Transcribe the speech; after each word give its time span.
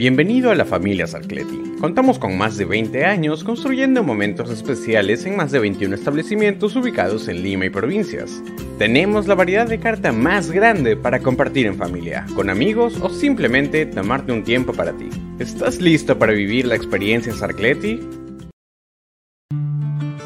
Bienvenido 0.00 0.50
a 0.50 0.54
la 0.54 0.64
familia 0.64 1.06
Sarcleti. 1.06 1.74
Contamos 1.78 2.18
con 2.18 2.38
más 2.38 2.56
de 2.56 2.64
20 2.64 3.04
años 3.04 3.44
construyendo 3.44 4.02
momentos 4.02 4.48
especiales 4.48 5.26
en 5.26 5.36
más 5.36 5.52
de 5.52 5.58
21 5.58 5.94
establecimientos 5.94 6.74
ubicados 6.74 7.28
en 7.28 7.42
Lima 7.42 7.66
y 7.66 7.68
provincias. 7.68 8.42
Tenemos 8.78 9.26
la 9.26 9.34
variedad 9.34 9.66
de 9.66 9.78
carta 9.78 10.10
más 10.10 10.52
grande 10.52 10.96
para 10.96 11.20
compartir 11.20 11.66
en 11.66 11.76
familia, 11.76 12.24
con 12.34 12.48
amigos 12.48 12.98
o 13.02 13.10
simplemente 13.10 13.84
tomarte 13.84 14.32
un 14.32 14.42
tiempo 14.42 14.72
para 14.72 14.94
ti. 14.94 15.10
¿Estás 15.38 15.82
listo 15.82 16.18
para 16.18 16.32
vivir 16.32 16.66
la 16.66 16.76
experiencia 16.76 17.34
Sarcleti? 17.34 18.00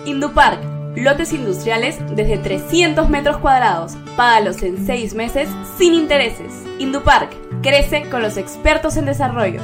Indupark, 0.06 0.60
lotes 0.94 1.32
industriales 1.32 1.98
desde 2.14 2.38
300 2.38 3.10
metros 3.10 3.38
cuadrados. 3.38 3.96
Págalos 4.16 4.62
en 4.62 4.86
6 4.86 5.16
meses 5.16 5.48
sin 5.76 5.94
intereses. 5.94 6.62
Indupark 6.78 7.43
Crece 7.64 8.08
con 8.10 8.20
los 8.20 8.36
expertos 8.36 8.98
en 8.98 9.06
desarrollo. 9.06 9.62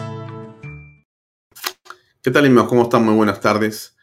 ¿Qué 2.22 2.30
tal, 2.30 2.46
amigos? 2.46 2.70
¿Cómo 2.70 2.84
están? 2.84 3.04
Muy 3.04 3.12
buenas 3.12 3.42
tardes. 3.42 3.94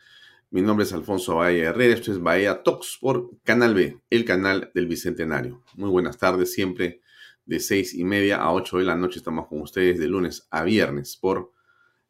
Mi 0.52 0.62
nombre 0.62 0.86
es 0.86 0.94
Alfonso 0.94 1.38
Bahía 1.38 1.70
Herrera. 1.70 1.96
Esto 1.96 2.12
es 2.12 2.22
Bahía 2.22 2.62
Talks 2.62 3.00
por 3.02 3.32
Canal 3.44 3.74
B, 3.74 4.00
el 4.12 4.24
canal 4.24 4.70
del 4.76 4.86
Bicentenario. 4.86 5.64
Muy 5.74 5.90
buenas 5.90 6.20
tardes, 6.20 6.54
siempre 6.54 7.02
de 7.48 7.60
seis 7.60 7.96
y 7.96 8.04
media 8.04 8.38
a 8.38 8.54
8 8.54 8.78
de 8.78 8.84
la 8.84 8.96
noche 8.96 9.18
estamos 9.18 9.48
con 9.48 9.62
ustedes 9.62 9.98
de 9.98 10.08
lunes 10.08 10.48
a 10.52 10.62
viernes 10.62 11.18
por 11.18 11.52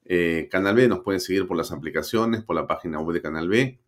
eh, 0.04 0.50
Canal 0.52 0.76
B. 0.76 0.90
Nos 0.90 1.00
pueden 1.00 1.22
seguir 1.22 1.48
por 1.48 1.56
las 1.56 1.72
aplicaciones, 1.72 2.44
por 2.44 2.58
la 2.58 2.68
página 2.68 3.00
web 3.00 3.14
de 3.14 3.22
Canal 3.22 3.48
B. 3.48 3.80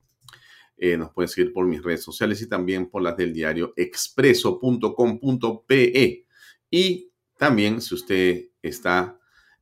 Eh, 0.78 0.95
nos 0.95 1.12
pueden 1.12 1.28
seguir 1.28 1.51
por 1.51 1.66
mis 1.66 1.84
redes 1.84 2.01
sociales 2.01 2.41
y 2.41 2.47
también 2.47 2.90
por 2.90 3.01
las 3.01 3.18
del 3.18 3.34
diario 3.34 3.74
expreso.com.pe. 3.75 6.25
Y 6.72 7.09
también, 7.39 7.81
si 7.81 7.95
usted 7.95 8.50
está 8.61 9.17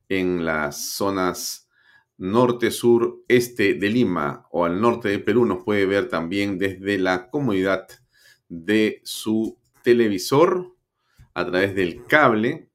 en 0.08 0.44
las 0.44 0.90
zonas 0.96 1.68
norte, 2.16 2.72
sur, 2.72 3.22
este 3.28 3.74
de 3.74 3.88
Lima 3.88 4.48
o 4.50 4.64
al 4.64 4.80
norte 4.80 5.10
de 5.10 5.20
Perú, 5.20 5.46
nos 5.46 5.62
puede 5.62 5.86
ver 5.86 6.08
también 6.08 6.58
desde 6.58 6.98
la 6.98 7.30
comodidad 7.30 7.86
de 8.48 9.00
su 9.04 9.56
televisor 9.84 10.74
a 11.34 11.46
través 11.46 11.76
del 11.76 12.04
cable, 12.04 12.68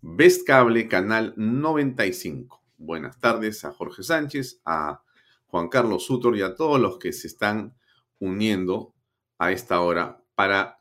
Best 0.00 0.46
Cable, 0.46 0.88
canal 0.88 1.34
95. 1.36 2.62
Buenas 2.78 3.20
tardes 3.20 3.62
a 3.66 3.72
Jorge 3.72 4.02
Sánchez, 4.02 4.62
a 4.64 5.02
Juan 5.48 5.68
Carlos 5.68 6.06
Sutor 6.06 6.34
y 6.38 6.40
a 6.40 6.54
todos 6.54 6.80
los 6.80 6.98
que 6.98 7.12
se 7.12 7.26
están 7.26 7.76
uniendo 8.18 8.94
a 9.36 9.52
esta 9.52 9.82
hora 9.82 10.24
para 10.34 10.78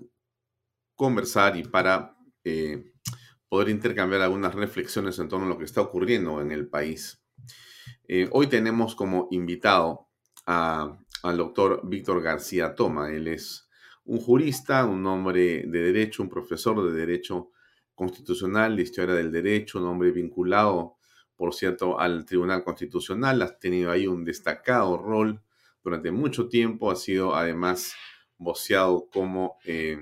conversar 0.95 1.57
y 1.57 1.63
para 1.63 2.15
eh, 2.45 2.88
poder 3.49 3.69
intercambiar 3.69 4.21
algunas 4.21 4.53
reflexiones 4.53 5.17
en 5.19 5.27
torno 5.27 5.47
a 5.47 5.49
lo 5.49 5.57
que 5.57 5.65
está 5.65 5.81
ocurriendo 5.81 6.39
en 6.39 6.51
el 6.51 6.67
país. 6.67 7.21
Eh, 8.07 8.29
hoy 8.31 8.47
tenemos 8.47 8.95
como 8.95 9.27
invitado 9.31 10.07
al 10.45 11.37
doctor 11.37 11.81
Víctor 11.83 12.21
García 12.21 12.73
Toma. 12.73 13.11
Él 13.11 13.27
es 13.27 13.67
un 14.05 14.19
jurista, 14.19 14.85
un 14.85 15.05
hombre 15.05 15.65
de 15.67 15.81
derecho, 15.81 16.23
un 16.23 16.29
profesor 16.29 16.83
de 16.83 16.97
derecho 16.97 17.51
constitucional, 17.93 18.75
de 18.75 18.83
historia 18.83 19.13
del 19.13 19.31
derecho, 19.31 19.79
un 19.79 19.88
hombre 19.88 20.11
vinculado, 20.11 20.95
por 21.35 21.53
cierto, 21.53 21.99
al 21.99 22.25
Tribunal 22.25 22.63
Constitucional. 22.63 23.41
Ha 23.41 23.59
tenido 23.59 23.91
ahí 23.91 24.07
un 24.07 24.23
destacado 24.23 24.97
rol 24.97 25.41
durante 25.83 26.11
mucho 26.11 26.47
tiempo. 26.47 26.89
Ha 26.89 26.95
sido 26.95 27.35
además 27.35 27.93
voceado 28.38 29.07
como 29.11 29.57
eh, 29.65 29.99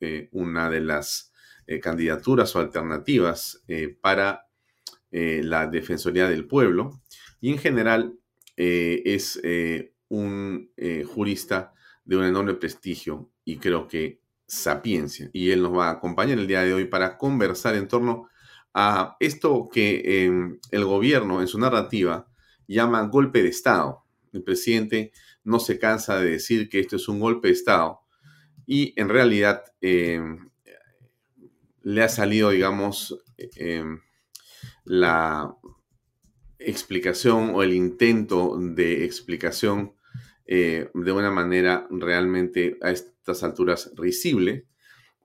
eh, 0.00 0.28
una 0.32 0.70
de 0.70 0.80
las 0.80 1.32
eh, 1.66 1.80
candidaturas 1.80 2.54
o 2.54 2.60
alternativas 2.60 3.62
eh, 3.66 3.96
para 4.00 4.46
eh, 5.10 5.40
la 5.42 5.66
Defensoría 5.66 6.28
del 6.28 6.46
Pueblo 6.46 7.02
y 7.40 7.50
en 7.50 7.58
general 7.58 8.18
es 8.58 9.38
un 10.08 10.70
jurista 11.06 11.74
de 12.06 12.16
un 12.16 12.24
enorme 12.24 12.54
prestigio 12.54 13.30
y 13.44 13.58
creo 13.58 13.86
que 13.86 14.22
sapiencia. 14.46 15.28
Y 15.34 15.50
él 15.50 15.62
nos 15.62 15.76
va 15.76 15.88
a 15.88 15.92
acompañar 15.92 16.38
el 16.38 16.46
día 16.46 16.62
de 16.62 16.72
hoy 16.72 16.86
para 16.86 17.18
conversar 17.18 17.74
en 17.74 17.86
torno 17.86 18.30
a 18.72 19.16
esto 19.20 19.68
que 19.70 20.24
em, 20.24 20.58
el 20.70 20.84
gobierno 20.86 21.42
en 21.42 21.48
su 21.48 21.58
narrativa 21.58 22.26
llama 22.66 23.06
golpe 23.08 23.42
de 23.42 23.50
Estado. 23.50 24.04
El 24.32 24.42
presidente 24.42 25.12
no 25.44 25.60
se 25.60 25.78
cansa 25.78 26.18
de 26.18 26.30
decir 26.30 26.68
que 26.68 26.80
esto 26.80 26.96
es 26.96 27.08
un 27.08 27.20
golpe 27.20 27.48
de 27.48 27.54
Estado 27.54 28.00
y 28.66 28.92
en 29.00 29.08
realidad 29.08 29.62
em, 29.80 30.45
le 31.86 32.02
ha 32.02 32.08
salido, 32.08 32.50
digamos, 32.50 33.16
em, 33.38 34.00
la 34.84 35.56
explicación 36.58 37.52
o 37.54 37.62
el 37.62 37.72
intento 37.74 38.58
de 38.58 39.04
explicación 39.04 39.94
eh, 40.46 40.90
de 40.94 41.12
una 41.12 41.30
manera 41.30 41.86
realmente 41.88 42.76
a 42.82 42.90
estas 42.90 43.44
alturas 43.44 43.92
risible. 43.94 44.66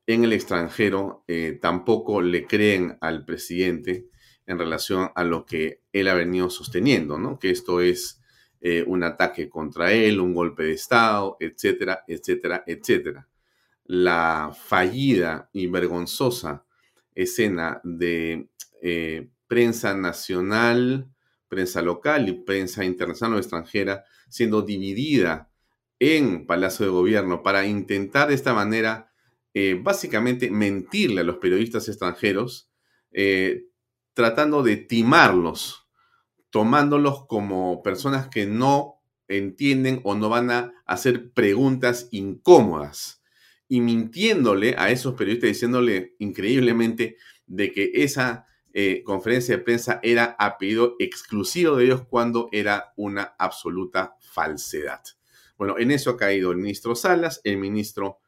En 0.06 0.24
el 0.24 0.34
extranjero 0.34 1.24
eh, 1.28 1.58
tampoco 1.60 2.22
le 2.22 2.46
creen 2.46 2.96
al 3.02 3.26
presidente 3.26 4.10
en 4.46 4.60
relación 4.60 5.10
a 5.16 5.24
lo 5.24 5.46
que 5.48 5.82
él 5.92 6.08
ha 6.10 6.14
venido 6.14 6.52
sosteniendo, 6.52 7.18
¿no? 7.18 7.40
Que 7.40 7.50
esto 7.50 7.82
es 7.82 8.22
eh, 8.60 8.84
un 8.86 9.04
ataque 9.04 9.50
contra 9.50 9.94
él, 9.94 10.20
un 10.20 10.36
golpe 10.36 10.62
de 10.66 10.74
Estado, 10.74 11.38
etcétera, 11.40 12.04
etcétera, 12.08 12.64
etcétera 12.68 13.31
la 13.92 14.56
fallida 14.58 15.50
y 15.52 15.68
vergonzosa 15.68 16.66
escena 17.14 17.82
de 17.84 18.50
eh, 18.82 19.28
prensa 19.48 19.94
nacional, 19.94 21.10
prensa 21.50 21.82
local 21.82 22.30
y 22.30 22.32
prensa 22.32 22.86
internacional 22.86 23.36
o 23.36 23.40
extranjera 23.40 24.06
siendo 24.30 24.62
dividida 24.62 25.52
en 26.00 26.48
Palacio 26.48 26.86
de 26.86 26.92
Gobierno 26.94 27.44
para 27.44 27.66
intentar 27.66 28.30
de 28.30 28.36
esta 28.36 28.54
manera 28.54 29.12
eh, 29.54 29.78
básicamente 29.78 30.50
mentirle 30.50 31.20
a 31.20 31.26
los 31.26 31.40
periodistas 31.40 31.90
extranjeros, 31.90 32.72
eh, 33.12 33.66
tratando 34.14 34.64
de 34.64 34.78
timarlos, 34.78 35.90
tomándolos 36.50 37.26
como 37.28 37.84
personas 37.84 38.30
que 38.30 38.46
no 38.46 39.02
entienden 39.28 40.00
o 40.06 40.16
no 40.16 40.30
van 40.30 40.50
a 40.50 40.72
hacer 40.86 41.34
preguntas 41.34 42.08
incómodas 42.12 43.21
y 43.72 43.80
mintiéndole 43.80 44.76
a 44.78 44.92
esos 44.92 45.14
periodistas, 45.14 45.52
diciéndole 45.52 46.16
increíblemente 46.20 47.16
de 47.48 47.72
que 47.72 47.90
esa 47.94 48.46
eh, 48.74 49.02
conferencia 49.06 49.56
de 49.56 49.64
prensa 49.64 50.02
era 50.04 50.36
a 50.38 50.58
pedido 50.58 50.98
exclusivo 51.00 51.78
de 51.78 51.86
ellos 51.86 52.06
cuando 52.06 52.50
era 52.52 52.92
una 52.98 53.34
absoluta 53.40 54.18
falsedad. 54.20 55.00
Bueno, 55.58 55.80
en 55.80 55.92
eso 55.92 56.10
ha 56.10 56.18
caído 56.18 56.52
el 56.52 56.58
ministro 56.58 56.96
Salas, 56.96 57.40
el 57.46 57.60
ministro 57.60 58.20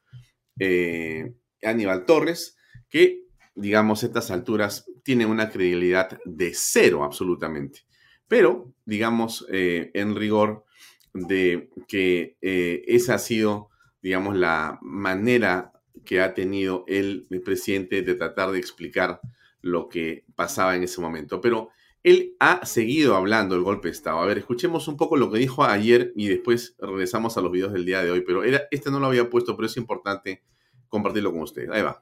eh, 0.58 1.34
Aníbal 1.62 2.06
Torres, 2.06 2.56
que, 2.88 3.26
digamos, 3.54 4.02
a 4.02 4.06
estas 4.06 4.30
alturas 4.30 4.86
tiene 5.02 5.26
una 5.26 5.50
credibilidad 5.50 6.18
de 6.24 6.52
cero 6.54 7.04
absolutamente. 7.04 7.80
Pero, 8.28 8.72
digamos, 8.86 9.44
eh, 9.52 9.90
en 9.92 10.16
rigor 10.16 10.64
de 11.12 11.68
que 11.86 12.38
esa 12.40 13.16
ha 13.16 13.18
sido 13.18 13.68
digamos, 14.04 14.36
la 14.36 14.78
manera 14.82 15.72
que 16.04 16.20
ha 16.20 16.34
tenido 16.34 16.84
el, 16.86 17.26
presidente 17.42 18.02
de 18.02 18.14
tratar 18.14 18.50
de 18.50 18.58
explicar 18.58 19.18
lo 19.62 19.88
que 19.88 20.26
pasaba 20.36 20.76
en 20.76 20.82
ese 20.82 21.00
momento. 21.00 21.40
Pero 21.40 21.70
él 22.02 22.36
ha 22.38 22.66
seguido 22.66 23.16
hablando 23.16 23.54
del 23.54 23.64
golpe 23.64 23.88
de 23.88 23.92
Estado. 23.92 24.18
A 24.18 24.26
ver, 24.26 24.36
escuchemos 24.36 24.88
un 24.88 24.98
poco 24.98 25.16
lo 25.16 25.32
que 25.32 25.38
dijo 25.38 25.64
ayer 25.64 26.12
y 26.16 26.28
después 26.28 26.76
regresamos 26.78 27.38
a 27.38 27.40
los 27.40 27.50
videos 27.50 27.72
del 27.72 27.86
día 27.86 28.04
de 28.04 28.10
hoy. 28.10 28.20
Pero 28.20 28.44
era, 28.44 28.64
este 28.70 28.90
no 28.90 29.00
lo 29.00 29.06
había 29.06 29.30
puesto, 29.30 29.56
pero 29.56 29.68
es 29.68 29.76
importante 29.78 30.42
compartirlo 30.90 31.32
con 31.32 31.40
ustedes. 31.40 31.70
Ahí 31.70 31.80
va. 31.80 31.98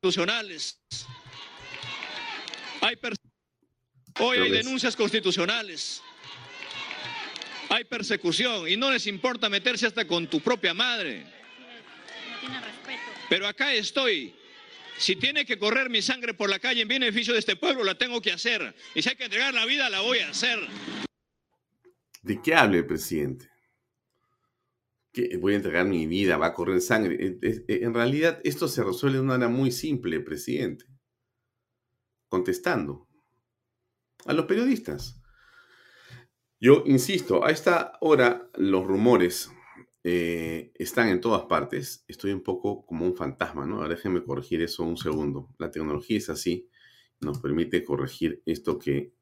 Constitucionales. 0.00 0.80
Hay 2.80 2.96
Hoy 4.18 4.38
hay 4.38 4.50
denuncias 4.50 4.96
constitucionales. 4.96 6.02
Hay 7.70 7.84
persecución 7.84 8.68
y 8.68 8.76
no 8.76 8.90
les 8.90 9.06
importa 9.06 9.48
meterse 9.48 9.86
hasta 9.86 10.04
con 10.04 10.26
tu 10.26 10.40
propia 10.40 10.74
madre. 10.74 11.24
Pero 13.28 13.46
acá 13.46 13.72
estoy. 13.72 14.34
Si 14.98 15.14
tiene 15.14 15.46
que 15.46 15.56
correr 15.56 15.88
mi 15.88 16.02
sangre 16.02 16.34
por 16.34 16.50
la 16.50 16.58
calle 16.58 16.82
en 16.82 16.88
beneficio 16.88 17.32
de 17.32 17.38
este 17.38 17.54
pueblo, 17.54 17.84
la 17.84 17.96
tengo 17.96 18.20
que 18.20 18.32
hacer. 18.32 18.74
Y 18.92 19.02
si 19.02 19.08
hay 19.08 19.14
que 19.14 19.24
entregar 19.24 19.54
la 19.54 19.66
vida, 19.66 19.88
la 19.88 20.00
voy 20.00 20.18
a 20.18 20.30
hacer. 20.30 20.58
¿De 22.22 22.42
qué 22.42 22.56
habla 22.56 22.78
el 22.78 22.86
presidente? 22.86 23.48
Que 25.12 25.36
voy 25.36 25.52
a 25.52 25.56
entregar 25.56 25.86
mi 25.86 26.08
vida, 26.08 26.36
va 26.38 26.48
a 26.48 26.54
correr 26.54 26.80
sangre. 26.80 27.38
En 27.68 27.94
realidad, 27.94 28.40
esto 28.42 28.66
se 28.66 28.82
resuelve 28.82 29.18
de 29.18 29.22
una 29.22 29.34
manera 29.34 29.48
muy 29.48 29.70
simple, 29.70 30.18
presidente. 30.18 30.86
Contestando 32.28 33.08
a 34.26 34.32
los 34.32 34.46
periodistas. 34.46 35.19
Yo 36.60 36.82
insisto, 36.84 37.42
a 37.42 37.50
esta 37.50 37.92
hora 38.02 38.50
los 38.54 38.86
rumores 38.86 39.50
eh, 40.04 40.72
están 40.74 41.08
en 41.08 41.22
todas 41.22 41.46
partes. 41.46 42.04
Estoy 42.06 42.32
un 42.32 42.42
poco 42.42 42.84
como 42.84 43.06
un 43.06 43.16
fantasma, 43.16 43.64
¿no? 43.64 43.76
Ahora 43.76 43.88
déjenme 43.88 44.22
corregir 44.22 44.60
eso 44.60 44.82
un 44.82 44.98
segundo. 44.98 45.48
La 45.56 45.70
tecnología 45.70 46.18
es 46.18 46.28
así, 46.28 46.68
nos 47.20 47.38
permite 47.38 47.82
corregir 47.82 48.42
esto 48.44 48.78
que... 48.78 49.14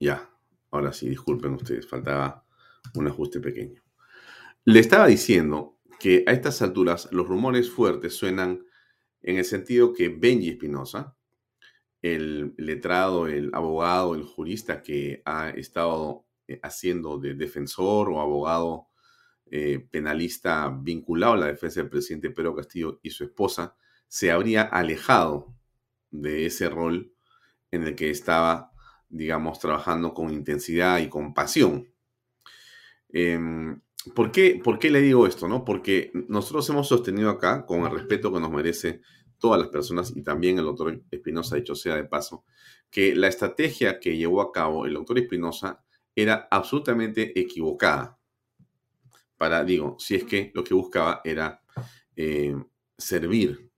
Ya, 0.00 0.30
ahora 0.70 0.94
sí, 0.94 1.10
disculpen 1.10 1.52
ustedes, 1.52 1.86
faltaba 1.86 2.46
un 2.94 3.06
ajuste 3.06 3.40
pequeño. 3.40 3.82
Le 4.64 4.80
estaba 4.80 5.08
diciendo 5.08 5.78
que 6.00 6.24
a 6.26 6.32
estas 6.32 6.62
alturas 6.62 7.10
los 7.12 7.28
rumores 7.28 7.70
fuertes 7.70 8.14
suenan 8.14 8.64
en 9.20 9.36
el 9.36 9.44
sentido 9.44 9.92
que 9.92 10.08
Benji 10.08 10.50
Espinosa, 10.50 11.17
el 12.02 12.54
letrado, 12.56 13.26
el 13.26 13.50
abogado, 13.52 14.14
el 14.14 14.22
jurista 14.22 14.82
que 14.82 15.22
ha 15.24 15.50
estado 15.50 16.24
eh, 16.46 16.60
haciendo 16.62 17.18
de 17.18 17.34
defensor 17.34 18.10
o 18.10 18.20
abogado 18.20 18.88
eh, 19.50 19.86
penalista 19.90 20.68
vinculado 20.68 21.32
a 21.32 21.38
la 21.38 21.46
defensa 21.46 21.80
del 21.80 21.88
presidente 21.88 22.30
Pedro 22.30 22.54
Castillo 22.54 23.00
y 23.02 23.10
su 23.10 23.24
esposa, 23.24 23.76
se 24.06 24.30
habría 24.30 24.62
alejado 24.62 25.54
de 26.10 26.46
ese 26.46 26.68
rol 26.68 27.12
en 27.70 27.82
el 27.84 27.94
que 27.94 28.10
estaba, 28.10 28.72
digamos, 29.08 29.58
trabajando 29.58 30.14
con 30.14 30.32
intensidad 30.32 30.98
y 30.98 31.08
con 31.08 31.34
pasión. 31.34 31.88
Em, 33.10 33.80
¿por, 34.14 34.32
qué, 34.32 34.60
¿Por 34.62 34.78
qué 34.78 34.90
le 34.90 35.00
digo 35.00 35.26
esto? 35.26 35.48
No? 35.48 35.64
Porque 35.64 36.10
nosotros 36.28 36.68
hemos 36.70 36.88
sostenido 36.88 37.30
acá, 37.30 37.66
con 37.66 37.82
el 37.84 37.90
respeto 37.90 38.32
que 38.32 38.40
nos 38.40 38.50
merece 38.50 39.00
todas 39.38 39.60
las 39.60 39.68
personas 39.68 40.12
y 40.14 40.22
también 40.22 40.58
el 40.58 40.64
doctor 40.64 41.02
Espinosa, 41.10 41.56
dicho 41.56 41.74
sea 41.74 41.96
de 41.96 42.04
paso, 42.04 42.44
que 42.90 43.14
la 43.14 43.28
estrategia 43.28 44.00
que 44.00 44.16
llevó 44.16 44.40
a 44.40 44.52
cabo 44.52 44.86
el 44.86 44.94
doctor 44.94 45.18
Espinosa 45.18 45.84
era 46.14 46.48
absolutamente 46.50 47.38
equivocada. 47.38 48.18
Para, 49.36 49.62
digo, 49.64 49.96
si 49.98 50.16
es 50.16 50.24
que 50.24 50.50
lo 50.54 50.64
que 50.64 50.74
buscaba 50.74 51.20
era 51.24 51.62
eh, 52.16 52.56
servir 52.96 53.70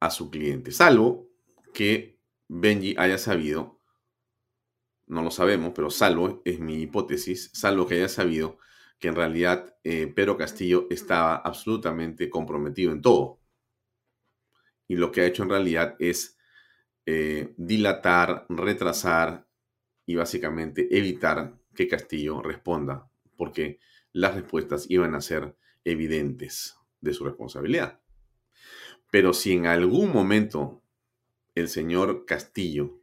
a 0.00 0.10
su 0.10 0.30
cliente, 0.30 0.70
salvo 0.70 1.30
que 1.72 2.20
Benji 2.48 2.94
haya 2.98 3.16
sabido, 3.16 3.80
no 5.06 5.22
lo 5.22 5.30
sabemos, 5.30 5.72
pero 5.74 5.88
salvo, 5.88 6.42
es 6.44 6.60
mi 6.60 6.82
hipótesis, 6.82 7.50
salvo 7.54 7.86
que 7.86 7.94
haya 7.94 8.08
sabido 8.08 8.58
que 8.98 9.08
en 9.08 9.14
realidad 9.14 9.76
eh, 9.84 10.06
Pedro 10.06 10.36
Castillo 10.36 10.86
estaba 10.90 11.36
absolutamente 11.36 12.30
comprometido 12.30 12.92
en 12.92 13.02
todo. 13.02 13.40
Y 14.88 14.96
lo 14.96 15.12
que 15.12 15.22
ha 15.22 15.26
hecho 15.26 15.42
en 15.42 15.50
realidad 15.50 15.96
es 15.98 16.38
eh, 17.04 17.54
dilatar, 17.56 18.46
retrasar 18.48 19.46
y 20.06 20.14
básicamente 20.14 20.88
evitar 20.96 21.58
que 21.74 21.88
Castillo 21.88 22.40
responda, 22.42 23.10
porque 23.36 23.80
las 24.12 24.34
respuestas 24.34 24.86
iban 24.88 25.14
a 25.14 25.20
ser 25.20 25.56
evidentes 25.84 26.76
de 27.00 27.12
su 27.12 27.24
responsabilidad. 27.24 28.00
Pero 29.10 29.32
si 29.32 29.52
en 29.52 29.66
algún 29.66 30.12
momento 30.12 30.82
el 31.54 31.68
señor 31.68 32.24
Castillo 32.26 33.00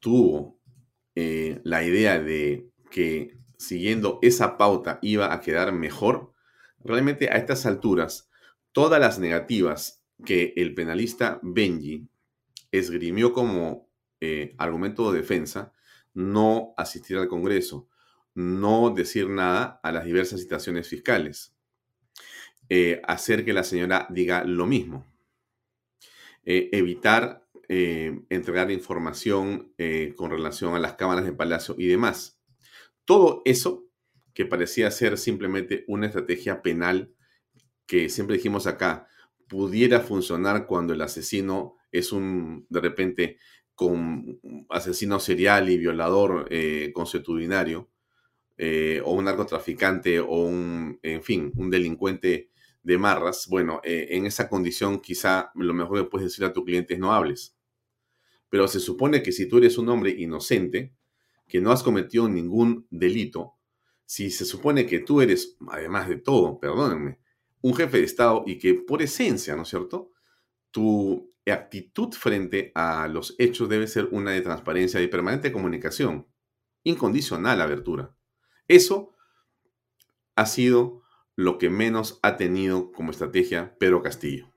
tuvo 0.00 0.60
eh, 1.14 1.60
la 1.64 1.84
idea 1.84 2.20
de 2.20 2.70
que 2.90 3.38
siguiendo 3.56 4.18
esa 4.22 4.56
pauta 4.56 4.98
iba 5.02 5.32
a 5.32 5.40
quedar 5.40 5.72
mejor, 5.72 6.32
realmente 6.84 7.28
a 7.30 7.36
estas 7.36 7.66
alturas, 7.66 8.30
todas 8.72 9.00
las 9.00 9.18
negativas 9.18 10.04
que 10.24 10.52
el 10.56 10.74
penalista 10.74 11.40
Benji 11.42 12.08
esgrimió 12.70 13.32
como 13.32 13.88
eh, 14.20 14.54
argumento 14.58 15.12
de 15.12 15.20
defensa, 15.20 15.72
no 16.12 16.74
asistir 16.76 17.16
al 17.18 17.28
Congreso, 17.28 17.88
no 18.34 18.90
decir 18.90 19.28
nada 19.28 19.80
a 19.82 19.92
las 19.92 20.04
diversas 20.04 20.40
citaciones 20.40 20.88
fiscales, 20.88 21.54
eh, 22.68 23.00
hacer 23.04 23.44
que 23.44 23.52
la 23.52 23.64
señora 23.64 24.06
diga 24.10 24.44
lo 24.44 24.66
mismo, 24.66 25.06
eh, 26.44 26.68
evitar 26.72 27.42
entregar 27.66 28.70
información 28.70 29.72
con 30.16 30.30
relación 30.30 30.74
a 30.74 30.78
las 30.78 30.94
cámaras 30.96 31.24
de 31.24 31.32
palacio 31.32 31.74
y 31.78 31.86
demás. 31.86 32.38
Todo 33.04 33.42
eso, 33.44 33.86
que 34.32 34.46
parecía 34.46 34.90
ser 34.90 35.18
simplemente 35.18 35.84
una 35.88 36.06
estrategia 36.06 36.62
penal, 36.62 37.14
que 37.86 38.08
siempre 38.08 38.36
dijimos 38.36 38.66
acá, 38.66 39.06
pudiera 39.48 40.00
funcionar 40.00 40.66
cuando 40.66 40.94
el 40.94 41.02
asesino 41.02 41.76
es 41.92 42.12
un, 42.12 42.66
de 42.68 42.80
repente, 42.80 43.38
asesino 44.70 45.20
serial 45.20 45.68
y 45.68 45.78
violador 45.78 46.46
eh, 46.50 46.92
consuetudinario, 46.94 47.90
eh, 48.56 49.02
o 49.04 49.12
un 49.12 49.24
narcotraficante, 49.24 50.20
o 50.20 50.44
un, 50.44 50.98
en 51.02 51.22
fin, 51.22 51.52
un 51.56 51.70
delincuente 51.70 52.50
de 52.82 52.98
marras, 52.98 53.46
bueno, 53.48 53.80
eh, 53.82 54.08
en 54.10 54.26
esa 54.26 54.48
condición 54.48 55.00
quizá 55.00 55.50
lo 55.54 55.74
mejor 55.74 55.98
que 55.98 56.10
puedes 56.10 56.28
decir 56.28 56.44
a 56.44 56.52
tu 56.52 56.64
cliente 56.64 56.94
es 56.94 57.00
no 57.00 57.12
hables. 57.12 57.56
Pero 58.48 58.68
se 58.68 58.78
supone 58.78 59.22
que 59.22 59.32
si 59.32 59.48
tú 59.48 59.58
eres 59.58 59.78
un 59.78 59.88
hombre 59.88 60.10
inocente, 60.10 60.94
que 61.46 61.60
no 61.60 61.70
has 61.70 61.82
cometido 61.82 62.28
ningún 62.28 62.86
delito, 62.90 63.54
si 64.06 64.30
se 64.30 64.44
supone 64.44 64.86
que 64.86 65.00
tú 65.00 65.20
eres, 65.20 65.56
además 65.68 66.08
de 66.08 66.16
todo, 66.16 66.58
perdónenme, 66.58 67.18
un 67.62 67.74
jefe 67.74 67.98
de 67.98 68.04
Estado 68.04 68.44
y 68.46 68.58
que 68.58 68.74
por 68.74 69.02
esencia, 69.02 69.56
¿no 69.56 69.62
es 69.62 69.68
cierto? 69.68 70.12
Tu 70.70 71.32
actitud 71.46 72.12
frente 72.12 72.72
a 72.74 73.08
los 73.08 73.34
hechos 73.38 73.68
debe 73.68 73.86
ser 73.86 74.08
una 74.10 74.32
de 74.32 74.40
transparencia 74.40 75.00
y 75.00 75.08
permanente 75.08 75.52
comunicación, 75.52 76.26
incondicional 76.82 77.60
abertura. 77.60 78.14
Eso 78.68 79.14
ha 80.36 80.46
sido 80.46 81.02
lo 81.36 81.58
que 81.58 81.70
menos 81.70 82.18
ha 82.22 82.36
tenido 82.36 82.92
como 82.92 83.10
estrategia 83.10 83.76
Pedro 83.78 84.02
Castillo. 84.02 84.52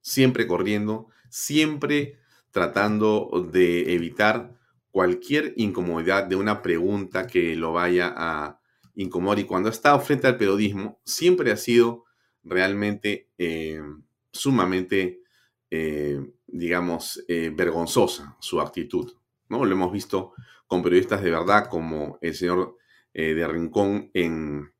Siempre 0.00 0.46
corriendo, 0.46 1.08
siempre 1.30 2.18
tratando 2.50 3.48
de 3.50 3.94
evitar 3.94 4.58
cualquier 4.94 5.54
incomodidad 5.56 6.22
de 6.22 6.36
una 6.36 6.62
pregunta 6.62 7.26
que 7.26 7.56
lo 7.56 7.72
vaya 7.72 8.14
a 8.16 8.60
incomodar. 8.94 9.40
Y 9.40 9.44
cuando 9.44 9.68
ha 9.68 9.72
estado 9.72 9.98
frente 9.98 10.28
al 10.28 10.36
periodismo, 10.36 11.00
siempre 11.04 11.50
ha 11.50 11.56
sido 11.56 12.04
realmente 12.44 13.28
eh, 13.36 13.82
sumamente, 14.30 15.20
eh, 15.68 16.20
digamos, 16.46 17.24
eh, 17.26 17.50
vergonzosa 17.52 18.36
su 18.38 18.60
actitud. 18.60 19.12
¿no? 19.48 19.64
Lo 19.64 19.72
hemos 19.72 19.92
visto 19.92 20.32
con 20.68 20.80
periodistas 20.80 21.24
de 21.24 21.30
verdad 21.32 21.68
como 21.68 22.16
el 22.22 22.36
señor 22.36 22.76
de 23.12 23.48
Rincón 23.48 24.12
en, 24.14 24.72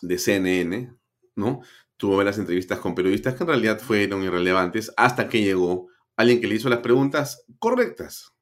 de 0.00 0.18
CNN, 0.18 0.94
¿no? 1.34 1.60
Tuvo 1.98 2.22
las 2.22 2.38
entrevistas 2.38 2.78
con 2.78 2.94
periodistas 2.94 3.34
que 3.34 3.42
en 3.42 3.48
realidad 3.48 3.78
fueron 3.78 4.22
irrelevantes 4.22 4.90
hasta 4.96 5.28
que 5.28 5.42
llegó 5.42 5.88
alguien 6.16 6.40
que 6.40 6.46
le 6.46 6.54
hizo 6.54 6.70
las 6.70 6.80
preguntas 6.80 7.44
correctas 7.58 8.37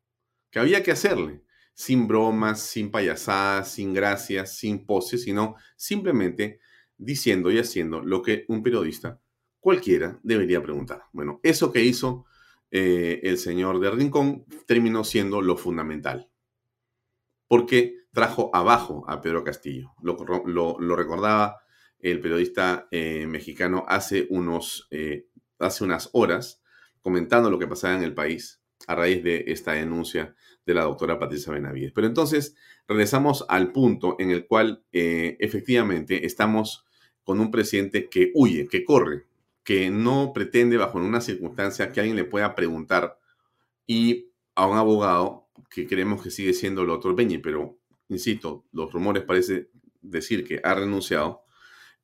que 0.56 0.60
había 0.60 0.82
que 0.82 0.92
hacerle, 0.92 1.42
sin 1.74 2.08
bromas, 2.08 2.62
sin 2.62 2.90
payasadas, 2.90 3.72
sin 3.72 3.92
gracias, 3.92 4.56
sin 4.56 4.86
poses, 4.86 5.22
sino 5.22 5.56
simplemente 5.76 6.60
diciendo 6.96 7.50
y 7.50 7.58
haciendo 7.58 8.00
lo 8.00 8.22
que 8.22 8.46
un 8.48 8.62
periodista 8.62 9.20
cualquiera 9.60 10.18
debería 10.22 10.62
preguntar. 10.62 11.02
Bueno, 11.12 11.40
eso 11.42 11.70
que 11.70 11.84
hizo 11.84 12.24
eh, 12.70 13.20
el 13.24 13.36
señor 13.36 13.80
de 13.80 13.90
Rincón 13.90 14.46
terminó 14.66 15.04
siendo 15.04 15.42
lo 15.42 15.58
fundamental, 15.58 16.30
porque 17.48 18.06
trajo 18.10 18.50
abajo 18.54 19.04
a 19.10 19.20
Pedro 19.20 19.44
Castillo. 19.44 19.92
Lo, 20.00 20.96
recordaba 20.96 21.58
el 21.98 22.18
periodista 22.20 22.88
eh, 22.90 23.26
mexicano 23.26 23.84
hace, 23.86 24.26
unos, 24.30 24.88
eh, 24.90 25.28
hace 25.58 25.84
unas 25.84 26.08
horas 26.14 26.62
comentando 27.02 27.50
lo 27.50 27.58
que 27.58 27.68
pasaba 27.68 27.94
en 27.94 28.04
el 28.04 28.14
país 28.14 28.62
a 28.86 28.94
raíz 28.94 29.22
de 29.22 29.44
esta 29.48 29.72
denuncia 29.72 30.34
de 30.64 30.74
la 30.74 30.82
doctora 30.82 31.18
Patricia 31.18 31.52
Benavides. 31.52 31.92
Pero 31.92 32.06
entonces 32.06 32.56
regresamos 32.88 33.44
al 33.48 33.72
punto 33.72 34.16
en 34.18 34.30
el 34.30 34.46
cual 34.46 34.84
eh, 34.92 35.36
efectivamente 35.40 36.26
estamos 36.26 36.86
con 37.24 37.40
un 37.40 37.50
presidente 37.50 38.08
que 38.08 38.30
huye, 38.34 38.68
que 38.68 38.84
corre, 38.84 39.26
que 39.64 39.90
no 39.90 40.32
pretende 40.32 40.76
bajo 40.76 40.98
ninguna 40.98 41.20
circunstancia 41.20 41.90
que 41.90 42.00
alguien 42.00 42.16
le 42.16 42.24
pueda 42.24 42.54
preguntar 42.54 43.18
y 43.86 44.30
a 44.54 44.66
un 44.66 44.78
abogado 44.78 45.48
que 45.70 45.86
creemos 45.86 46.22
que 46.22 46.30
sigue 46.30 46.52
siendo 46.52 46.82
el 46.82 46.90
otro 46.90 47.16
Peñi, 47.16 47.38
pero 47.38 47.78
insisto, 48.08 48.64
los 48.72 48.92
rumores 48.92 49.24
parecen 49.24 49.68
decir 50.00 50.44
que 50.44 50.60
ha 50.62 50.74
renunciado, 50.74 51.42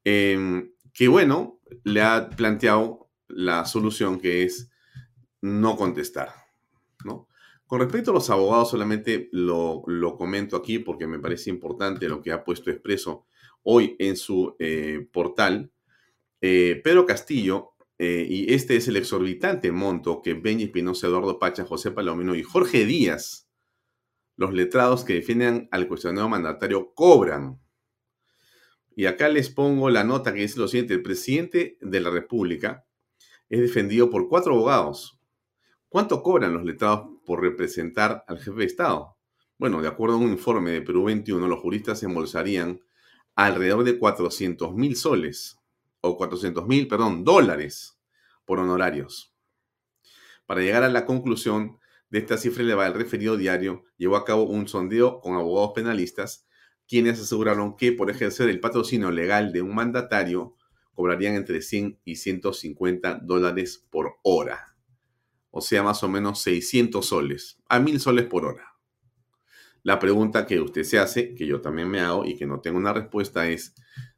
em, 0.04 0.72
que 0.92 1.08
bueno, 1.08 1.60
le 1.84 2.02
ha 2.02 2.30
planteado 2.30 3.10
la 3.28 3.64
solución 3.64 4.20
que 4.20 4.42
es 4.44 4.70
no 5.40 5.76
contestar, 5.76 6.30
Con 7.66 7.80
respecto 7.80 8.10
a 8.10 8.14
los 8.14 8.28
abogados, 8.28 8.70
solamente 8.70 9.28
lo, 9.32 9.82
comento 10.18 10.56
aquí 10.56 10.78
porque 10.78 11.06
me 11.06 11.18
parece 11.18 11.50
importante 11.50 12.08
lo 12.08 12.20
que 12.20 12.32
ha 12.32 12.44
puesto 12.44 12.70
expreso 12.70 13.24
hoy 13.62 13.96
en 13.98 14.16
su 14.16 14.54
eh, 14.58 15.06
portal. 15.10 15.70
Eh, 16.40 16.80
Pedro 16.84 17.06
Castillo, 17.06 17.70
eh, 17.98 18.26
y 18.28 18.52
este 18.52 18.76
es 18.76 18.88
el 18.88 18.96
exorbitante 18.96 19.70
monto 19.72 20.20
que 20.22 20.34
Benji 20.34 20.64
Espinosa, 20.64 21.06
Eduardo 21.06 21.38
Pacha, 21.38 21.64
José 21.64 21.92
Palomino 21.92 22.34
y 22.34 22.42
Jorge 22.42 22.84
Díaz, 22.84 23.48
los 24.36 24.52
letrados 24.52 25.04
que 25.04 25.14
defienden 25.14 25.68
al 25.70 25.88
cuestionado 25.88 26.28
mandatario, 26.28 26.92
cobran. 26.94 27.60
Y 28.94 29.06
acá 29.06 29.28
les 29.28 29.50
pongo 29.50 29.88
la 29.88 30.04
nota 30.04 30.34
que 30.34 30.40
dice 30.40 30.58
lo 30.58 30.68
siguiente, 30.68 30.94
el 30.94 31.02
presidente 31.02 31.78
de 31.80 32.00
la 32.00 32.10
República 32.10 32.84
es 33.48 33.60
defendido 33.60 34.10
por 34.10 34.28
cuatro 34.28 34.54
abogados. 34.54 35.21
¿Cuánto 35.92 36.22
cobran 36.22 36.54
los 36.54 36.64
letrados 36.64 37.10
por 37.26 37.42
representar 37.42 38.24
al 38.26 38.38
jefe 38.38 38.60
de 38.60 38.64
Estado. 38.64 39.18
Bueno, 39.58 39.82
de 39.82 39.88
acuerdo 39.88 40.14
a 40.14 40.20
un 40.20 40.30
informe 40.30 40.70
de 40.70 40.80
Perú 40.80 41.04
21, 41.04 41.46
los 41.46 41.60
juristas 41.60 41.98
se 41.98 42.06
embolsarían 42.06 42.80
alrededor 43.34 43.84
de 43.84 43.98
400 43.98 44.74
mil 44.74 44.96
soles, 44.96 45.58
o 46.00 46.16
400 46.16 46.66
mil, 46.66 46.88
perdón, 46.88 47.24
dólares 47.24 48.00
por 48.46 48.58
honorarios. 48.58 49.34
Para 50.46 50.62
llegar 50.62 50.82
a 50.82 50.88
la 50.88 51.04
conclusión 51.04 51.78
de 52.08 52.20
esta 52.20 52.38
cifra 52.38 52.62
elevada, 52.62 52.88
el 52.88 52.94
referido 52.94 53.36
diario 53.36 53.84
llevó 53.98 54.16
a 54.16 54.24
cabo 54.24 54.44
un 54.44 54.68
sondeo 54.68 55.20
con 55.20 55.34
abogados 55.34 55.72
penalistas, 55.74 56.46
quienes 56.88 57.20
aseguraron 57.20 57.76
que 57.76 57.92
por 57.92 58.10
ejercer 58.10 58.48
el 58.48 58.60
patrocinio 58.60 59.10
legal 59.10 59.52
de 59.52 59.60
un 59.60 59.74
mandatario, 59.74 60.56
cobrarían 60.94 61.34
entre 61.34 61.60
100 61.60 62.00
y 62.02 62.16
150 62.16 63.20
dólares 63.22 63.86
por 63.90 64.14
hora 64.22 64.71
o 65.52 65.60
sea, 65.60 65.82
más 65.82 66.02
o 66.02 66.08
menos 66.08 66.40
600 66.40 67.06
soles, 67.06 67.58
a 67.68 67.78
1000 67.78 68.00
soles 68.00 68.26
por 68.26 68.46
hora. 68.46 68.74
La 69.82 69.98
pregunta 69.98 70.46
que 70.46 70.60
usted 70.60 70.82
se 70.82 70.98
hace, 70.98 71.34
que 71.34 71.46
yo 71.46 71.60
también 71.60 71.88
me 71.88 72.00
hago 72.00 72.24
y 72.24 72.36
que 72.36 72.46
no 72.46 72.60
tengo 72.60 72.78
una 72.78 72.92
respuesta 72.92 73.48
es, 73.48 73.74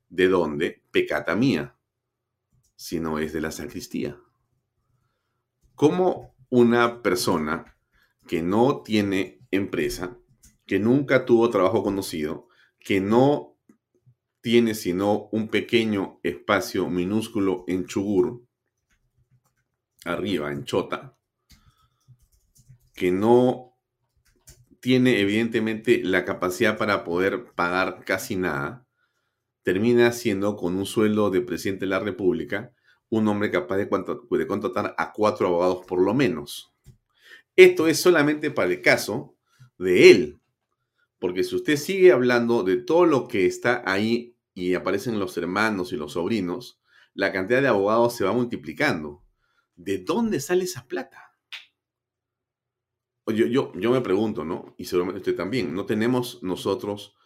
¿de 0.09 0.29
dónde 0.29 0.85
pecata 0.93 1.35
mía? 1.35 1.77
Si 2.77 3.01
no 3.01 3.19
es 3.19 3.33
de 3.33 3.41
la 3.41 3.51
sacristía. 3.51 4.19
¿Cómo 5.75 6.37
una 6.51 7.03
persona 7.03 7.77
que 8.29 8.41
no 8.41 8.83
tiene 8.83 9.41
empresa, 9.51 10.17
que 10.67 10.79
nunca 10.79 11.25
tuvo 11.25 11.51
trabajo 11.51 11.83
conocido, 11.83 12.49
que 12.79 13.01
no 13.01 13.59
tiene 14.41 14.75
sino 14.75 15.29
un 15.33 15.49
pequeño 15.49 16.21
espacio 16.23 16.89
minúsculo 16.89 17.65
en 17.67 17.87
Chugur, 17.87 18.45
arriba, 20.05 20.53
en 20.53 20.65
Chota, 20.65 21.19
que 22.95 23.13
no 23.13 23.75
tiene 24.81 25.21
evidentemente 25.21 26.03
la 26.03 26.25
capacidad 26.25 26.79
para 26.79 27.05
poder 27.05 27.53
pagar 27.55 28.05
casi 28.05 28.37
nada, 28.37 28.87
termina 29.63 30.13
siendo 30.13 30.57
con 30.57 30.77
un 30.77 30.87
sueldo 30.87 31.31
de 31.31 31.41
presidente 31.41 31.87
de 31.87 31.91
la 31.91 32.01
República 32.01 32.73
un 33.09 33.29
hombre 33.29 33.51
capaz 33.51 33.77
de, 33.77 33.87
de 33.87 34.47
contratar 34.47 34.95
a 34.99 35.13
cuatro 35.13 35.47
abogados 35.47 35.87
por 35.87 36.01
lo 36.01 36.15
menos. 36.15 36.73
Esto 37.57 37.87
es 37.87 38.01
solamente 38.01 38.51
para 38.51 38.69
el 38.71 38.83
caso 38.83 39.37
de 39.79 40.11
él, 40.11 40.41
porque 41.19 41.45
si 41.45 41.55
usted 41.55 41.77
sigue 41.77 42.13
hablando 42.13 42.63
de 42.63 42.77
todo 42.77 43.07
lo 43.07 43.29
que 43.29 43.47
está 43.47 43.83
ahí 43.87 44.37
y 44.53 44.75
aparecen 44.75 45.19
los 45.19 45.37
hermanos 45.39 45.93
y 45.93 45.97
los 45.97 46.13
sobrinos, 46.13 46.81
la 47.15 47.33
cantidad 47.33 47.63
de 47.63 47.69
abogados 47.69 48.17
se 48.17 48.25
va 48.25 48.33
multiplicando. 48.33 49.25
¿De 49.77 49.99
dónde 49.99 50.41
sale 50.41 50.65
esa 50.65 50.87
plata? 50.87 51.34
Yo, 53.27 53.47
yo, 53.47 53.73
yo 53.75 53.91
me 53.91 54.03
pregunto, 54.03 54.45
¿no? 54.45 54.75
Y 54.77 54.85
seguramente 54.85 55.19
usted 55.21 55.37
también, 55.37 55.75
¿no 55.75 55.87
tenemos 55.87 56.43
nosotros 56.43 57.17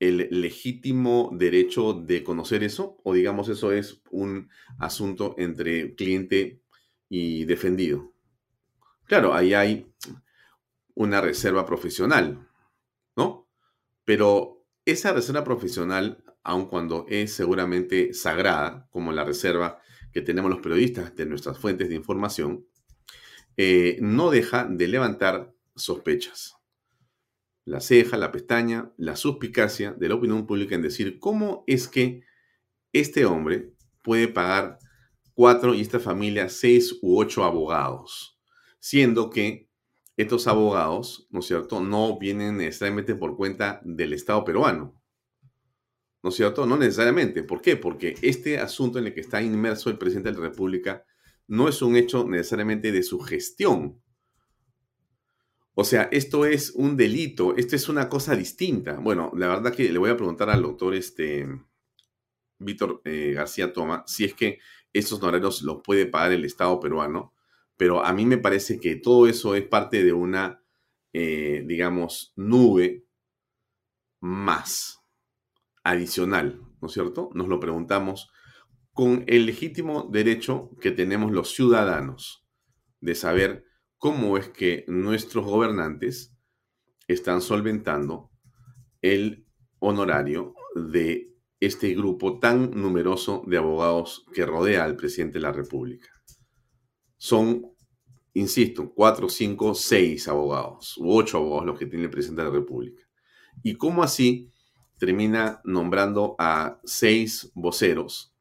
el 0.00 0.28
legítimo 0.30 1.30
derecho 1.32 1.92
de 1.92 2.24
conocer 2.24 2.64
eso? 2.64 2.98
O 3.04 3.12
digamos, 3.12 3.48
eso 3.48 3.70
es 3.70 4.02
un 4.10 4.48
asunto 4.78 5.34
entre 5.38 5.94
cliente 5.94 6.62
y 7.08 7.44
defendido. 7.44 8.12
Claro, 9.04 9.34
ahí 9.34 9.52
hay 9.52 9.92
una 10.94 11.20
reserva 11.20 11.66
profesional, 11.66 12.48
¿no? 13.16 13.48
Pero 14.04 14.64
esa 14.84 15.12
reserva 15.12 15.44
profesional, 15.44 16.24
aun 16.42 16.66
cuando 16.66 17.06
es 17.08 17.32
seguramente 17.32 18.14
sagrada, 18.14 18.88
como 18.90 19.12
la 19.12 19.24
reserva 19.24 19.80
que 20.12 20.22
tenemos 20.22 20.50
los 20.50 20.60
periodistas 20.60 21.14
de 21.14 21.26
nuestras 21.26 21.58
fuentes 21.58 21.88
de 21.88 21.94
información, 21.94 22.66
eh, 23.56 23.98
no 24.00 24.30
deja 24.30 24.64
de 24.64 24.88
levantar 24.88 25.54
sospechas. 25.74 26.56
La 27.64 27.80
ceja, 27.80 28.16
la 28.16 28.32
pestaña, 28.32 28.92
la 28.96 29.16
suspicacia 29.16 29.92
de 29.92 30.08
la 30.08 30.16
opinión 30.16 30.46
pública 30.46 30.74
en 30.74 30.82
decir 30.82 31.18
cómo 31.18 31.64
es 31.66 31.86
que 31.86 32.22
este 32.92 33.24
hombre 33.24 33.72
puede 34.02 34.28
pagar 34.28 34.78
cuatro 35.34 35.74
y 35.74 35.80
esta 35.80 36.00
familia 36.00 36.48
seis 36.48 36.98
u 37.02 37.18
ocho 37.18 37.44
abogados, 37.44 38.38
siendo 38.80 39.30
que 39.30 39.70
estos 40.16 40.46
abogados, 40.46 41.26
¿no 41.30 41.40
es 41.40 41.46
cierto?, 41.46 41.80
no 41.80 42.18
vienen 42.18 42.58
necesariamente 42.58 43.14
por 43.14 43.36
cuenta 43.36 43.80
del 43.84 44.12
Estado 44.12 44.44
peruano. 44.44 45.00
¿No 46.22 46.30
es 46.30 46.36
cierto? 46.36 46.66
No 46.66 46.76
necesariamente. 46.76 47.42
¿Por 47.42 47.60
qué? 47.60 47.76
Porque 47.76 48.14
este 48.22 48.58
asunto 48.58 48.98
en 48.98 49.06
el 49.06 49.14
que 49.14 49.20
está 49.20 49.42
inmerso 49.42 49.90
el 49.90 49.98
presidente 49.98 50.30
de 50.30 50.38
la 50.38 50.48
República 50.48 51.04
no 51.48 51.68
es 51.68 51.82
un 51.82 51.96
hecho 51.96 52.24
necesariamente 52.28 52.92
de 52.92 53.02
su 53.02 53.20
gestión. 53.20 54.00
O 55.74 55.84
sea, 55.84 56.08
esto 56.12 56.44
es 56.44 56.70
un 56.70 56.96
delito, 56.96 57.56
esto 57.56 57.76
es 57.76 57.88
una 57.88 58.08
cosa 58.08 58.36
distinta. 58.36 58.98
Bueno, 58.98 59.32
la 59.34 59.48
verdad 59.48 59.74
que 59.74 59.90
le 59.90 59.98
voy 59.98 60.10
a 60.10 60.16
preguntar 60.16 60.50
al 60.50 60.62
doctor 60.62 60.94
este, 60.94 61.48
Víctor 62.58 63.00
eh, 63.04 63.32
García 63.34 63.72
Toma 63.72 64.04
si 64.06 64.24
es 64.24 64.34
que 64.34 64.58
esos 64.92 65.22
honorarios 65.22 65.62
los 65.62 65.82
puede 65.82 66.06
pagar 66.06 66.32
el 66.32 66.44
Estado 66.44 66.78
peruano, 66.78 67.32
pero 67.76 68.04
a 68.04 68.12
mí 68.12 68.26
me 68.26 68.38
parece 68.38 68.78
que 68.78 68.96
todo 68.96 69.26
eso 69.26 69.54
es 69.54 69.66
parte 69.66 70.04
de 70.04 70.12
una, 70.12 70.62
eh, 71.12 71.64
digamos, 71.66 72.32
nube 72.36 73.06
más 74.20 75.02
adicional, 75.82 76.60
¿no 76.80 76.88
es 76.88 76.94
cierto? 76.94 77.30
Nos 77.34 77.48
lo 77.48 77.58
preguntamos 77.58 78.31
con 78.92 79.24
el 79.26 79.46
legítimo 79.46 80.08
derecho 80.10 80.70
que 80.80 80.90
tenemos 80.90 81.32
los 81.32 81.54
ciudadanos 81.54 82.46
de 83.00 83.14
saber 83.14 83.64
cómo 83.96 84.36
es 84.36 84.48
que 84.48 84.84
nuestros 84.86 85.44
gobernantes 85.46 86.34
están 87.08 87.40
solventando 87.40 88.30
el 89.00 89.46
honorario 89.78 90.54
de 90.74 91.32
este 91.58 91.94
grupo 91.94 92.38
tan 92.38 92.70
numeroso 92.72 93.44
de 93.46 93.56
abogados 93.56 94.24
que 94.34 94.44
rodea 94.44 94.84
al 94.84 94.96
presidente 94.96 95.34
de 95.34 95.42
la 95.42 95.52
República. 95.52 96.08
Son, 97.16 97.62
insisto, 98.34 98.92
cuatro, 98.92 99.28
cinco, 99.28 99.74
seis 99.74 100.28
abogados, 100.28 100.96
u 100.98 101.16
ocho 101.16 101.38
abogados 101.38 101.66
los 101.66 101.78
que 101.78 101.86
tiene 101.86 102.04
el 102.04 102.10
presidente 102.10 102.42
de 102.42 102.48
la 102.48 102.54
República. 102.54 103.02
¿Y 103.62 103.74
cómo 103.74 104.02
así 104.02 104.50
termina 104.98 105.60
nombrando 105.64 106.34
a 106.38 106.80
seis 106.84 107.50
voceros 107.54 108.31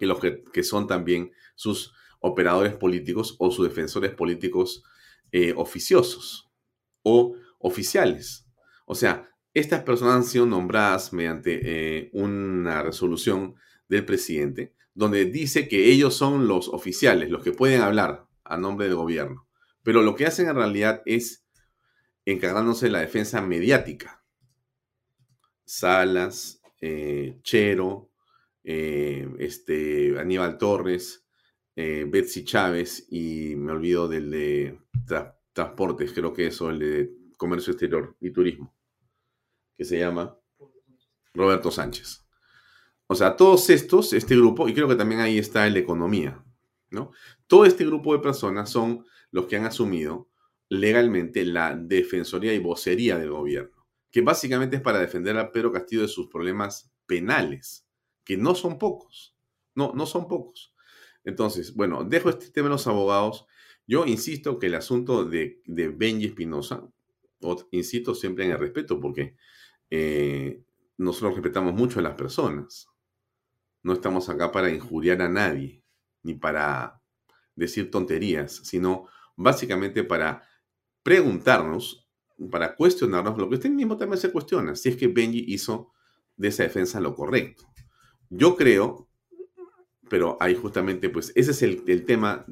que 0.00 0.06
los 0.06 0.18
que, 0.18 0.64
son 0.64 0.86
también 0.86 1.30
sus 1.54 1.92
operadores 2.20 2.72
políticos 2.72 3.36
o 3.38 3.50
sus 3.50 3.68
defensores 3.68 4.12
políticos 4.12 4.82
eh, 5.30 5.52
oficiosos 5.54 6.50
o 7.02 7.36
oficiales. 7.58 8.48
O 8.86 8.94
sea, 8.94 9.28
estas 9.52 9.82
personas 9.82 10.14
han 10.14 10.24
sido 10.24 10.46
nombradas 10.46 11.12
mediante 11.12 11.60
eh, 11.62 12.10
una 12.14 12.82
resolución 12.82 13.56
del 13.88 14.06
presidente 14.06 14.74
donde 14.94 15.26
dice 15.26 15.68
que 15.68 15.90
ellos 15.90 16.14
son 16.14 16.48
los 16.48 16.68
oficiales, 16.68 17.28
los 17.30 17.42
que 17.44 17.52
pueden 17.52 17.82
hablar 17.82 18.26
a 18.42 18.56
nombre 18.56 18.86
del 18.86 18.96
gobierno. 18.96 19.46
Pero 19.82 20.02
lo 20.02 20.14
que 20.14 20.26
hacen 20.26 20.48
en 20.48 20.56
realidad 20.56 21.02
es 21.04 21.44
encargándose 22.24 22.86
de 22.86 22.92
la 22.92 23.00
defensa 23.00 23.42
mediática. 23.42 24.24
Salas, 25.64 26.62
eh, 26.80 27.38
Chero, 27.42 28.09
eh, 28.72 29.28
este, 29.40 30.16
Aníbal 30.16 30.56
Torres, 30.56 31.26
eh, 31.74 32.06
Betsy 32.08 32.44
Chávez 32.44 33.04
y 33.10 33.56
me 33.56 33.72
olvido 33.72 34.06
del 34.06 34.30
de 34.30 34.78
transportes, 35.52 36.12
creo 36.12 36.32
que 36.32 36.46
eso, 36.46 36.70
el 36.70 36.78
de 36.78 37.10
comercio 37.36 37.72
exterior 37.72 38.16
y 38.20 38.30
turismo, 38.30 38.72
que 39.76 39.84
se 39.84 39.98
llama 39.98 40.38
Roberto 41.34 41.72
Sánchez. 41.72 42.24
O 43.08 43.16
sea, 43.16 43.34
todos 43.34 43.68
estos, 43.70 44.12
este 44.12 44.36
grupo, 44.36 44.68
y 44.68 44.74
creo 44.74 44.86
que 44.86 44.94
también 44.94 45.20
ahí 45.20 45.36
está 45.36 45.66
el 45.66 45.74
de 45.74 45.80
economía, 45.80 46.44
¿no? 46.90 47.10
Todo 47.48 47.64
este 47.64 47.84
grupo 47.84 48.12
de 48.12 48.20
personas 48.20 48.70
son 48.70 49.04
los 49.32 49.46
que 49.46 49.56
han 49.56 49.66
asumido 49.66 50.30
legalmente 50.68 51.44
la 51.44 51.74
defensoría 51.74 52.54
y 52.54 52.60
vocería 52.60 53.18
del 53.18 53.32
gobierno, 53.32 53.88
que 54.12 54.20
básicamente 54.20 54.76
es 54.76 54.82
para 54.82 55.00
defender 55.00 55.36
a 55.38 55.50
Pedro 55.50 55.72
Castillo 55.72 56.02
de 56.02 56.08
sus 56.08 56.28
problemas 56.28 56.92
penales, 57.06 57.89
que 58.30 58.36
no 58.36 58.54
son 58.54 58.78
pocos, 58.78 59.36
no, 59.74 59.92
no 59.92 60.06
son 60.06 60.28
pocos. 60.28 60.72
Entonces, 61.24 61.74
bueno, 61.74 62.04
dejo 62.04 62.30
este 62.30 62.50
tema 62.50 62.68
de 62.68 62.74
los 62.74 62.86
abogados. 62.86 63.44
Yo 63.88 64.06
insisto 64.06 64.60
que 64.60 64.66
el 64.68 64.76
asunto 64.76 65.24
de, 65.24 65.60
de 65.66 65.88
Benji 65.88 66.26
Espinosa, 66.26 66.88
insisto 67.72 68.14
siempre 68.14 68.44
en 68.44 68.52
el 68.52 68.58
respeto, 68.60 69.00
porque 69.00 69.34
eh, 69.90 70.62
nosotros 70.96 71.34
respetamos 71.34 71.74
mucho 71.74 71.98
a 71.98 72.02
las 72.02 72.14
personas. 72.14 72.86
No 73.82 73.94
estamos 73.94 74.28
acá 74.28 74.52
para 74.52 74.70
injuriar 74.70 75.20
a 75.22 75.28
nadie, 75.28 75.82
ni 76.22 76.34
para 76.34 77.02
decir 77.56 77.90
tonterías, 77.90 78.60
sino 78.62 79.08
básicamente 79.34 80.04
para 80.04 80.44
preguntarnos, 81.02 82.08
para 82.48 82.76
cuestionarnos 82.76 83.36
lo 83.36 83.48
que 83.48 83.56
usted 83.56 83.70
mismo 83.70 83.96
también 83.96 84.20
se 84.20 84.30
cuestiona, 84.30 84.76
si 84.76 84.90
es 84.90 84.96
que 84.96 85.08
Benji 85.08 85.46
hizo 85.48 85.90
de 86.36 86.46
esa 86.46 86.62
defensa 86.62 87.00
lo 87.00 87.12
correcto. 87.16 87.69
Yo 88.30 88.56
creo, 88.56 89.10
pero 90.08 90.36
ahí 90.40 90.54
justamente, 90.54 91.10
pues 91.10 91.32
ese 91.34 91.50
es 91.50 91.62
el, 91.62 92.04
tema 92.06 92.46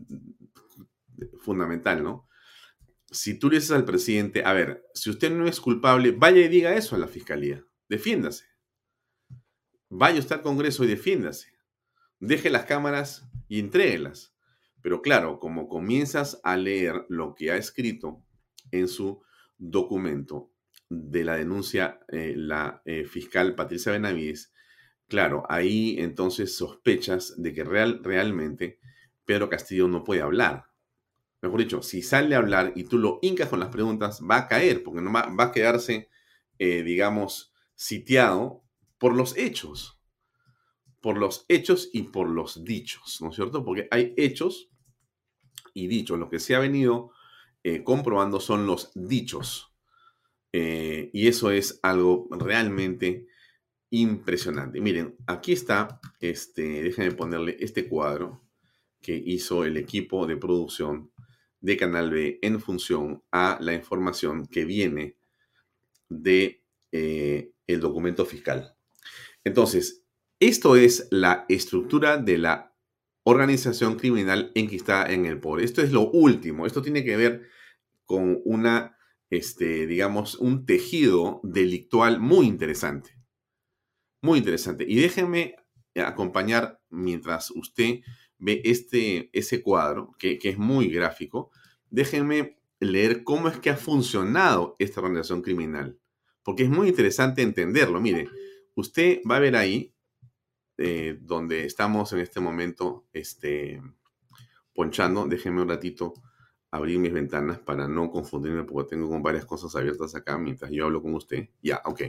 fundamental, 1.40 2.02
¿no? 2.02 2.28
Si 3.10 3.38
tú 3.38 3.48
le 3.48 3.56
dices 3.56 3.70
al 3.70 3.84
presidente, 3.84 4.42
a 4.44 4.52
ver, 4.52 4.84
si 4.92 5.08
usted 5.08 5.30
no 5.30 5.46
es 5.46 5.60
culpable, 5.60 6.10
vaya 6.10 6.40
y 6.40 6.48
diga 6.48 6.74
eso 6.74 6.96
a 6.96 6.98
la 6.98 7.06
fiscalía, 7.08 7.64
defiéndase. 7.88 8.44
Vaya 9.88 10.18
usted 10.18 10.36
al 10.36 10.42
Congreso 10.42 10.84
y 10.84 10.88
defiéndase. 10.88 11.52
Deje 12.20 12.50
las 12.50 12.66
cámaras 12.66 13.26
y 13.48 13.60
entréguelas. 13.60 14.34
Pero 14.82 15.00
claro, 15.00 15.38
como 15.38 15.68
comienzas 15.68 16.40
a 16.42 16.56
leer 16.56 17.06
lo 17.08 17.34
que 17.34 17.52
ha 17.52 17.56
escrito 17.56 18.22
en 18.72 18.88
su 18.88 19.22
documento 19.56 20.52
de 20.90 21.24
la 21.24 21.36
denuncia 21.36 22.00
eh, 22.08 22.34
la 22.36 22.82
eh, 22.84 23.04
fiscal 23.04 23.54
Patricia 23.54 23.92
Benavides, 23.92 24.52
claro, 25.08 25.44
ahí 25.48 25.96
entonces 25.98 26.56
sospechas 26.56 27.34
de 27.40 27.52
que 27.52 27.64
real, 27.64 28.00
realmente 28.02 28.78
Pedro 29.24 29.48
Castillo 29.48 29.88
no 29.88 30.04
puede 30.04 30.22
hablar. 30.22 30.68
Mejor 31.40 31.60
dicho, 31.60 31.82
si 31.82 32.02
sale 32.02 32.34
a 32.34 32.38
hablar 32.38 32.72
y 32.74 32.84
tú 32.84 32.98
lo 32.98 33.18
hincas 33.22 33.48
con 33.48 33.60
las 33.60 33.68
preguntas, 33.68 34.20
va 34.28 34.38
a 34.38 34.48
caer, 34.48 34.82
porque 34.82 35.00
no 35.00 35.12
va, 35.12 35.30
a 35.38 35.52
quedarse, 35.52 36.08
eh, 36.58 36.82
digamos, 36.82 37.52
sitiado 37.74 38.64
por 38.98 39.14
los 39.14 39.36
hechos. 39.36 40.00
Por 41.00 41.16
los 41.16 41.44
hechos 41.48 41.90
y 41.92 42.04
por 42.04 42.28
los 42.28 42.64
dichos, 42.64 43.20
¿no 43.20 43.28
es 43.28 43.36
cierto? 43.36 43.64
Porque 43.64 43.86
hay 43.92 44.14
hechos 44.16 44.68
y 45.74 45.86
dichos. 45.86 46.18
Lo 46.18 46.28
que 46.28 46.40
se 46.40 46.56
ha 46.56 46.58
venido 46.58 47.12
eh, 47.62 47.84
comprobando 47.84 48.40
son 48.40 48.66
los 48.66 48.90
dichos. 48.94 49.72
Eh, 50.52 51.10
y 51.12 51.28
eso 51.28 51.50
es 51.50 51.78
algo 51.82 52.26
realmente 52.30 53.28
impresionante. 53.90 54.80
Miren, 54.80 55.16
aquí 55.26 55.52
está, 55.52 56.00
este, 56.20 56.82
déjenme 56.82 57.12
ponerle 57.12 57.56
este 57.60 57.88
cuadro 57.88 58.42
que 59.00 59.14
hizo 59.14 59.64
el 59.64 59.76
equipo 59.76 60.26
de 60.26 60.36
producción 60.36 61.10
de 61.60 61.76
Canal 61.76 62.10
B 62.10 62.38
en 62.42 62.60
función 62.60 63.22
a 63.32 63.58
la 63.60 63.74
información 63.74 64.46
que 64.46 64.64
viene 64.64 65.16
de 66.08 66.64
eh, 66.92 67.52
el 67.66 67.80
documento 67.80 68.24
fiscal. 68.24 68.74
Entonces, 69.44 70.04
esto 70.40 70.76
es 70.76 71.08
la 71.10 71.46
estructura 71.48 72.16
de 72.16 72.38
la 72.38 72.74
organización 73.24 73.96
criminal 73.96 74.52
en 74.54 74.68
que 74.68 74.76
está 74.76 75.10
en 75.10 75.26
el 75.26 75.40
poder. 75.40 75.64
Esto 75.64 75.82
es 75.82 75.92
lo 75.92 76.10
último. 76.10 76.66
Esto 76.66 76.80
tiene 76.80 77.04
que 77.04 77.16
ver 77.16 77.48
con 78.04 78.40
una, 78.44 78.96
este, 79.28 79.86
digamos, 79.86 80.36
un 80.36 80.64
tejido 80.64 81.40
delictual 81.42 82.20
muy 82.20 82.46
interesante. 82.46 83.17
Muy 84.28 84.40
interesante. 84.40 84.84
Y 84.86 84.96
déjenme 85.00 85.56
acompañar 85.94 86.82
mientras 86.90 87.50
usted 87.50 88.00
ve 88.36 88.60
este, 88.62 89.30
ese 89.32 89.62
cuadro, 89.62 90.14
que, 90.18 90.38
que 90.38 90.50
es 90.50 90.58
muy 90.58 90.90
gráfico, 90.90 91.50
déjenme 91.88 92.58
leer 92.78 93.24
cómo 93.24 93.48
es 93.48 93.58
que 93.58 93.70
ha 93.70 93.76
funcionado 93.78 94.76
esta 94.78 95.00
organización 95.00 95.40
criminal. 95.40 95.98
Porque 96.42 96.64
es 96.64 96.68
muy 96.68 96.88
interesante 96.88 97.40
entenderlo. 97.40 98.02
Mire, 98.02 98.28
usted 98.74 99.22
va 99.28 99.36
a 99.36 99.40
ver 99.40 99.56
ahí 99.56 99.94
eh, 100.76 101.16
donde 101.22 101.64
estamos 101.64 102.12
en 102.12 102.20
este 102.20 102.38
momento 102.38 103.06
este, 103.14 103.80
ponchando. 104.74 105.26
Déjenme 105.26 105.62
un 105.62 105.70
ratito 105.70 106.12
abrir 106.70 106.98
mis 106.98 107.14
ventanas 107.14 107.60
para 107.60 107.88
no 107.88 108.10
confundirme 108.10 108.64
porque 108.64 108.90
tengo 108.90 109.08
con 109.08 109.22
varias 109.22 109.46
cosas 109.46 109.74
abiertas 109.74 110.14
acá 110.14 110.36
mientras 110.36 110.70
yo 110.70 110.84
hablo 110.84 111.00
con 111.00 111.14
usted. 111.14 111.48
Ya, 111.62 111.80
ok. 111.86 112.02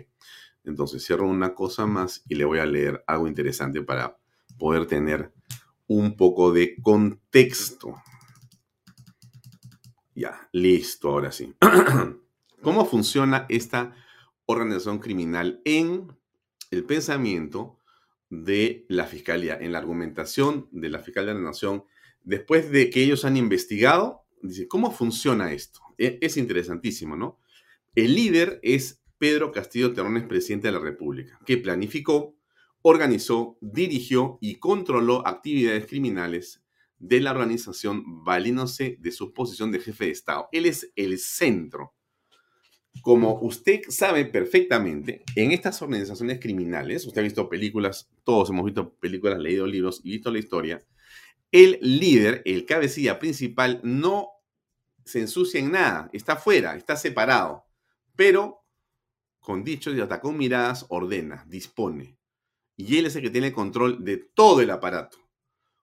Entonces 0.63 1.05
cierro 1.05 1.27
una 1.27 1.55
cosa 1.55 1.85
más 1.85 2.23
y 2.27 2.35
le 2.35 2.45
voy 2.45 2.59
a 2.59 2.65
leer 2.65 3.03
algo 3.07 3.27
interesante 3.27 3.81
para 3.81 4.17
poder 4.57 4.85
tener 4.85 5.31
un 5.87 6.15
poco 6.15 6.51
de 6.51 6.75
contexto. 6.81 7.95
Ya, 10.13 10.49
listo, 10.51 11.09
ahora 11.09 11.31
sí. 11.31 11.55
¿Cómo 12.61 12.85
funciona 12.85 13.45
esta 13.49 13.95
organización 14.45 14.99
criminal 14.99 15.61
en 15.63 16.07
el 16.71 16.83
pensamiento 16.83 17.79
de 18.29 18.85
la 18.89 19.05
Fiscalía, 19.05 19.57
en 19.59 19.71
la 19.71 19.79
argumentación 19.79 20.67
de 20.71 20.89
la 20.89 20.99
Fiscalía 20.99 21.33
de 21.33 21.39
la 21.39 21.45
Nación, 21.45 21.83
después 22.23 22.69
de 22.69 22.89
que 22.89 23.03
ellos 23.03 23.25
han 23.25 23.37
investigado, 23.37 24.23
dice, 24.41 24.67
¿cómo 24.67 24.91
funciona 24.91 25.51
esto? 25.51 25.79
E, 25.97 26.19
es 26.21 26.37
interesantísimo, 26.37 27.15
¿no? 27.15 27.39
El 27.95 28.15
líder 28.15 28.59
es 28.61 28.98
Pedro 29.19 29.51
Castillo 29.51 29.93
Terrones, 29.93 30.23
presidente 30.23 30.67
de 30.67 30.73
la 30.73 30.79
República, 30.79 31.39
que 31.45 31.57
planificó, 31.57 32.35
organizó, 32.81 33.57
dirigió 33.61 34.39
y 34.41 34.55
controló 34.55 35.27
actividades 35.27 35.85
criminales 35.85 36.63
de 36.97 37.21
la 37.21 37.31
organización 37.31 38.23
valiéndose 38.23 38.97
de 38.99 39.11
su 39.11 39.33
posición 39.33 39.71
de 39.71 39.79
jefe 39.79 40.05
de 40.05 40.11
Estado. 40.11 40.49
Él 40.51 40.65
es 40.65 40.91
el 40.95 41.19
centro 41.19 41.93
como 43.01 43.39
usted 43.41 43.81
sabe 43.87 44.25
perfectamente, 44.25 45.23
en 45.35 45.51
estas 45.51 45.81
organizaciones 45.81 46.39
criminales, 46.39 47.05
usted 47.05 47.21
ha 47.21 47.23
visto 47.23 47.49
películas, 47.49 48.09
todos 48.23 48.49
hemos 48.49 48.65
visto 48.65 48.93
películas, 48.95 49.39
leído 49.39 49.65
libros 49.67 50.01
y 50.03 50.11
visto 50.11 50.31
la 50.31 50.39
historia, 50.39 50.83
el 51.51 51.79
líder, 51.81 52.41
el 52.45 52.65
cabecilla 52.65 53.19
principal, 53.19 53.79
no 53.83 54.29
se 55.05 55.21
ensucia 55.21 55.59
en 55.59 55.71
nada, 55.71 56.09
está 56.13 56.35
fuera, 56.35 56.75
está 56.75 56.95
separado, 56.95 57.65
pero 58.15 58.58
con 59.39 59.63
dichos 59.63 59.95
y 59.95 60.01
hasta 60.01 60.21
con 60.21 60.37
miradas 60.37 60.85
ordena, 60.89 61.45
dispone. 61.47 62.17
Y 62.75 62.97
él 62.97 63.05
es 63.05 63.15
el 63.15 63.23
que 63.23 63.29
tiene 63.29 63.51
control 63.51 64.03
de 64.03 64.17
todo 64.17 64.61
el 64.61 64.69
aparato, 64.69 65.17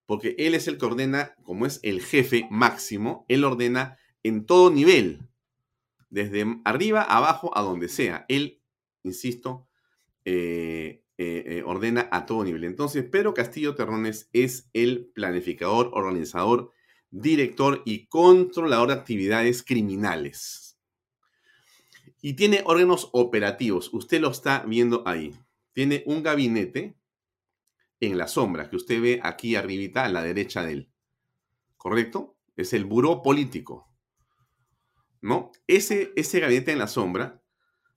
porque 0.06 0.34
él 0.38 0.54
es 0.54 0.68
el 0.68 0.78
que 0.78 0.86
ordena, 0.86 1.34
como 1.42 1.66
es 1.66 1.80
el 1.82 2.00
jefe 2.00 2.46
máximo, 2.50 3.26
él 3.28 3.44
ordena 3.44 3.98
en 4.22 4.46
todo 4.46 4.70
nivel, 4.70 5.20
desde 6.10 6.60
arriba, 6.64 7.02
abajo, 7.02 7.56
a 7.56 7.62
donde 7.62 7.88
sea. 7.88 8.24
Él, 8.28 8.62
insisto, 9.02 9.68
eh, 10.24 11.04
eh, 11.18 11.44
eh, 11.46 11.62
ordena 11.64 12.08
a 12.12 12.26
todo 12.26 12.44
nivel. 12.44 12.64
Entonces, 12.64 13.04
Pedro 13.04 13.34
Castillo 13.34 13.74
Terrones 13.74 14.28
es 14.32 14.68
el 14.72 15.10
planificador, 15.14 15.90
organizador, 15.94 16.72
director 17.10 17.82
y 17.84 18.06
controlador 18.06 18.88
de 18.88 18.94
actividades 18.94 19.62
criminales. 19.62 20.65
Y 22.26 22.34
tiene 22.34 22.62
órganos 22.64 23.08
operativos. 23.12 23.94
Usted 23.94 24.20
lo 24.20 24.32
está 24.32 24.64
viendo 24.66 25.04
ahí. 25.06 25.32
Tiene 25.72 26.02
un 26.06 26.24
gabinete 26.24 26.98
en 28.00 28.18
la 28.18 28.26
sombra 28.26 28.68
que 28.68 28.74
usted 28.74 29.00
ve 29.00 29.20
aquí 29.22 29.54
arribita 29.54 30.04
a 30.04 30.08
la 30.08 30.24
derecha 30.24 30.64
de 30.64 30.72
él. 30.72 30.92
¿Correcto? 31.76 32.36
Es 32.56 32.72
el 32.72 32.84
buró 32.84 33.22
político. 33.22 33.94
¿no? 35.20 35.52
Ese, 35.68 36.12
ese 36.16 36.40
gabinete 36.40 36.72
en 36.72 36.80
la 36.80 36.88
sombra 36.88 37.44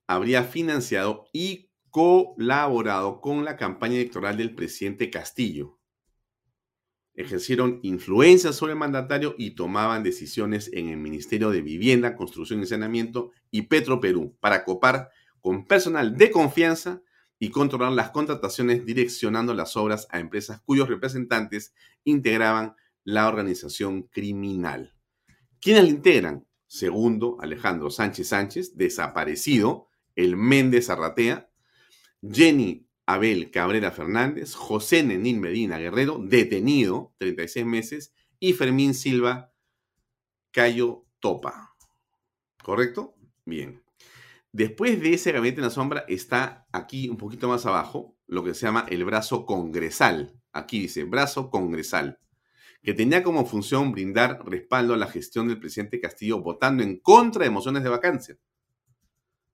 habría 0.06 0.44
financiado 0.44 1.26
y 1.34 1.72
colaborado 1.90 3.22
con 3.22 3.44
la 3.44 3.58
campaña 3.58 3.96
electoral 3.96 4.38
del 4.38 4.54
presidente 4.54 5.10
Castillo. 5.10 5.79
Ejercieron 7.20 7.82
influencia 7.84 8.54
sobre 8.54 8.72
el 8.72 8.80
mandatario 8.80 9.36
y 9.38 9.52
tomaban 9.52 10.04
decisiones 10.04 10.70
en 10.72 10.88
el 10.88 10.96
Ministerio 10.96 11.50
de 11.50 11.62
Vivienda, 11.62 12.16
Construcción 12.16 12.64
y 12.64 12.66
Saneamiento 12.66 13.32
y 13.52 13.64
Petro 13.64 14.00
Perú 14.00 14.38
para 14.40 14.64
copar 14.64 15.10
con 15.42 15.66
personal 15.66 16.16
de 16.16 16.32
confianza 16.32 17.02
y 17.38 17.50
controlar 17.50 17.92
las 17.92 18.12
contrataciones 18.12 18.86
direccionando 18.86 19.54
las 19.54 19.76
obras 19.76 20.08
a 20.12 20.22
empresas 20.22 20.62
cuyos 20.62 20.88
representantes 20.88 21.74
integraban 22.06 22.78
la 23.04 23.28
organización 23.28 24.04
criminal. 24.04 24.96
¿Quiénes 25.60 25.84
la 25.84 25.90
integran? 25.90 26.48
Segundo, 26.68 27.36
Alejandro 27.42 27.90
Sánchez 27.90 28.30
Sánchez, 28.30 28.78
desaparecido, 28.78 29.90
el 30.16 30.38
Méndez 30.38 30.90
Arratea, 30.90 31.50
Jenny 32.22 32.88
Abel 33.12 33.50
Cabrera 33.50 33.90
Fernández, 33.90 34.54
José 34.54 35.02
Nenín 35.02 35.40
Medina 35.40 35.80
Guerrero, 35.80 36.20
detenido, 36.24 37.16
36 37.18 37.66
meses, 37.66 38.14
y 38.40 38.54
Fermín 38.54 38.94
Silva 38.94 39.52
Cayo 40.52 41.08
Topa. 41.20 41.76
¿Correcto? 42.62 43.16
Bien. 43.46 43.82
Después 44.52 45.02
de 45.02 45.16
ese 45.16 45.32
gabinete 45.32 45.60
en 45.60 45.66
la 45.66 45.72
sombra 45.72 46.06
está 46.08 46.68
aquí 46.72 47.10
un 47.10 47.18
poquito 47.18 47.50
más 47.50 47.66
abajo 47.66 48.16
lo 48.28 48.44
que 48.44 48.54
se 48.54 48.68
llama 48.68 48.86
el 48.90 49.04
brazo 49.06 49.48
congresal. 49.48 50.40
Aquí 50.54 50.82
dice 50.82 51.04
brazo 51.04 51.50
congresal, 51.50 52.20
que 52.84 52.94
tenía 52.94 53.24
como 53.24 53.48
función 53.48 53.92
brindar 53.92 54.40
respaldo 54.46 54.94
a 54.94 54.98
la 54.98 55.08
gestión 55.08 55.48
del 55.48 55.60
presidente 55.60 56.00
Castillo 56.00 56.44
votando 56.44 56.84
en 56.84 57.00
contra 57.00 57.44
de 57.44 57.50
mociones 57.50 57.82
de 57.82 57.90
vacancia. 57.90 58.38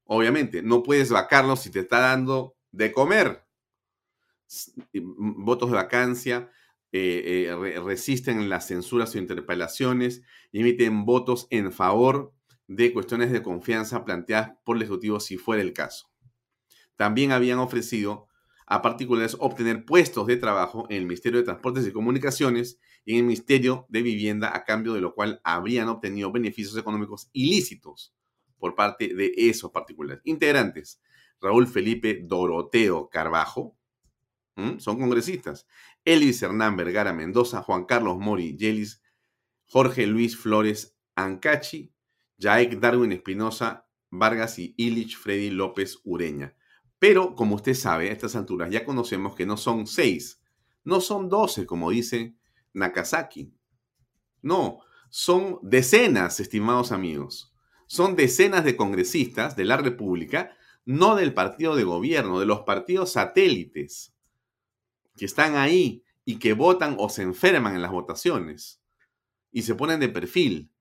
Obviamente, 0.04 0.62
no 0.62 0.84
puedes 0.84 1.10
vacarlo 1.10 1.56
si 1.56 1.72
te 1.72 1.80
está 1.80 2.00
dando 2.00 2.58
de 2.74 2.92
comer. 2.92 3.45
Votos 4.94 5.72
de 5.72 5.76
vacancia, 5.76 6.52
eh, 6.92 7.50
eh, 7.50 7.80
resisten 7.82 8.48
las 8.48 8.68
censuras 8.68 9.14
o 9.14 9.18
interpelaciones 9.18 10.22
emiten 10.54 11.04
votos 11.04 11.48
en 11.50 11.74
favor 11.74 12.34
de 12.68 12.94
cuestiones 12.94 13.32
de 13.32 13.44
confianza 13.44 14.06
planteadas 14.06 14.54
por 14.64 14.78
el 14.78 14.84
Ejecutivo 14.84 15.20
si 15.20 15.38
fuera 15.38 15.62
el 15.62 15.74
caso. 15.74 16.10
También 16.96 17.32
habían 17.32 17.60
ofrecido 17.60 18.28
a 18.66 18.82
particulares 18.82 19.36
obtener 19.40 19.86
puestos 19.86 20.26
de 20.28 20.38
trabajo 20.38 20.88
en 20.90 20.98
el 20.98 21.06
Ministerio 21.06 21.40
de 21.40 21.46
Transportes 21.46 21.86
y 21.86 21.92
Comunicaciones 21.92 22.80
y 23.04 23.14
en 23.14 23.18
el 23.18 23.24
Ministerio 23.26 23.86
de 23.90 24.02
Vivienda, 24.02 24.56
a 24.56 24.64
cambio 24.64 24.94
de 24.94 25.02
lo 25.02 25.14
cual 25.14 25.42
habrían 25.44 25.90
obtenido 25.90 26.32
beneficios 26.32 26.78
económicos 26.78 27.30
ilícitos 27.34 28.16
por 28.58 28.74
parte 28.74 29.14
de 29.14 29.34
esos 29.36 29.72
particulares. 29.72 30.22
Integrantes, 30.24 31.02
Raúl 31.42 31.68
Felipe 31.68 32.22
Doroteo 32.24 33.10
Carbajo, 33.10 33.76
son 34.78 35.00
congresistas, 35.00 35.68
Elvis 36.06 36.42
Hernán 36.42 36.78
Vergara 36.78 37.14
Mendoza, 37.14 37.62
Juan 37.62 37.86
Carlos 37.86 38.18
Mori 38.18 38.56
Yelis, 38.56 39.02
Jorge 39.66 40.08
Luis 40.08 40.38
Flores 40.38 40.96
Ancachi, 41.16 41.94
Jaek 42.38 42.80
Darwin 42.80 43.12
Espinosa 43.12 43.86
Vargas 44.12 44.60
y 44.60 44.74
Illich 44.78 45.18
Freddy 45.18 45.50
López 45.50 46.00
Ureña. 46.04 46.56
Pero, 47.00 47.36
como 47.36 47.56
usted 47.56 47.74
sabe, 47.74 48.10
a 48.10 48.14
estas 48.14 48.36
alturas 48.36 48.72
ya 48.72 48.86
conocemos 48.86 49.36
que 49.36 49.46
no 49.46 49.58
son 49.58 49.88
seis, 49.88 50.42
no 50.84 51.02
son 51.02 51.30
doce, 51.30 51.66
como 51.66 51.92
dice 51.92 52.38
Nakazaki. 52.74 53.54
No, 54.42 54.80
son 55.10 55.60
decenas, 55.62 56.40
estimados 56.40 56.92
amigos. 56.92 57.54
Son 57.88 58.16
decenas 58.16 58.64
de 58.64 58.76
congresistas 58.76 59.56
de 59.56 59.66
la 59.66 59.78
República, 59.78 60.56
no 60.86 61.16
del 61.16 61.34
partido 61.34 61.76
de 61.76 61.84
gobierno, 61.84 62.40
de 62.40 62.46
los 62.46 62.62
partidos 62.62 63.14
satélites, 63.14 64.15
que 65.16 65.26
están 65.26 65.56
ahí 65.56 66.04
y 66.26 66.40
que 66.40 66.54
votan 66.54 66.96
o 67.00 67.10
se 67.10 67.22
enferman 67.22 67.76
en 67.76 67.82
las 67.82 67.92
votaciones 67.92 68.82
y 69.52 69.62
se 69.62 69.76
ponen 69.76 70.00
de 70.00 70.10
perfil. 70.10 70.72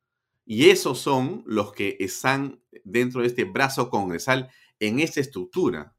Y 0.47 0.71
esos 0.71 0.99
son 0.99 1.43
los 1.47 1.73
que 1.73 1.97
están 2.01 2.61
dentro 2.85 3.21
de 3.21 3.29
este 3.29 3.45
brazo 3.45 3.89
congresal 3.89 4.51
en 4.79 5.01
esta 5.01 5.21
estructura. 5.21 5.95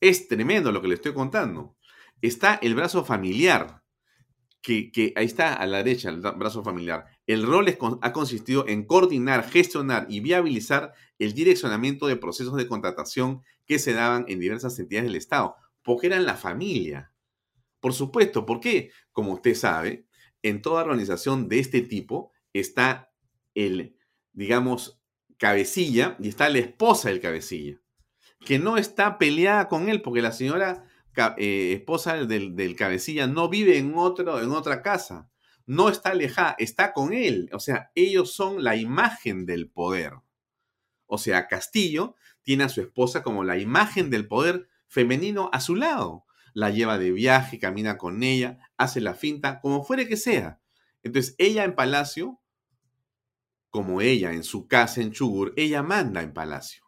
Es 0.00 0.28
tremendo 0.28 0.72
lo 0.72 0.80
que 0.80 0.88
le 0.88 0.94
estoy 0.94 1.12
contando. 1.12 1.76
Está 2.20 2.54
el 2.62 2.74
brazo 2.74 3.04
familiar, 3.04 3.82
que, 4.62 5.12
ahí 5.16 5.26
está 5.26 5.54
a 5.54 5.66
la 5.66 5.78
derecha, 5.78 6.08
el 6.08 6.20
brazo 6.20 6.62
familiar. 6.62 7.06
El 7.26 7.44
rol 7.44 7.66
ha 8.00 8.12
consistido 8.12 8.66
en 8.68 8.84
coordinar, 8.84 9.48
gestionar 9.48 10.06
y 10.08 10.20
viabilizar 10.20 10.92
el 11.18 11.34
direccionamiento 11.34 12.06
de 12.06 12.16
procesos 12.16 12.56
de 12.56 12.68
contratación 12.68 13.42
que 13.66 13.78
se 13.78 13.92
daban 13.92 14.24
en 14.28 14.38
diversas 14.38 14.78
entidades 14.78 15.08
del 15.08 15.16
Estado, 15.16 15.56
porque 15.82 16.06
eran 16.06 16.24
la 16.24 16.36
familia. 16.36 17.11
Por 17.82 17.94
supuesto, 17.94 18.46
¿por 18.46 18.60
qué? 18.60 18.92
Como 19.10 19.32
usted 19.32 19.56
sabe, 19.56 20.06
en 20.40 20.62
toda 20.62 20.84
organización 20.84 21.48
de 21.48 21.58
este 21.58 21.80
tipo 21.80 22.30
está 22.52 23.12
el, 23.54 23.96
digamos, 24.32 25.02
cabecilla 25.36 26.16
y 26.20 26.28
está 26.28 26.48
la 26.48 26.60
esposa 26.60 27.08
del 27.08 27.20
cabecilla, 27.20 27.80
que 28.46 28.60
no 28.60 28.76
está 28.76 29.18
peleada 29.18 29.66
con 29.66 29.88
él 29.88 30.00
porque 30.00 30.22
la 30.22 30.30
señora 30.30 30.84
eh, 31.38 31.72
esposa 31.72 32.24
del, 32.24 32.76
cabecilla 32.76 33.26
no 33.26 33.48
vive 33.48 33.78
en, 33.78 33.94
otro, 33.96 34.40
en 34.40 34.52
otra 34.52 34.80
casa, 34.80 35.28
no 35.66 35.88
está 35.88 36.10
alejada, 36.10 36.54
está 36.60 36.92
con 36.92 37.12
él. 37.12 37.50
O 37.52 37.58
sea, 37.58 37.90
ellos 37.96 38.32
son 38.32 38.62
la 38.62 38.76
imagen 38.76 39.44
del 39.44 39.68
poder. 39.68 40.12
O 41.06 41.18
sea, 41.18 41.48
Castillo 41.48 42.14
tiene 42.42 42.62
a 42.62 42.68
su 42.68 42.80
esposa 42.80 43.24
como 43.24 43.42
la 43.42 43.58
imagen 43.58 44.08
del 44.08 44.28
poder 44.28 44.68
femenino 44.86 45.50
a 45.52 45.60
su 45.60 45.74
lado. 45.74 46.26
La 46.52 46.70
lleva 46.70 46.98
de 46.98 47.12
viaje, 47.12 47.58
camina 47.58 47.98
con 47.98 48.22
ella, 48.22 48.58
hace 48.76 49.00
la 49.00 49.14
finta, 49.14 49.60
como 49.60 49.84
fuere 49.84 50.06
que 50.06 50.16
sea. 50.16 50.60
Entonces, 51.02 51.34
ella 51.38 51.64
en 51.64 51.74
palacio 51.74 52.42
como 53.72 54.02
ella 54.02 54.34
en 54.34 54.44
su 54.44 54.68
casa 54.68 55.00
en 55.00 55.12
Chugur, 55.12 55.54
ella 55.56 55.82
manda 55.82 56.22
en 56.22 56.34
palacio. 56.34 56.84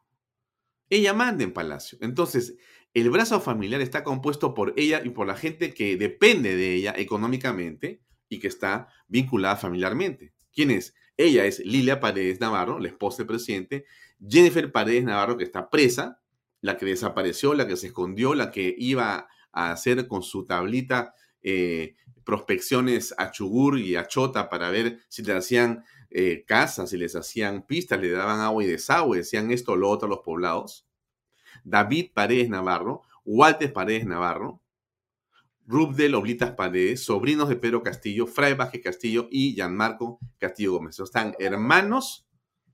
Ella 0.91 1.15
manda 1.15 1.43
en 1.43 1.55
palacio. 1.55 1.97
Entonces, 2.03 2.59
el 2.93 3.09
brazo 3.09 3.41
familiar 3.41 3.81
está 3.81 4.05
compuesto 4.05 4.53
por 4.53 4.75
ella 4.77 5.01
y 5.03 5.09
por 5.09 5.27
la 5.27 5.35
gente 5.35 5.73
que 5.73 5.97
depende 5.97 6.57
de 6.57 6.75
ella 6.75 6.95
económicamente 6.95 8.03
y 8.29 8.39
que 8.39 8.49
está 8.49 8.89
vinculada 9.09 9.57
familiarmente. 9.57 10.35
¿Quién 10.53 10.71
es? 10.71 10.95
Ella 11.17 11.47
es 11.47 11.61
Lilia 11.61 12.01
Paredes 12.01 12.39
Navarro, 12.39 12.79
la 12.79 12.89
esposa 12.89 13.19
del 13.19 13.29
presidente, 13.29 13.87
Jennifer 14.21 14.71
Paredes 14.71 15.05
Navarro, 15.05 15.39
que 15.39 15.45
está 15.45 15.71
presa, 15.71 16.21
la 16.61 16.77
que 16.77 16.85
desapareció, 16.85 17.55
la 17.55 17.67
que 17.67 17.77
se 17.77 17.87
escondió, 17.87 18.35
la 18.35 18.51
que 18.51 18.75
iba 18.77 19.27
a 19.55 19.73
hacer 19.73 20.07
con 20.09 20.23
su 20.23 20.45
tablita 20.45 21.15
eh, 21.43 21.97
prospecciones 22.25 23.15
a 23.19 23.31
Chugur 23.31 23.79
y 23.79 23.97
a 23.97 24.07
Chota 24.07 24.49
para 24.49 24.71
ver 24.71 25.01
si 25.09 25.23
le 25.23 25.35
hacían 25.35 25.85
eh, 26.11 26.45
casas 26.47 26.93
y 26.93 26.97
les 26.97 27.15
hacían 27.17 27.67
pistas, 27.67 28.01
le 28.01 28.11
daban 28.11 28.41
agua 28.41 28.65
y 28.65 28.67
desagüe, 28.67 29.19
decían 29.19 29.51
esto 29.51 29.73
o 29.73 29.77
lo 29.77 29.91
otro 29.91 30.07
a 30.07 30.11
los 30.11 30.21
poblados. 30.21 30.87
David 31.65 32.11
Paredes 32.15 32.49
Navarro, 32.49 33.03
Walter 33.25 33.73
Paredes 33.73 34.07
Navarro, 34.07 34.61
Rubdel 35.67 36.15
Oblitas 36.15 36.53
Paredes, 36.53 37.05
sobrinos 37.05 37.49
de 37.49 37.57
Pedro 37.57 37.83
Castillo, 37.83 38.27
Fray 38.27 38.55
Baje 38.55 38.81
Castillo 38.81 39.29
y 39.31 39.55
Gianmarco 39.55 40.19
Castillo 40.39 40.73
Gómez. 40.73 40.99
Están 40.99 41.35
hermanos, 41.39 42.27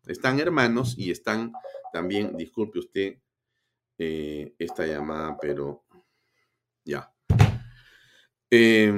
están 0.06 0.40
hermanos 0.40 0.96
y 0.98 1.10
están 1.10 1.52
también, 1.92 2.36
disculpe 2.36 2.78
usted 2.78 3.18
eh, 3.98 4.54
esta 4.58 4.86
llamada, 4.86 5.36
pero. 5.40 5.84
Eh, 8.50 8.92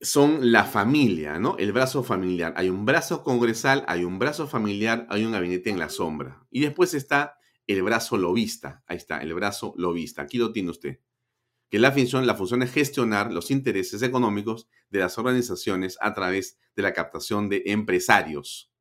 son 0.00 0.52
la 0.52 0.64
familia, 0.64 1.38
¿no? 1.38 1.56
El 1.58 1.72
brazo 1.72 2.02
familiar. 2.04 2.54
Hay 2.56 2.68
un 2.68 2.84
brazo 2.84 3.24
congresal, 3.24 3.84
hay 3.88 4.04
un 4.04 4.18
brazo 4.18 4.46
familiar, 4.46 5.06
hay 5.10 5.24
un 5.24 5.32
gabinete 5.32 5.70
en 5.70 5.78
la 5.78 5.88
sombra. 5.88 6.46
Y 6.50 6.60
después 6.60 6.94
está 6.94 7.38
el 7.66 7.82
brazo 7.82 8.16
lobista. 8.16 8.82
Ahí 8.86 8.96
está, 8.96 9.18
el 9.18 9.34
brazo 9.34 9.74
lobista. 9.76 10.22
Aquí 10.22 10.38
lo 10.38 10.52
tiene 10.52 10.70
usted. 10.70 11.00
Que 11.70 11.78
la 11.78 11.92
función, 11.92 12.26
la 12.26 12.34
función 12.34 12.62
es 12.62 12.72
gestionar 12.72 13.32
los 13.32 13.50
intereses 13.50 14.02
económicos 14.02 14.68
de 14.88 15.00
las 15.00 15.18
organizaciones 15.18 15.98
a 16.00 16.14
través 16.14 16.58
de 16.76 16.82
la 16.82 16.92
captación 16.92 17.48
de 17.48 17.62
empresarios, 17.66 18.72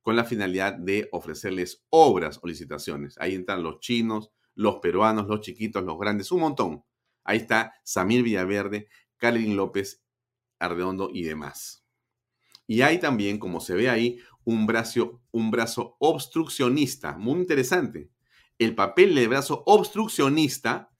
con 0.00 0.16
la 0.16 0.24
finalidad 0.24 0.72
de 0.72 1.08
ofrecerles 1.12 1.84
obras 1.90 2.38
o 2.42 2.46
licitaciones. 2.46 3.16
Ahí 3.18 3.34
entran 3.34 3.62
los 3.62 3.80
chinos, 3.80 4.30
los 4.54 4.76
peruanos, 4.76 5.26
los 5.28 5.40
chiquitos, 5.40 5.84
los 5.84 5.98
grandes, 5.98 6.32
un 6.32 6.40
montón. 6.40 6.84
Ahí 7.24 7.38
está 7.38 7.74
Samir 7.84 8.22
Villaverde, 8.22 8.88
Carlin 9.16 9.56
López 9.56 10.02
Arredondo 10.58 11.10
y 11.12 11.24
demás. 11.24 11.84
Y 12.66 12.82
hay 12.82 12.98
también, 12.98 13.38
como 13.38 13.60
se 13.60 13.74
ve 13.74 13.90
ahí, 13.90 14.20
un 14.44 14.66
brazo, 14.66 15.22
un 15.30 15.50
brazo 15.50 15.96
obstruccionista, 15.98 17.16
muy 17.18 17.40
interesante. 17.40 18.10
El 18.58 18.74
papel 18.74 19.14
del 19.14 19.28
brazo 19.28 19.62
obstruccionista 19.66 20.90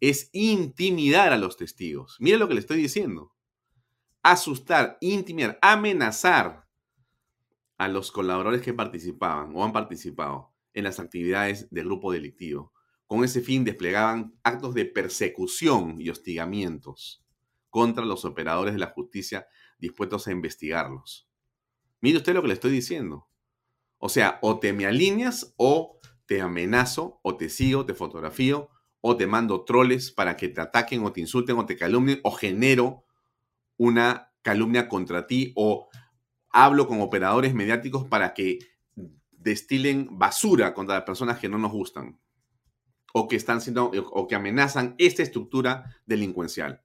es 0.00 0.30
intimidar 0.32 1.32
a 1.32 1.38
los 1.38 1.56
testigos. 1.56 2.16
Mire 2.20 2.38
lo 2.38 2.48
que 2.48 2.54
le 2.54 2.60
estoy 2.60 2.78
diciendo. 2.78 3.34
Asustar, 4.22 4.98
intimidar, 5.00 5.58
amenazar 5.62 6.66
a 7.78 7.88
los 7.88 8.12
colaboradores 8.12 8.62
que 8.62 8.74
participaban 8.74 9.54
o 9.54 9.64
han 9.64 9.72
participado 9.72 10.52
en 10.74 10.84
las 10.84 11.00
actividades 11.00 11.68
del 11.70 11.86
grupo 11.86 12.12
delictivo. 12.12 12.72
Con 13.10 13.24
ese 13.24 13.40
fin 13.40 13.64
desplegaban 13.64 14.38
actos 14.44 14.72
de 14.72 14.84
persecución 14.84 16.00
y 16.00 16.10
hostigamientos 16.10 17.24
contra 17.68 18.04
los 18.04 18.24
operadores 18.24 18.72
de 18.72 18.78
la 18.78 18.92
justicia 18.92 19.48
dispuestos 19.80 20.28
a 20.28 20.30
investigarlos. 20.30 21.28
Mire 22.00 22.18
usted 22.18 22.34
lo 22.34 22.42
que 22.42 22.46
le 22.46 22.54
estoy 22.54 22.70
diciendo. 22.70 23.26
O 23.98 24.08
sea, 24.08 24.38
o 24.42 24.60
te 24.60 24.72
me 24.72 24.86
alineas 24.86 25.54
o 25.56 25.98
te 26.24 26.40
amenazo 26.40 27.18
o 27.24 27.36
te 27.36 27.48
sigo, 27.48 27.84
te 27.84 27.94
fotografío 27.94 28.70
o 29.00 29.16
te 29.16 29.26
mando 29.26 29.64
troles 29.64 30.12
para 30.12 30.36
que 30.36 30.48
te 30.48 30.60
ataquen 30.60 31.02
o 31.02 31.12
te 31.12 31.20
insulten 31.20 31.58
o 31.58 31.66
te 31.66 31.76
calumnien 31.76 32.20
o 32.22 32.30
genero 32.30 33.06
una 33.76 34.32
calumnia 34.42 34.88
contra 34.88 35.26
ti 35.26 35.52
o 35.56 35.88
hablo 36.48 36.86
con 36.86 37.00
operadores 37.00 37.54
mediáticos 37.54 38.06
para 38.06 38.34
que 38.34 38.60
destilen 39.32 40.16
basura 40.16 40.72
contra 40.72 40.94
las 40.94 41.04
personas 41.04 41.40
que 41.40 41.48
no 41.48 41.58
nos 41.58 41.72
gustan 41.72 42.20
o 43.12 43.28
que 43.28 43.36
están 43.36 43.60
siendo 43.60 43.90
o 43.92 44.28
que 44.28 44.34
amenazan 44.34 44.94
esta 44.98 45.22
estructura 45.22 45.96
delincuencial. 46.06 46.82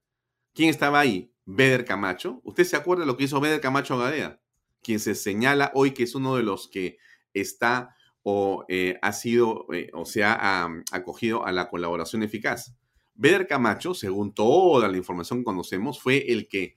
¿Quién 0.54 0.70
estaba 0.70 1.00
ahí? 1.00 1.32
Beder 1.46 1.86
Camacho. 1.86 2.42
¿Usted 2.44 2.64
se 2.64 2.76
acuerda 2.76 3.02
de 3.02 3.08
lo 3.08 3.18
que 3.18 3.26
hizo 3.26 3.40
Beder 3.40 3.62
Camacho 3.62 3.98
Gadea? 3.98 4.42
Quien 4.82 5.00
se 5.00 5.16
señala 5.16 5.72
hoy 5.74 5.92
que 5.92 6.04
es 6.04 6.16
uno 6.16 6.36
de 6.36 6.44
los 6.44 6.68
que 6.68 6.98
está 7.34 7.96
o 8.24 8.66
eh, 8.70 8.98
ha 9.02 9.12
sido 9.14 9.68
eh, 9.72 9.92
o 9.94 10.06
se 10.06 10.24
ha 10.24 10.68
acogido 10.92 11.46
a 11.46 11.52
la 11.52 11.70
colaboración 11.70 12.24
eficaz. 12.24 12.76
Beder 13.14 13.48
Camacho, 13.48 13.94
según 13.94 14.34
toda 14.34 14.88
la 14.88 14.98
información 14.98 15.40
que 15.40 15.46
conocemos, 15.46 16.02
fue 16.02 16.32
el 16.32 16.48
que 16.48 16.76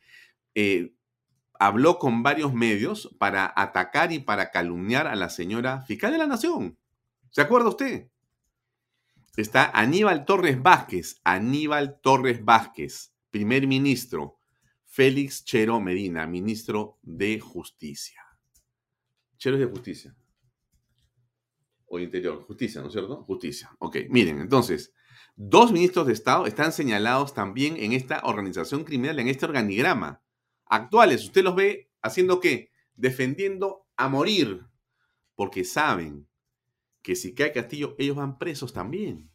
eh, 0.55 0.93
habló 1.59 1.99
con 1.99 2.23
varios 2.23 2.55
medios 2.55 3.15
para 3.19 3.53
atacar 3.57 4.13
y 4.13 4.21
para 4.21 4.51
calumniar 4.51 5.07
a 5.07 5.17
la 5.17 5.31
señora 5.31 5.83
fiscal 5.83 6.13
de 6.13 6.19
la 6.19 6.27
Nación. 6.27 6.79
¿Se 7.31 7.41
acuerda 7.41 7.71
usted? 7.71 8.09
Está 9.38 9.70
Aníbal 9.70 10.24
Torres 10.24 10.61
Vázquez, 10.61 11.20
Aníbal 11.22 12.01
Torres 12.01 12.44
Vázquez, 12.44 13.14
primer 13.31 13.68
ministro, 13.68 14.40
Félix 14.85 15.44
Chero 15.44 15.79
Medina, 15.79 16.27
ministro 16.27 16.98
de 17.03 17.38
Justicia. 17.38 18.20
Chero 19.37 19.55
es 19.55 19.61
de 19.61 19.66
Justicia. 19.66 20.16
O 21.87 22.01
Interior, 22.01 22.42
Justicia, 22.48 22.81
¿no 22.81 22.88
es 22.88 22.92
cierto? 22.94 23.22
Justicia. 23.22 23.70
Ok, 23.79 23.98
miren, 24.09 24.40
entonces, 24.40 24.92
dos 25.37 25.70
ministros 25.70 26.09
de 26.09 26.14
Estado 26.14 26.46
están 26.46 26.72
señalados 26.72 27.33
también 27.33 27.77
en 27.77 27.92
esta 27.92 28.22
organización 28.24 28.83
criminal, 28.83 29.20
en 29.20 29.29
este 29.29 29.44
organigrama 29.46 30.20
actuales. 30.64 31.24
Usted 31.24 31.44
los 31.44 31.55
ve 31.55 31.92
haciendo 32.03 32.40
qué? 32.40 32.72
Defendiendo 32.96 33.87
a 33.96 34.09
morir, 34.09 34.66
porque 35.37 35.62
saben 35.62 36.28
que 37.09 37.16
si 37.16 37.33
cae 37.35 37.55
Castillo, 37.55 37.94
ellos 37.97 38.16
van 38.16 38.37
presos 38.37 38.75
también. 38.75 39.31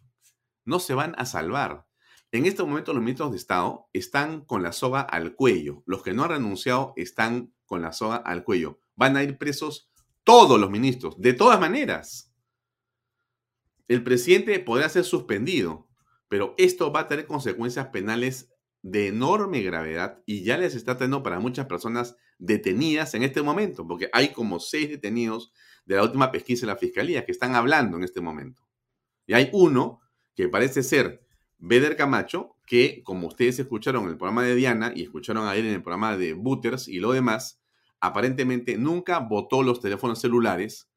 No 0.64 0.80
se 0.80 0.94
van 0.94 1.16
a 1.18 1.26
salvar. 1.26 1.88
En 2.32 2.46
este 2.46 2.62
momento 2.62 2.94
los 2.94 3.02
ministros 3.02 3.32
de 3.32 3.38
Estado 3.38 3.90
están 3.94 4.46
con 4.46 4.62
la 4.62 4.74
soga 4.74 5.02
al 5.02 5.34
cuello. 5.34 5.82
Los 5.88 6.04
que 6.04 6.14
no 6.14 6.24
han 6.24 6.30
renunciado 6.30 6.94
están 6.98 7.52
con 7.66 7.82
la 7.82 7.92
soga 7.92 8.18
al 8.18 8.44
cuello. 8.44 8.80
Van 8.94 9.18
a 9.18 9.24
ir 9.24 9.40
presos 9.40 9.90
todos 10.24 10.60
los 10.60 10.70
ministros, 10.70 11.20
de 11.20 11.34
todas 11.34 11.60
maneras. 11.60 12.32
El 13.88 14.04
presidente 14.04 14.60
podrá 14.60 14.88
ser 14.88 15.04
suspendido, 15.04 15.90
pero 16.28 16.54
esto 16.60 16.92
va 16.92 17.00
a 17.00 17.08
tener 17.08 17.26
consecuencias 17.26 17.88
penales 17.88 18.54
de 18.84 19.08
enorme 19.08 19.64
gravedad 19.64 20.22
y 20.28 20.44
ya 20.44 20.60
les 20.60 20.76
está 20.76 20.96
teniendo 20.96 21.24
para 21.24 21.40
muchas 21.40 21.66
personas 21.66 22.18
detenidas 22.38 23.16
en 23.16 23.24
este 23.24 23.42
momento, 23.42 23.88
porque 23.88 24.12
hay 24.14 24.32
como 24.32 24.60
seis 24.60 24.90
detenidos 24.90 25.52
de 25.86 25.96
la 25.96 26.04
última 26.04 26.32
pesquisa 26.32 26.66
de 26.66 26.74
la 26.74 26.78
Fiscalía 26.78 27.26
que 27.26 27.32
están 27.32 27.56
hablando 27.56 27.98
en 27.98 28.04
este 28.04 28.22
momento. 28.22 28.62
Y 29.26 29.34
hay 29.34 29.50
uno 29.54 30.02
que 30.36 30.50
parece 30.50 30.84
ser 30.84 31.26
Beder 31.58 31.96
Camacho, 31.96 32.58
que 32.66 33.04
como 33.04 33.28
ustedes 33.28 33.60
escucharon 33.60 34.04
en 34.04 34.10
el 34.10 34.18
programa 34.18 34.44
de 34.44 34.56
Diana 34.56 34.92
y 34.96 35.04
escucharon 35.04 35.48
ayer 35.48 35.66
en 35.66 35.74
el 35.74 35.84
programa 35.84 36.18
de 36.18 36.34
Butters 36.34 36.88
y 36.88 37.00
lo 37.00 37.12
demás, 37.12 37.62
aparentemente 38.00 38.78
nunca 38.78 39.20
botó 39.20 39.64
los 39.64 39.80
teléfonos 39.80 40.20
celulares 40.20 40.90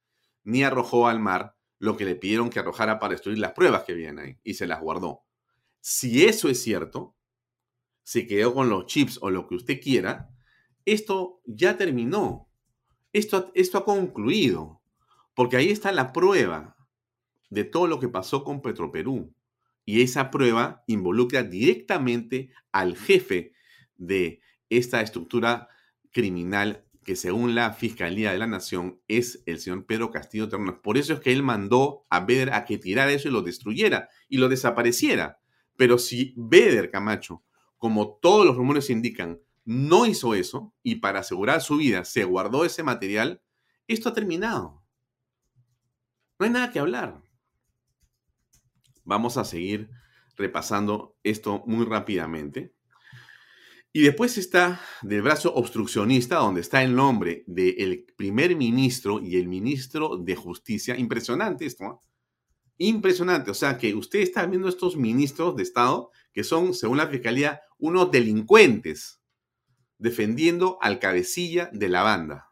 ni 0.43 0.65
arrojó 0.65 1.09
al 1.09 1.21
mar 1.21 1.57
lo 1.79 1.97
que 1.97 2.05
le 2.05 2.15
pidieron 2.15 2.51
que 2.51 2.59
arrojara 2.59 2.99
para 2.99 3.13
destruir 3.13 3.39
las 3.39 3.53
pruebas 3.53 3.85
que 3.85 3.95
vienen 3.95 4.19
ahí 4.19 4.39
y 4.43 4.55
se 4.55 4.67
las 4.67 4.81
guardó. 4.81 5.25
Si 5.81 6.25
eso 6.25 6.49
es 6.49 6.63
cierto, 6.63 7.17
se 8.03 8.27
quedó 8.27 8.55
con 8.55 8.69
los 8.69 8.87
chips 8.87 9.19
o 9.21 9.31
lo 9.31 9.47
que 9.47 9.57
usted 9.57 9.81
quiera, 9.81 10.31
esto 10.85 11.43
ya 11.45 11.77
terminó. 11.77 12.49
Esto, 13.13 13.51
esto 13.55 13.79
ha 13.79 13.85
concluido. 13.85 14.76
Porque 15.37 15.59
ahí 15.59 15.69
está 15.69 15.93
la 15.93 16.15
prueba 16.15 16.79
de 17.51 17.65
todo 17.65 17.87
lo 17.87 18.01
que 18.01 18.09
pasó 18.09 18.43
con 18.43 18.63
Petroperú. 18.63 19.35
Y 19.85 20.01
esa 20.01 20.31
prueba 20.31 20.83
involucra 20.87 21.43
directamente 21.43 22.51
al 22.73 22.97
jefe 22.97 23.53
de 23.99 24.41
esta 24.71 25.03
estructura 25.03 25.69
criminal 26.11 26.87
que 27.05 27.17
según 27.17 27.55
la 27.55 27.75
Fiscalía 27.75 28.33
de 28.33 28.39
la 28.39 28.47
Nación 28.47 28.99
es 29.09 29.43
el 29.45 29.61
señor 29.61 29.85
Pedro 29.85 30.11
Castillo 30.11 30.49
Terrenos. 30.49 30.77
Por 30.83 30.97
eso 30.97 31.13
es 31.13 31.21
que 31.21 31.33
él 31.35 31.43
mandó 31.43 32.07
a 32.09 32.21
Beder 32.21 32.55
a 32.55 32.65
que 32.65 32.79
tirara 32.79 33.13
eso 33.13 33.29
y 33.29 33.31
lo 33.31 33.43
destruyera 33.43 34.09
y 34.31 34.39
lo 34.39 34.49
desapareciera. 34.49 35.39
Pero 35.77 35.99
si 35.99 36.33
Beder 36.39 36.91
Camacho 36.91 37.43
como 37.77 38.19
todos 38.23 38.47
los 38.47 38.57
rumores 38.57 38.89
indican, 38.89 39.39
no 39.67 40.07
hizo 40.07 40.35
eso 40.35 40.73
y 40.83 40.97
para 40.97 41.21
asegurar 41.21 41.61
su 41.61 41.77
vida 41.77 42.07
se 42.07 42.25
guardó 42.25 42.65
ese 42.65 42.83
material, 42.83 43.43
esto 43.87 44.09
ha 44.09 44.15
terminado. 44.15 44.86
No 46.39 46.47
hay 46.47 46.53
nada 46.53 46.71
que 46.71 46.79
hablar. 46.79 47.23
Vamos 49.05 49.37
a 49.37 49.45
seguir 49.45 49.89
repasando 50.37 51.17
esto 51.23 51.63
muy 51.67 51.85
rápidamente. 51.87 52.75
Y 53.93 54.03
después 54.03 54.37
está 54.37 54.81
del 55.01 55.23
brazo 55.23 55.55
obstruccionista, 55.55 56.37
donde 56.37 56.61
está 56.61 56.83
el 56.83 56.95
nombre 56.95 57.45
del 57.47 58.05
primer 58.17 58.55
ministro 58.55 59.21
y 59.21 59.37
el 59.37 59.49
ministro 59.49 60.19
de 60.19 60.37
Justicia. 60.37 60.99
Impresionante 60.99 61.65
esto. 61.65 62.03
Impresionante. 62.77 63.51
O 63.51 63.55
sea 63.55 63.79
que 63.79 63.95
usted 63.95 64.19
está 64.19 64.45
viendo 64.45 64.69
estos 64.69 64.97
ministros 64.97 65.57
de 65.57 65.63
Estado 65.63 66.11
que 66.35 66.45
son, 66.45 66.75
según 66.75 66.99
la 66.99 67.07
Fiscalía, 67.07 67.63
unos 67.79 68.11
delincuentes 68.11 69.23
defendiendo 69.97 70.77
al 70.83 70.99
cabecilla 70.99 71.71
de 71.73 71.89
la 71.89 72.03
banda. 72.03 72.51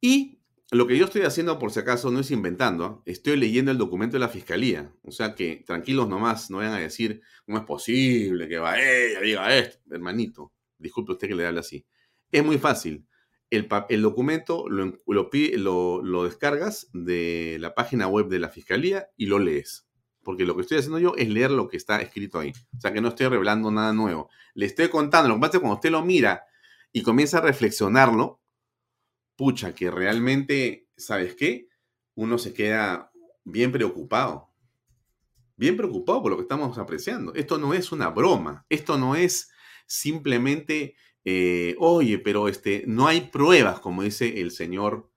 Y 0.00 0.37
lo 0.70 0.86
que 0.86 0.98
yo 0.98 1.06
estoy 1.06 1.22
haciendo, 1.22 1.58
por 1.58 1.70
si 1.70 1.80
acaso, 1.80 2.10
no 2.10 2.20
es 2.20 2.30
inventando, 2.30 3.02
estoy 3.06 3.36
leyendo 3.36 3.70
el 3.70 3.78
documento 3.78 4.16
de 4.16 4.20
la 4.20 4.28
Fiscalía. 4.28 4.92
O 5.02 5.10
sea 5.10 5.34
que 5.34 5.62
tranquilos 5.66 6.08
nomás, 6.08 6.50
no 6.50 6.58
vayan 6.58 6.74
a 6.74 6.78
decir, 6.78 7.22
¿cómo 7.46 7.58
es 7.58 7.64
posible 7.64 8.48
que 8.48 8.58
va 8.58 8.78
ella, 8.78 9.20
diga 9.20 9.56
esto? 9.56 9.78
Hermanito, 9.90 10.52
disculpe 10.78 11.12
usted 11.12 11.28
que 11.28 11.34
le 11.34 11.46
hable 11.46 11.60
así. 11.60 11.86
Es 12.30 12.44
muy 12.44 12.58
fácil. 12.58 13.06
El, 13.50 13.66
el 13.88 14.02
documento 14.02 14.68
lo, 14.68 14.98
lo, 15.06 16.02
lo 16.02 16.24
descargas 16.24 16.88
de 16.92 17.56
la 17.60 17.74
página 17.74 18.06
web 18.06 18.28
de 18.28 18.38
la 18.38 18.50
Fiscalía 18.50 19.08
y 19.16 19.26
lo 19.26 19.38
lees 19.38 19.88
porque 20.28 20.44
lo 20.44 20.54
que 20.54 20.60
estoy 20.60 20.76
haciendo 20.76 20.98
yo 20.98 21.14
es 21.16 21.26
leer 21.30 21.50
lo 21.50 21.68
que 21.68 21.78
está 21.78 22.02
escrito 22.02 22.38
ahí. 22.38 22.52
O 22.76 22.80
sea 22.82 22.92
que 22.92 23.00
no 23.00 23.08
estoy 23.08 23.28
revelando 23.28 23.70
nada 23.70 23.94
nuevo. 23.94 24.28
Le 24.52 24.66
estoy 24.66 24.90
contando, 24.90 25.26
lo 25.30 25.36
que 25.36 25.40
pasa 25.40 25.48
es 25.48 25.52
que 25.52 25.60
cuando 25.60 25.76
usted 25.76 25.90
lo 25.90 26.04
mira 26.04 26.44
y 26.92 27.02
comienza 27.02 27.38
a 27.38 27.40
reflexionarlo, 27.40 28.38
pucha, 29.38 29.72
que 29.72 29.88
realmente, 29.88 30.88
¿sabes 30.96 31.36
qué? 31.36 31.68
Uno 32.16 32.38
se 32.38 32.52
queda 32.52 33.12
bien 33.44 33.70
preocupado. 33.70 34.50
Bien 35.56 35.76
preocupado 35.76 36.22
por 36.22 36.32
lo 36.32 36.36
que 36.36 36.42
estamos 36.42 36.76
apreciando. 36.76 37.32
Esto 37.34 37.56
no 37.56 37.72
es 37.72 37.92
una 37.92 38.10
broma. 38.10 38.66
Esto 38.68 38.98
no 38.98 39.14
es 39.14 39.48
simplemente, 39.86 40.96
eh, 41.24 41.76
oye, 41.78 42.18
pero 42.18 42.48
este, 42.48 42.82
no 42.88 43.06
hay 43.06 43.30
pruebas, 43.30 43.78
como 43.78 44.02
dice 44.02 44.40
el 44.40 44.50
señor 44.50 45.08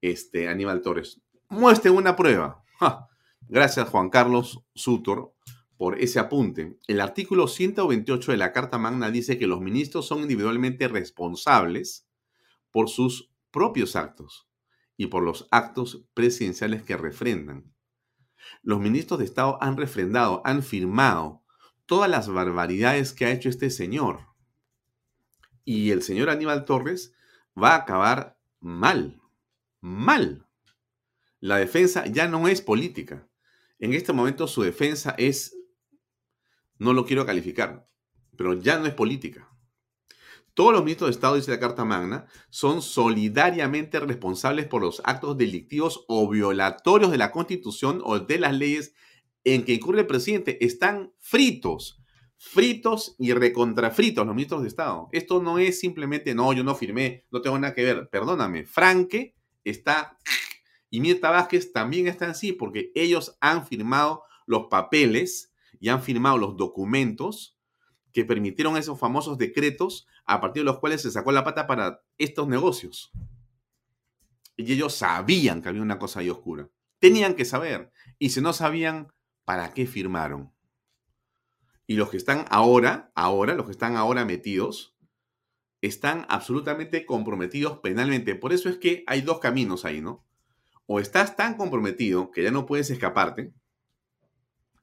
este, 0.00 0.48
Aníbal 0.48 0.82
Torres. 0.82 1.20
Muestre 1.48 1.92
una 1.92 2.16
prueba. 2.16 2.64
Gracias, 3.48 3.88
Juan 3.90 4.10
Carlos 4.10 4.60
Sutor, 4.74 5.34
por 5.76 6.00
ese 6.00 6.18
apunte. 6.18 6.76
El 6.88 7.00
artículo 7.00 7.46
128 7.46 8.32
de 8.32 8.38
la 8.38 8.52
Carta 8.52 8.76
Magna 8.76 9.12
dice 9.12 9.38
que 9.38 9.46
los 9.46 9.60
ministros 9.60 10.04
son 10.08 10.22
individualmente 10.22 10.88
responsables 10.88 12.08
por 12.72 12.88
sus 12.88 13.30
propios 13.50 13.96
actos 13.96 14.48
y 14.96 15.06
por 15.06 15.22
los 15.22 15.48
actos 15.50 16.04
presidenciales 16.14 16.82
que 16.82 16.96
refrendan. 16.96 17.72
Los 18.62 18.80
ministros 18.80 19.18
de 19.18 19.24
Estado 19.24 19.58
han 19.62 19.76
refrendado, 19.76 20.42
han 20.44 20.62
firmado 20.62 21.44
todas 21.86 22.10
las 22.10 22.28
barbaridades 22.28 23.12
que 23.12 23.24
ha 23.24 23.32
hecho 23.32 23.48
este 23.48 23.70
señor. 23.70 24.26
Y 25.64 25.90
el 25.90 26.02
señor 26.02 26.30
Aníbal 26.30 26.64
Torres 26.64 27.14
va 27.60 27.72
a 27.72 27.76
acabar 27.76 28.38
mal, 28.60 29.20
mal. 29.80 30.46
La 31.40 31.56
defensa 31.56 32.06
ya 32.06 32.28
no 32.28 32.48
es 32.48 32.60
política. 32.60 33.28
En 33.78 33.94
este 33.94 34.12
momento 34.12 34.48
su 34.48 34.62
defensa 34.62 35.14
es, 35.18 35.56
no 36.78 36.92
lo 36.92 37.06
quiero 37.06 37.24
calificar, 37.24 37.88
pero 38.36 38.54
ya 38.54 38.78
no 38.78 38.86
es 38.86 38.94
política. 38.94 39.48
Todos 40.58 40.72
los 40.72 40.82
ministros 40.82 41.06
de 41.06 41.12
Estado, 41.12 41.36
dice 41.36 41.52
la 41.52 41.60
Carta 41.60 41.84
Magna, 41.84 42.26
son 42.50 42.82
solidariamente 42.82 44.00
responsables 44.00 44.66
por 44.66 44.82
los 44.82 45.00
actos 45.04 45.38
delictivos 45.38 46.04
o 46.08 46.28
violatorios 46.28 47.12
de 47.12 47.16
la 47.16 47.30
Constitución 47.30 48.00
o 48.02 48.18
de 48.18 48.40
las 48.40 48.58
leyes 48.58 48.92
en 49.44 49.64
que 49.64 49.74
incurre 49.74 50.00
el 50.00 50.08
presidente. 50.08 50.58
Están 50.64 51.12
fritos, 51.20 52.02
fritos 52.38 53.14
y 53.20 53.34
recontrafritos 53.34 54.26
los 54.26 54.34
ministros 54.34 54.62
de 54.62 54.68
Estado. 54.68 55.08
Esto 55.12 55.40
no 55.40 55.60
es 55.60 55.78
simplemente, 55.78 56.34
no, 56.34 56.52
yo 56.52 56.64
no 56.64 56.74
firmé, 56.74 57.24
no 57.30 57.40
tengo 57.40 57.56
nada 57.56 57.72
que 57.72 57.84
ver. 57.84 58.08
Perdóname, 58.10 58.64
Franque 58.64 59.36
está 59.62 60.18
y 60.90 60.98
Mirta 60.98 61.30
Vázquez 61.30 61.72
también 61.72 62.08
están 62.08 62.30
así 62.30 62.52
porque 62.52 62.90
ellos 62.96 63.38
han 63.40 63.64
firmado 63.64 64.24
los 64.44 64.66
papeles 64.68 65.54
y 65.78 65.88
han 65.88 66.02
firmado 66.02 66.36
los 66.36 66.56
documentos 66.56 67.56
que 68.12 68.24
permitieron 68.24 68.76
esos 68.76 68.98
famosos 68.98 69.38
decretos 69.38 70.08
a 70.28 70.40
partir 70.40 70.60
de 70.60 70.66
los 70.66 70.78
cuales 70.78 71.00
se 71.02 71.10
sacó 71.10 71.32
la 71.32 71.42
pata 71.42 71.66
para 71.66 72.02
estos 72.18 72.46
negocios. 72.46 73.10
Y 74.56 74.72
ellos 74.72 74.94
sabían 74.94 75.62
que 75.62 75.70
había 75.70 75.82
una 75.82 75.98
cosa 75.98 76.20
ahí 76.20 76.28
oscura. 76.28 76.68
Tenían 76.98 77.34
que 77.34 77.46
saber. 77.46 77.90
Y 78.18 78.30
si 78.30 78.42
no 78.42 78.52
sabían, 78.52 79.12
¿para 79.44 79.72
qué 79.72 79.86
firmaron? 79.86 80.52
Y 81.86 81.94
los 81.94 82.10
que 82.10 82.18
están 82.18 82.44
ahora, 82.50 83.10
ahora, 83.14 83.54
los 83.54 83.64
que 83.64 83.72
están 83.72 83.96
ahora 83.96 84.26
metidos, 84.26 84.94
están 85.80 86.26
absolutamente 86.28 87.06
comprometidos 87.06 87.78
penalmente. 87.78 88.34
Por 88.34 88.52
eso 88.52 88.68
es 88.68 88.76
que 88.76 89.04
hay 89.06 89.22
dos 89.22 89.38
caminos 89.38 89.86
ahí, 89.86 90.02
¿no? 90.02 90.26
O 90.84 91.00
estás 91.00 91.36
tan 91.36 91.56
comprometido 91.56 92.30
que 92.30 92.42
ya 92.42 92.50
no 92.50 92.66
puedes 92.66 92.90
escaparte, 92.90 93.54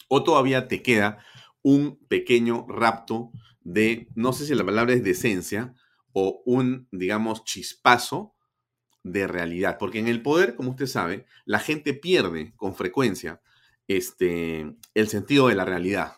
o 0.07 0.23
todavía 0.23 0.67
te 0.67 0.81
queda 0.81 1.19
un 1.61 1.97
pequeño 2.07 2.65
rapto 2.67 3.31
de, 3.65 4.07
no 4.15 4.31
sé 4.31 4.45
si 4.45 4.55
la 4.55 4.63
palabra 4.63 4.93
es 4.93 5.03
decencia, 5.03 5.73
o 6.13 6.41
un, 6.45 6.87
digamos, 6.91 7.43
chispazo 7.43 8.35
de 9.03 9.27
realidad. 9.27 9.77
Porque 9.77 9.99
en 9.99 10.07
el 10.07 10.21
poder, 10.21 10.55
como 10.55 10.69
usted 10.69 10.85
sabe, 10.85 11.25
la 11.43 11.59
gente 11.59 11.93
pierde 11.93 12.53
con 12.55 12.73
frecuencia 12.73 13.41
este, 13.89 14.73
el 14.93 15.07
sentido 15.09 15.49
de 15.49 15.55
la 15.55 15.65
realidad. 15.65 16.13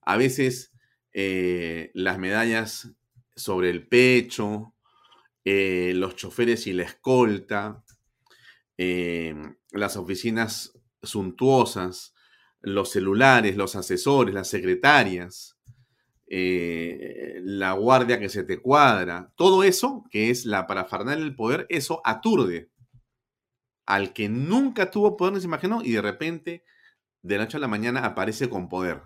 A 0.00 0.16
veces 0.16 0.72
eh, 1.12 1.90
las 1.94 2.18
medallas 2.18 2.92
sobre 3.36 3.68
el 3.68 3.86
pecho, 3.86 4.74
eh, 5.44 5.92
los 5.94 6.16
choferes 6.16 6.66
y 6.66 6.72
la 6.72 6.84
escolta, 6.84 7.84
eh, 8.78 9.34
las 9.72 9.96
oficinas 9.96 10.78
suntuosas, 11.02 12.14
los 12.60 12.90
celulares, 12.90 13.56
los 13.56 13.76
asesores, 13.76 14.34
las 14.34 14.48
secretarias, 14.48 15.53
eh, 16.36 17.40
la 17.44 17.74
guardia 17.74 18.18
que 18.18 18.28
se 18.28 18.42
te 18.42 18.60
cuadra, 18.60 19.32
todo 19.36 19.62
eso 19.62 20.04
que 20.10 20.30
es 20.30 20.44
la 20.46 20.66
parafernalia 20.66 21.22
del 21.22 21.36
poder, 21.36 21.64
eso 21.68 22.00
aturde 22.04 22.72
al 23.86 24.12
que 24.12 24.28
nunca 24.28 24.90
tuvo 24.90 25.16
poder 25.16 25.34
ni 25.34 25.40
se 25.40 25.46
imaginó 25.46 25.80
y 25.84 25.92
de 25.92 26.02
repente 26.02 26.64
de 27.22 27.38
la 27.38 27.44
noche 27.44 27.58
a 27.58 27.60
la 27.60 27.68
mañana 27.68 28.04
aparece 28.04 28.50
con 28.50 28.68
poder. 28.68 29.02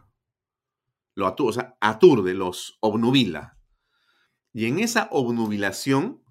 Lo 1.15 1.27
aturde, 1.27 1.51
o 1.51 1.53
sea, 1.53 1.77
aturde, 1.83 2.33
los 2.33 2.79
obnubila. 2.81 3.59
Y 4.55 4.65
en 4.65 4.79
esa 4.79 5.11
obnubilación, 5.11 6.23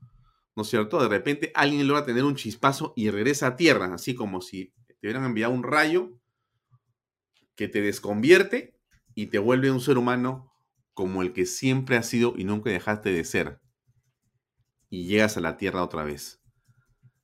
¿no 0.56 0.64
es 0.64 0.68
cierto? 0.68 1.00
De 1.00 1.10
repente 1.10 1.52
alguien 1.54 1.88
logra 1.88 2.06
tener 2.08 2.24
un 2.24 2.36
chispazo 2.36 2.94
y 2.96 3.12
regresa 3.12 3.46
a 3.46 3.56
tierra, 3.56 3.94
así 3.94 4.16
como 4.16 4.42
si 4.42 4.74
te 4.88 4.96
hubieran 5.04 5.26
enviado 5.26 5.54
un 5.54 5.62
rayo 5.62 6.18
que 7.56 7.68
te 7.68 7.82
desconvierte 7.82 8.80
y 9.14 9.28
te 9.28 9.38
vuelve 9.38 9.70
un 9.70 9.80
ser 9.80 10.00
humano 10.00 10.47
como 10.98 11.22
el 11.22 11.32
que 11.32 11.46
siempre 11.46 11.96
has 11.96 12.08
sido 12.08 12.34
y 12.36 12.44
nunca 12.44 12.72
dejaste 12.72 13.12
de 13.12 13.24
ser. 13.24 13.62
Y 14.90 15.06
llegas 15.06 15.38
a 15.38 15.42
la 15.42 15.56
tierra 15.56 15.84
otra 15.84 16.04
vez. 16.04 16.42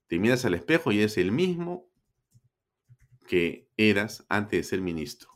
Te 0.05 0.19
miras 0.19 0.45
al 0.45 0.53
espejo 0.53 0.91
y 0.91 0.99
eres 0.99 1.17
el 1.17 1.31
mismo 1.31 1.89
que 3.27 3.71
eras 3.75 4.27
antes 4.29 4.59
de 4.59 4.63
ser 4.63 4.81
ministro. 4.81 5.31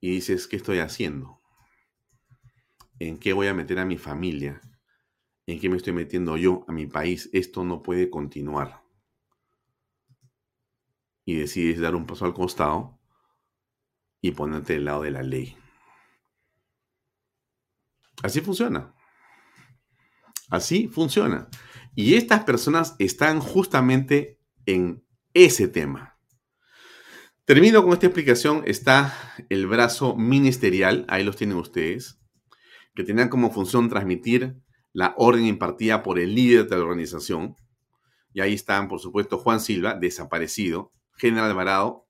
Y 0.00 0.10
dices, 0.10 0.48
¿qué 0.48 0.56
estoy 0.56 0.80
haciendo? 0.80 1.38
en 2.98 3.18
qué 3.18 3.32
voy 3.32 3.46
a 3.46 3.54
meter 3.54 3.78
a 3.78 3.84
mi 3.84 3.96
familia, 3.96 4.60
en 5.46 5.60
qué 5.60 5.68
me 5.68 5.76
estoy 5.76 5.92
metiendo 5.92 6.36
yo, 6.36 6.64
a 6.66 6.72
mi 6.72 6.88
país. 6.88 7.30
Esto 7.32 7.62
no 7.62 7.80
puede 7.80 8.10
continuar. 8.10 8.82
Y 11.24 11.36
decides 11.36 11.78
dar 11.78 11.94
un 11.94 12.04
paso 12.04 12.24
al 12.24 12.34
costado 12.34 12.98
y 14.20 14.32
ponerte 14.32 14.72
del 14.72 14.86
lado 14.86 15.02
de 15.02 15.12
la 15.12 15.22
ley. 15.22 15.56
Así 18.22 18.40
funciona. 18.40 18.94
Así 20.50 20.88
funciona. 20.88 21.48
Y 21.94 22.14
estas 22.14 22.44
personas 22.44 22.94
están 22.98 23.40
justamente 23.40 24.40
en 24.66 25.04
ese 25.34 25.68
tema. 25.68 26.18
Termino 27.44 27.82
con 27.82 27.92
esta 27.92 28.06
explicación. 28.06 28.62
Está 28.66 29.14
el 29.48 29.66
brazo 29.66 30.16
ministerial, 30.16 31.04
ahí 31.08 31.24
los 31.24 31.36
tienen 31.36 31.56
ustedes 31.56 32.18
que 32.98 33.04
tenían 33.04 33.28
como 33.28 33.52
función 33.52 33.88
transmitir 33.88 34.56
la 34.92 35.14
orden 35.16 35.46
impartida 35.46 36.02
por 36.02 36.18
el 36.18 36.34
líder 36.34 36.68
de 36.68 36.76
la 36.76 36.82
organización. 36.82 37.54
Y 38.32 38.40
ahí 38.40 38.54
están, 38.54 38.88
por 38.88 38.98
supuesto, 38.98 39.38
Juan 39.38 39.60
Silva, 39.60 39.94
desaparecido, 39.94 40.92
General 41.16 41.48
Alvarado, 41.48 42.08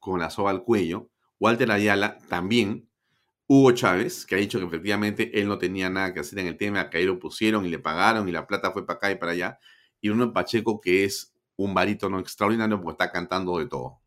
con 0.00 0.18
la 0.18 0.30
soga 0.30 0.50
al 0.50 0.64
cuello, 0.64 1.08
Walter 1.38 1.70
Ayala 1.70 2.18
también, 2.28 2.88
Hugo 3.46 3.72
Chávez, 3.72 4.24
que 4.24 4.36
ha 4.36 4.38
dicho 4.38 4.58
que 4.58 4.64
efectivamente 4.64 5.38
él 5.38 5.48
no 5.48 5.58
tenía 5.58 5.90
nada 5.90 6.14
que 6.14 6.20
hacer 6.20 6.38
en 6.38 6.46
el 6.46 6.56
tema, 6.56 6.88
que 6.88 6.98
ahí 6.98 7.04
lo 7.04 7.18
pusieron 7.18 7.66
y 7.66 7.68
le 7.68 7.78
pagaron 7.78 8.28
y 8.28 8.32
la 8.32 8.46
plata 8.46 8.72
fue 8.72 8.86
para 8.86 8.96
acá 8.96 9.10
y 9.10 9.16
para 9.16 9.32
allá, 9.32 9.58
y 10.00 10.08
uno 10.08 10.32
Pacheco 10.32 10.80
que 10.80 11.04
es 11.04 11.34
un 11.56 11.74
barítono 11.74 12.18
extraordinario 12.18 12.80
porque 12.80 12.92
está 12.92 13.12
cantando 13.12 13.58
de 13.58 13.66
todo. 13.66 14.00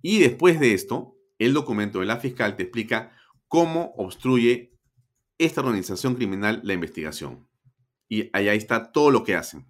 Y 0.00 0.20
después 0.20 0.60
de 0.60 0.74
esto, 0.74 1.16
el 1.38 1.52
documento 1.52 2.00
de 2.00 2.06
la 2.06 2.18
fiscal 2.18 2.56
te 2.56 2.64
explica 2.64 3.12
cómo 3.48 3.94
obstruye 3.96 4.78
esta 5.38 5.60
organización 5.60 6.14
criminal 6.14 6.60
la 6.64 6.74
investigación. 6.74 7.48
Y 8.08 8.30
ahí, 8.32 8.48
está 8.48 8.90
todo 8.90 9.10
lo 9.10 9.24
que 9.24 9.34
hacen. 9.34 9.66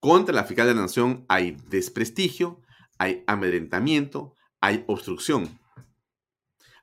Contra 0.00 0.34
la 0.34 0.44
fiscal 0.44 0.66
de 0.66 0.74
la 0.74 0.82
nación 0.82 1.24
hay 1.28 1.56
desprestigio, 1.68 2.60
hay 2.98 3.22
amedrentamiento, 3.26 4.34
hay 4.60 4.84
obstrucción, 4.88 5.60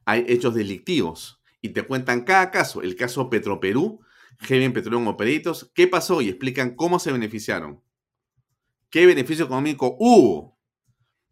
hay 0.10 0.26
hechos 0.28 0.56
delictivos. 0.56 1.40
Y 1.62 1.70
te 1.70 1.84
cuentan 1.84 2.24
cada 2.24 2.50
caso, 2.50 2.82
el 2.82 2.96
caso 2.96 3.30
Petroperú, 3.30 4.00
Heaven 4.40 4.74
Petroleum 4.74 5.08
Operators, 5.08 5.70
qué 5.76 5.88
pasó 5.88 6.22
y 6.22 6.30
explican 6.30 6.76
cómo 6.76 6.98
se 6.98 7.12
beneficiaron. 7.12 7.82
¿Qué 8.90 9.06
beneficio 9.06 9.46
económico 9.46 9.98
hubo? 10.00 10.58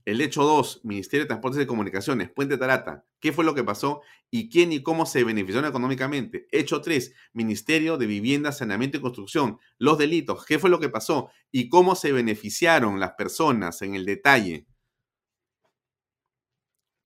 El 0.05 0.21
hecho 0.21 0.43
2, 0.43 0.81
Ministerio 0.83 1.23
de 1.23 1.27
Transportes 1.27 1.61
y 1.63 1.65
Comunicaciones, 1.65 2.29
Puente 2.29 2.57
Tarata, 2.57 3.05
¿qué 3.19 3.33
fue 3.33 3.43
lo 3.43 3.55
que 3.55 3.63
pasó 3.63 4.01
y 4.29 4.49
quién 4.49 4.71
y 4.71 4.83
cómo 4.83 5.05
se 5.05 5.23
beneficiaron 5.23 5.69
económicamente? 5.69 6.47
Hecho 6.51 6.81
3, 6.81 7.13
Ministerio 7.33 7.97
de 7.97 8.05
Vivienda, 8.05 8.51
Saneamiento 8.51 8.97
y 8.97 9.01
Construcción, 9.01 9.57
los 9.79 9.97
delitos, 9.97 10.45
¿qué 10.45 10.59
fue 10.59 10.69
lo 10.69 10.79
que 10.79 10.89
pasó 10.89 11.29
y 11.51 11.67
cómo 11.67 11.95
se 11.95 12.11
beneficiaron 12.11 12.99
las 12.99 13.13
personas 13.13 13.81
en 13.81 13.95
el 13.95 14.05
detalle? 14.05 14.67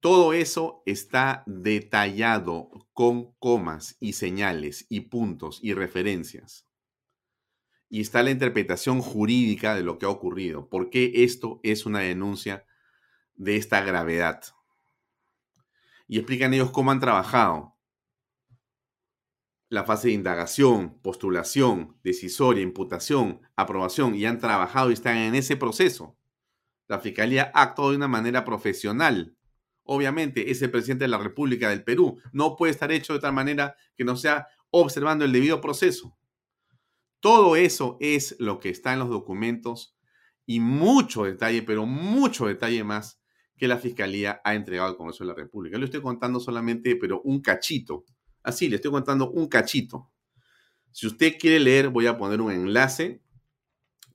Todo 0.01 0.33
eso 0.33 0.83
está 0.85 1.43
detallado 1.45 2.69
con 2.91 3.33
comas 3.39 3.95
y 4.01 4.13
señales 4.13 4.85
y 4.89 5.01
puntos 5.01 5.59
y 5.61 5.73
referencias. 5.73 6.67
Y 7.87 8.01
está 8.01 8.23
la 8.23 8.31
interpretación 8.31 9.01
jurídica 9.01 9.75
de 9.75 9.83
lo 9.83 9.97
que 9.97 10.05
ha 10.05 10.09
ocurrido. 10.09 10.67
¿Por 10.67 10.89
qué 10.89 11.23
esto 11.23 11.59
es 11.63 11.85
una 11.85 11.99
denuncia? 11.99 12.65
de 13.41 13.55
esta 13.55 13.81
gravedad. 13.81 14.43
Y 16.07 16.17
explican 16.17 16.53
ellos 16.53 16.69
cómo 16.69 16.91
han 16.91 16.99
trabajado. 16.99 17.75
La 19.67 19.83
fase 19.83 20.09
de 20.09 20.13
indagación, 20.13 20.99
postulación, 21.01 21.97
decisoria, 22.03 22.61
imputación, 22.61 23.41
aprobación, 23.55 24.13
y 24.15 24.25
han 24.25 24.37
trabajado 24.37 24.89
y 24.89 24.93
están 24.93 25.17
en 25.17 25.33
ese 25.33 25.57
proceso. 25.57 26.17
La 26.87 26.99
Fiscalía 26.99 27.51
ha 27.55 27.63
actuado 27.63 27.91
de 27.91 27.97
una 27.97 28.09
manera 28.09 28.45
profesional. 28.45 29.37
Obviamente, 29.83 30.51
es 30.51 30.61
el 30.61 30.71
presidente 30.71 31.05
de 31.05 31.09
la 31.09 31.17
República 31.17 31.69
del 31.69 31.83
Perú. 31.83 32.19
No 32.31 32.55
puede 32.55 32.71
estar 32.71 32.91
hecho 32.91 33.13
de 33.13 33.19
tal 33.19 33.33
manera 33.33 33.75
que 33.95 34.03
no 34.03 34.15
sea 34.15 34.47
observando 34.69 35.25
el 35.25 35.31
debido 35.31 35.61
proceso. 35.61 36.17
Todo 37.19 37.55
eso 37.55 37.97
es 37.99 38.35
lo 38.39 38.59
que 38.59 38.69
está 38.69 38.93
en 38.93 38.99
los 38.99 39.09
documentos 39.09 39.95
y 40.45 40.59
mucho 40.59 41.23
detalle, 41.23 41.61
pero 41.61 41.85
mucho 41.85 42.47
detalle 42.47 42.83
más 42.83 43.21
que 43.57 43.67
la 43.67 43.77
Fiscalía 43.77 44.41
ha 44.43 44.55
entregado 44.55 44.89
al 44.89 44.97
Congreso 44.97 45.23
de 45.23 45.29
la 45.29 45.35
República. 45.35 45.77
Le 45.77 45.85
estoy 45.85 46.01
contando 46.01 46.39
solamente, 46.39 46.95
pero 46.95 47.21
un 47.21 47.41
cachito. 47.41 48.05
Así, 48.41 48.67
le 48.69 48.77
estoy 48.77 48.89
contando 48.89 49.29
un 49.29 49.47
cachito. 49.47 50.11
Si 50.91 51.05
usted 51.05 51.37
quiere 51.39 51.59
leer, 51.59 51.89
voy 51.89 52.07
a 52.07 52.17
poner 52.17 52.41
un 52.41 52.51
enlace 52.51 53.21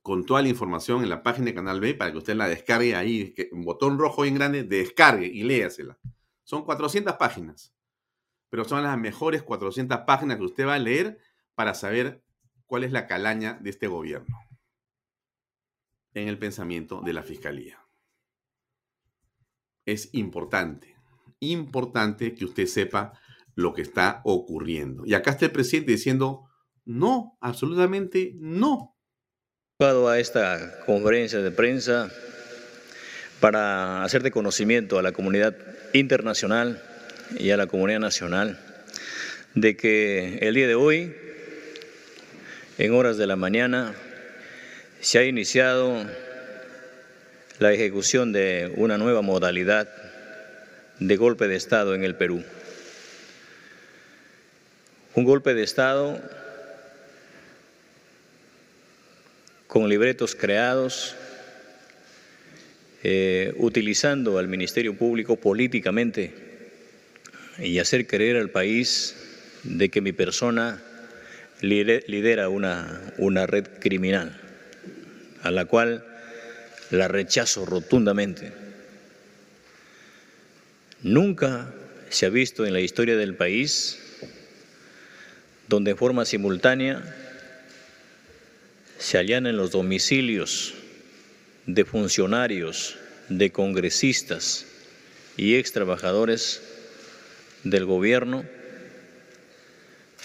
con 0.06 0.24
toda 0.24 0.40
la 0.40 0.48
información 0.48 1.02
en 1.02 1.08
la 1.08 1.24
página 1.24 1.46
de 1.46 1.54
Canal 1.54 1.80
B 1.80 1.94
para 1.94 2.12
que 2.12 2.18
usted 2.18 2.36
la 2.36 2.48
descargue 2.48 2.94
ahí, 2.94 3.34
un 3.50 3.64
botón 3.64 3.98
rojo 3.98 4.22
bien 4.22 4.36
grande, 4.36 4.62
descargue 4.62 5.26
y 5.26 5.42
léasela. 5.42 5.98
Son 6.44 6.64
400 6.64 7.16
páginas, 7.16 7.74
pero 8.48 8.64
son 8.64 8.84
las 8.84 8.96
mejores 8.96 9.42
400 9.42 9.98
páginas 10.06 10.36
que 10.36 10.44
usted 10.44 10.64
va 10.64 10.74
a 10.74 10.78
leer 10.78 11.18
para 11.56 11.74
saber 11.74 12.22
cuál 12.66 12.84
es 12.84 12.92
la 12.92 13.08
calaña 13.08 13.58
de 13.60 13.70
este 13.70 13.88
gobierno 13.88 14.38
en 16.14 16.28
el 16.28 16.38
pensamiento 16.38 17.00
de 17.00 17.12
la 17.12 17.24
Fiscalía 17.24 17.86
es 19.86 20.10
importante, 20.12 20.96
importante 21.38 22.34
que 22.34 22.44
usted 22.44 22.66
sepa 22.66 23.12
lo 23.54 23.72
que 23.72 23.82
está 23.82 24.20
ocurriendo. 24.24 25.06
Y 25.06 25.14
acá 25.14 25.30
está 25.30 25.46
el 25.46 25.52
presidente 25.52 25.92
diciendo, 25.92 26.44
no, 26.84 27.38
absolutamente 27.40 28.34
no. 28.38 28.95
A 29.78 30.18
esta 30.18 30.80
conferencia 30.86 31.40
de 31.40 31.50
prensa 31.50 32.10
para 33.40 34.04
hacer 34.04 34.22
de 34.22 34.30
conocimiento 34.30 34.98
a 34.98 35.02
la 35.02 35.12
comunidad 35.12 35.54
internacional 35.92 36.82
y 37.38 37.50
a 37.50 37.58
la 37.58 37.66
comunidad 37.66 38.00
nacional 38.00 38.58
de 39.52 39.76
que 39.76 40.38
el 40.40 40.54
día 40.54 40.66
de 40.66 40.76
hoy, 40.76 41.14
en 42.78 42.94
horas 42.94 43.18
de 43.18 43.26
la 43.26 43.36
mañana, 43.36 43.94
se 45.02 45.18
ha 45.18 45.24
iniciado 45.24 46.06
la 47.58 47.70
ejecución 47.74 48.32
de 48.32 48.72
una 48.76 48.96
nueva 48.96 49.20
modalidad 49.20 49.90
de 51.00 51.16
golpe 51.18 51.48
de 51.48 51.56
Estado 51.56 51.94
en 51.94 52.02
el 52.02 52.14
Perú. 52.14 52.42
Un 55.14 55.24
golpe 55.24 55.52
de 55.52 55.64
Estado 55.64 56.18
con 59.76 59.90
libretos 59.90 60.34
creados, 60.34 61.14
eh, 63.02 63.52
utilizando 63.58 64.38
al 64.38 64.48
Ministerio 64.48 64.96
Público 64.96 65.36
políticamente 65.36 66.32
y 67.58 67.78
hacer 67.78 68.06
creer 68.06 68.36
al 68.36 68.48
país 68.48 69.14
de 69.64 69.90
que 69.90 70.00
mi 70.00 70.12
persona 70.12 70.82
lidera 71.60 72.48
una, 72.48 73.12
una 73.18 73.46
red 73.46 73.66
criminal, 73.78 74.40
a 75.42 75.50
la 75.50 75.66
cual 75.66 76.06
la 76.90 77.08
rechazo 77.08 77.66
rotundamente. 77.66 78.54
Nunca 81.02 81.70
se 82.08 82.24
ha 82.24 82.30
visto 82.30 82.64
en 82.64 82.72
la 82.72 82.80
historia 82.80 83.18
del 83.18 83.34
país 83.34 83.98
donde 85.68 85.90
en 85.90 85.98
forma 85.98 86.24
simultánea 86.24 87.25
se 88.98 89.18
allanen 89.18 89.56
los 89.56 89.70
domicilios 89.70 90.74
de 91.66 91.84
funcionarios, 91.84 92.96
de 93.28 93.50
congresistas 93.50 94.66
y 95.36 95.56
ex 95.56 95.72
trabajadores 95.72 96.62
del 97.64 97.84
gobierno, 97.84 98.44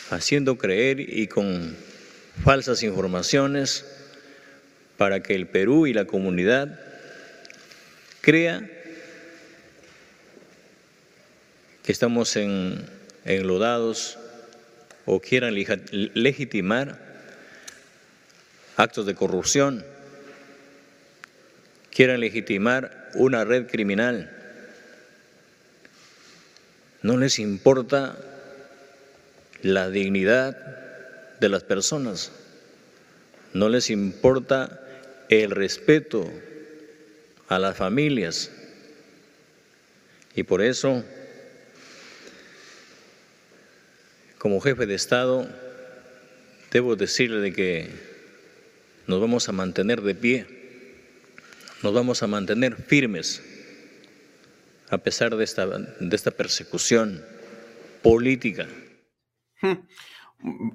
haciendo 0.09 0.57
creer 0.57 0.99
y 0.99 1.27
con 1.27 1.75
falsas 2.43 2.83
informaciones 2.83 3.85
para 4.97 5.21
que 5.21 5.35
el 5.35 5.47
Perú 5.47 5.87
y 5.87 5.93
la 5.93 6.05
comunidad 6.05 6.79
crea 8.21 8.69
que 11.83 11.91
estamos 11.91 12.35
en, 12.35 12.85
enlodados 13.25 14.17
o 15.05 15.19
quieran 15.19 15.55
legitimar 15.55 17.10
actos 18.75 19.05
de 19.05 19.15
corrupción, 19.15 19.85
quieran 21.91 22.19
legitimar 22.19 23.09
una 23.15 23.43
red 23.43 23.67
criminal. 23.67 24.31
No 27.01 27.17
les 27.17 27.39
importa 27.39 28.17
la 29.61 29.89
dignidad 29.89 31.37
de 31.39 31.49
las 31.49 31.63
personas, 31.63 32.31
no 33.53 33.69
les 33.69 33.89
importa 33.89 34.79
el 35.29 35.51
respeto 35.51 36.29
a 37.47 37.59
las 37.59 37.77
familias. 37.77 38.51
Y 40.35 40.43
por 40.43 40.61
eso 40.61 41.03
como 44.41 44.59
jefe 44.59 44.87
de 44.87 44.95
Estado, 44.95 45.47
debo 46.71 46.95
decirle 46.95 47.41
de 47.41 47.53
que 47.53 47.91
nos 49.07 49.19
vamos 49.21 49.49
a 49.49 49.51
mantener 49.51 50.01
de 50.01 50.15
pie, 50.15 50.47
nos 51.83 51.93
vamos 51.93 52.23
a 52.23 52.27
mantener 52.27 52.75
firmes 52.75 53.43
a 54.89 54.97
pesar 54.97 55.35
de 55.35 55.43
esta, 55.43 55.65
de 55.65 56.15
esta 56.15 56.31
persecución 56.31 57.23
política. 58.01 58.67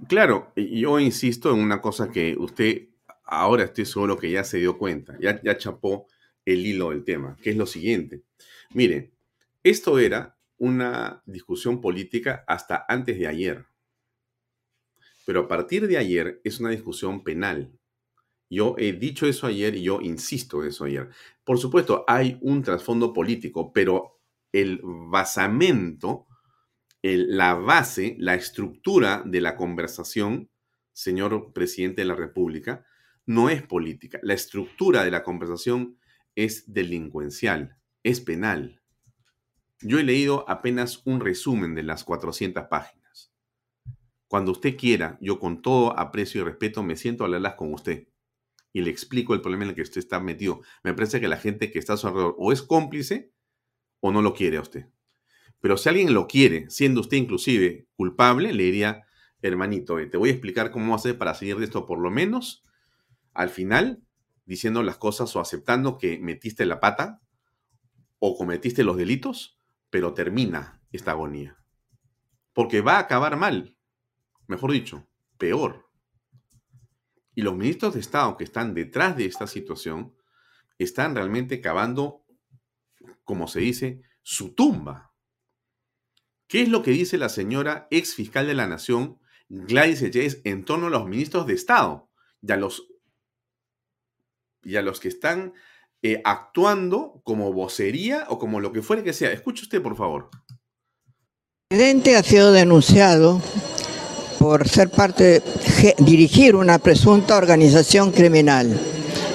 Claro, 0.08 0.52
yo 0.54 1.00
insisto 1.00 1.52
en 1.52 1.58
una 1.58 1.80
cosa 1.80 2.12
que 2.12 2.36
usted 2.38 2.86
ahora 3.24 3.64
estoy 3.64 3.84
seguro 3.84 4.16
que 4.16 4.30
ya 4.30 4.44
se 4.44 4.58
dio 4.58 4.78
cuenta, 4.78 5.16
ya, 5.20 5.42
ya 5.42 5.58
chapó 5.58 6.06
el 6.44 6.64
hilo 6.64 6.90
del 6.90 7.02
tema, 7.02 7.36
que 7.42 7.50
es 7.50 7.56
lo 7.56 7.66
siguiente. 7.66 8.22
Mire, 8.70 9.12
esto 9.64 9.98
era 9.98 10.38
una 10.58 11.22
discusión 11.26 11.80
política 11.80 12.44
hasta 12.46 12.84
antes 12.88 13.18
de 13.18 13.26
ayer. 13.26 13.66
Pero 15.24 15.40
a 15.40 15.48
partir 15.48 15.88
de 15.88 15.98
ayer 15.98 16.40
es 16.44 16.60
una 16.60 16.70
discusión 16.70 17.24
penal. 17.24 17.75
Yo 18.48 18.76
he 18.78 18.92
dicho 18.92 19.26
eso 19.26 19.46
ayer 19.46 19.74
y 19.74 19.82
yo 19.82 20.00
insisto 20.00 20.62
en 20.62 20.68
eso 20.68 20.84
ayer. 20.84 21.08
Por 21.44 21.58
supuesto, 21.58 22.04
hay 22.06 22.38
un 22.42 22.62
trasfondo 22.62 23.12
político, 23.12 23.72
pero 23.72 24.20
el 24.52 24.80
basamento, 24.82 26.26
la 27.02 27.54
base, 27.54 28.16
la 28.18 28.34
estructura 28.34 29.22
de 29.24 29.40
la 29.40 29.56
conversación, 29.56 30.48
señor 30.92 31.52
presidente 31.52 32.02
de 32.02 32.08
la 32.08 32.14
República, 32.14 32.86
no 33.26 33.50
es 33.50 33.62
política. 33.62 34.20
La 34.22 34.34
estructura 34.34 35.04
de 35.04 35.10
la 35.10 35.24
conversación 35.24 35.98
es 36.36 36.72
delincuencial, 36.72 37.76
es 38.04 38.20
penal. 38.20 38.80
Yo 39.80 39.98
he 39.98 40.04
leído 40.04 40.48
apenas 40.48 41.02
un 41.04 41.20
resumen 41.20 41.74
de 41.74 41.82
las 41.82 42.04
400 42.04 42.64
páginas. 42.68 43.32
Cuando 44.28 44.52
usted 44.52 44.76
quiera, 44.76 45.18
yo 45.20 45.38
con 45.40 45.60
todo 45.60 45.98
aprecio 45.98 46.40
y 46.40 46.44
respeto 46.44 46.82
me 46.82 46.96
siento 46.96 47.24
a 47.24 47.26
hablarlas 47.26 47.54
con 47.54 47.74
usted 47.74 48.06
y 48.76 48.82
le 48.82 48.90
explico 48.90 49.32
el 49.32 49.40
problema 49.40 49.64
en 49.64 49.70
el 49.70 49.74
que 49.74 49.80
usted 49.80 50.00
está 50.00 50.20
metido. 50.20 50.60
Me 50.82 50.92
parece 50.92 51.18
que 51.18 51.28
la 51.28 51.38
gente 51.38 51.70
que 51.70 51.78
está 51.78 51.94
a 51.94 51.96
su 51.96 52.08
alrededor 52.08 52.34
o 52.36 52.52
es 52.52 52.60
cómplice 52.60 53.32
o 54.00 54.12
no 54.12 54.20
lo 54.20 54.34
quiere 54.34 54.58
a 54.58 54.60
usted. 54.60 54.90
Pero 55.60 55.78
si 55.78 55.88
alguien 55.88 56.12
lo 56.12 56.26
quiere, 56.26 56.68
siendo 56.68 57.00
usted 57.00 57.16
inclusive 57.16 57.88
culpable, 57.96 58.52
le 58.52 58.64
diría, 58.64 59.06
hermanito, 59.40 59.98
eh, 59.98 60.04
te 60.04 60.18
voy 60.18 60.28
a 60.28 60.32
explicar 60.32 60.72
cómo 60.72 60.94
hacer 60.94 61.16
para 61.16 61.32
seguir 61.32 61.56
de 61.56 61.64
esto 61.64 61.86
por 61.86 61.98
lo 61.98 62.10
menos 62.10 62.66
al 63.32 63.48
final, 63.48 64.02
diciendo 64.44 64.82
las 64.82 64.98
cosas 64.98 65.34
o 65.36 65.40
aceptando 65.40 65.96
que 65.96 66.18
metiste 66.18 66.66
la 66.66 66.78
pata 66.78 67.22
o 68.18 68.36
cometiste 68.36 68.84
los 68.84 68.98
delitos 68.98 69.58
pero 69.88 70.12
termina 70.12 70.82
esta 70.92 71.12
agonía. 71.12 71.56
Porque 72.52 72.82
va 72.82 72.96
a 72.96 73.00
acabar 73.00 73.38
mal, 73.38 73.74
mejor 74.46 74.72
dicho, 74.72 75.08
peor. 75.38 75.85
Y 77.36 77.42
los 77.42 77.54
ministros 77.54 77.94
de 77.94 78.00
Estado 78.00 78.36
que 78.38 78.44
están 78.44 78.74
detrás 78.74 79.14
de 79.16 79.26
esta 79.26 79.46
situación 79.46 80.16
están 80.78 81.14
realmente 81.14 81.60
cavando, 81.60 82.24
como 83.24 83.46
se 83.46 83.60
dice, 83.60 84.00
su 84.22 84.54
tumba. 84.54 85.12
¿Qué 86.48 86.62
es 86.62 86.70
lo 86.70 86.82
que 86.82 86.92
dice 86.92 87.18
la 87.18 87.28
señora 87.28 87.88
ex 87.90 88.14
fiscal 88.14 88.46
de 88.46 88.54
la 88.54 88.66
Nación, 88.66 89.18
Gladys 89.50 90.00
Echees, 90.00 90.40
en 90.44 90.64
torno 90.64 90.86
a 90.86 90.90
los 90.90 91.06
ministros 91.06 91.46
de 91.46 91.52
Estado 91.52 92.08
y 92.40 92.52
a 92.52 92.56
los, 92.56 92.88
los 94.62 95.00
que 95.00 95.08
están 95.08 95.52
eh, 96.00 96.22
actuando 96.24 97.20
como 97.22 97.52
vocería 97.52 98.24
o 98.30 98.38
como 98.38 98.60
lo 98.60 98.72
que 98.72 98.80
fuera 98.80 99.04
que 99.04 99.12
sea. 99.12 99.30
Escuche 99.30 99.64
usted, 99.64 99.82
por 99.82 99.94
favor. 99.94 100.30
El 101.68 101.76
presidente 101.78 102.16
ha 102.16 102.22
sido 102.22 102.52
denunciado 102.52 103.42
por 104.38 104.68
ser 104.68 104.88
parte, 104.88 105.42
dirigir 105.98 106.54
una 106.54 106.78
presunta 106.78 107.36
organización 107.36 108.12
criminal. 108.12 108.68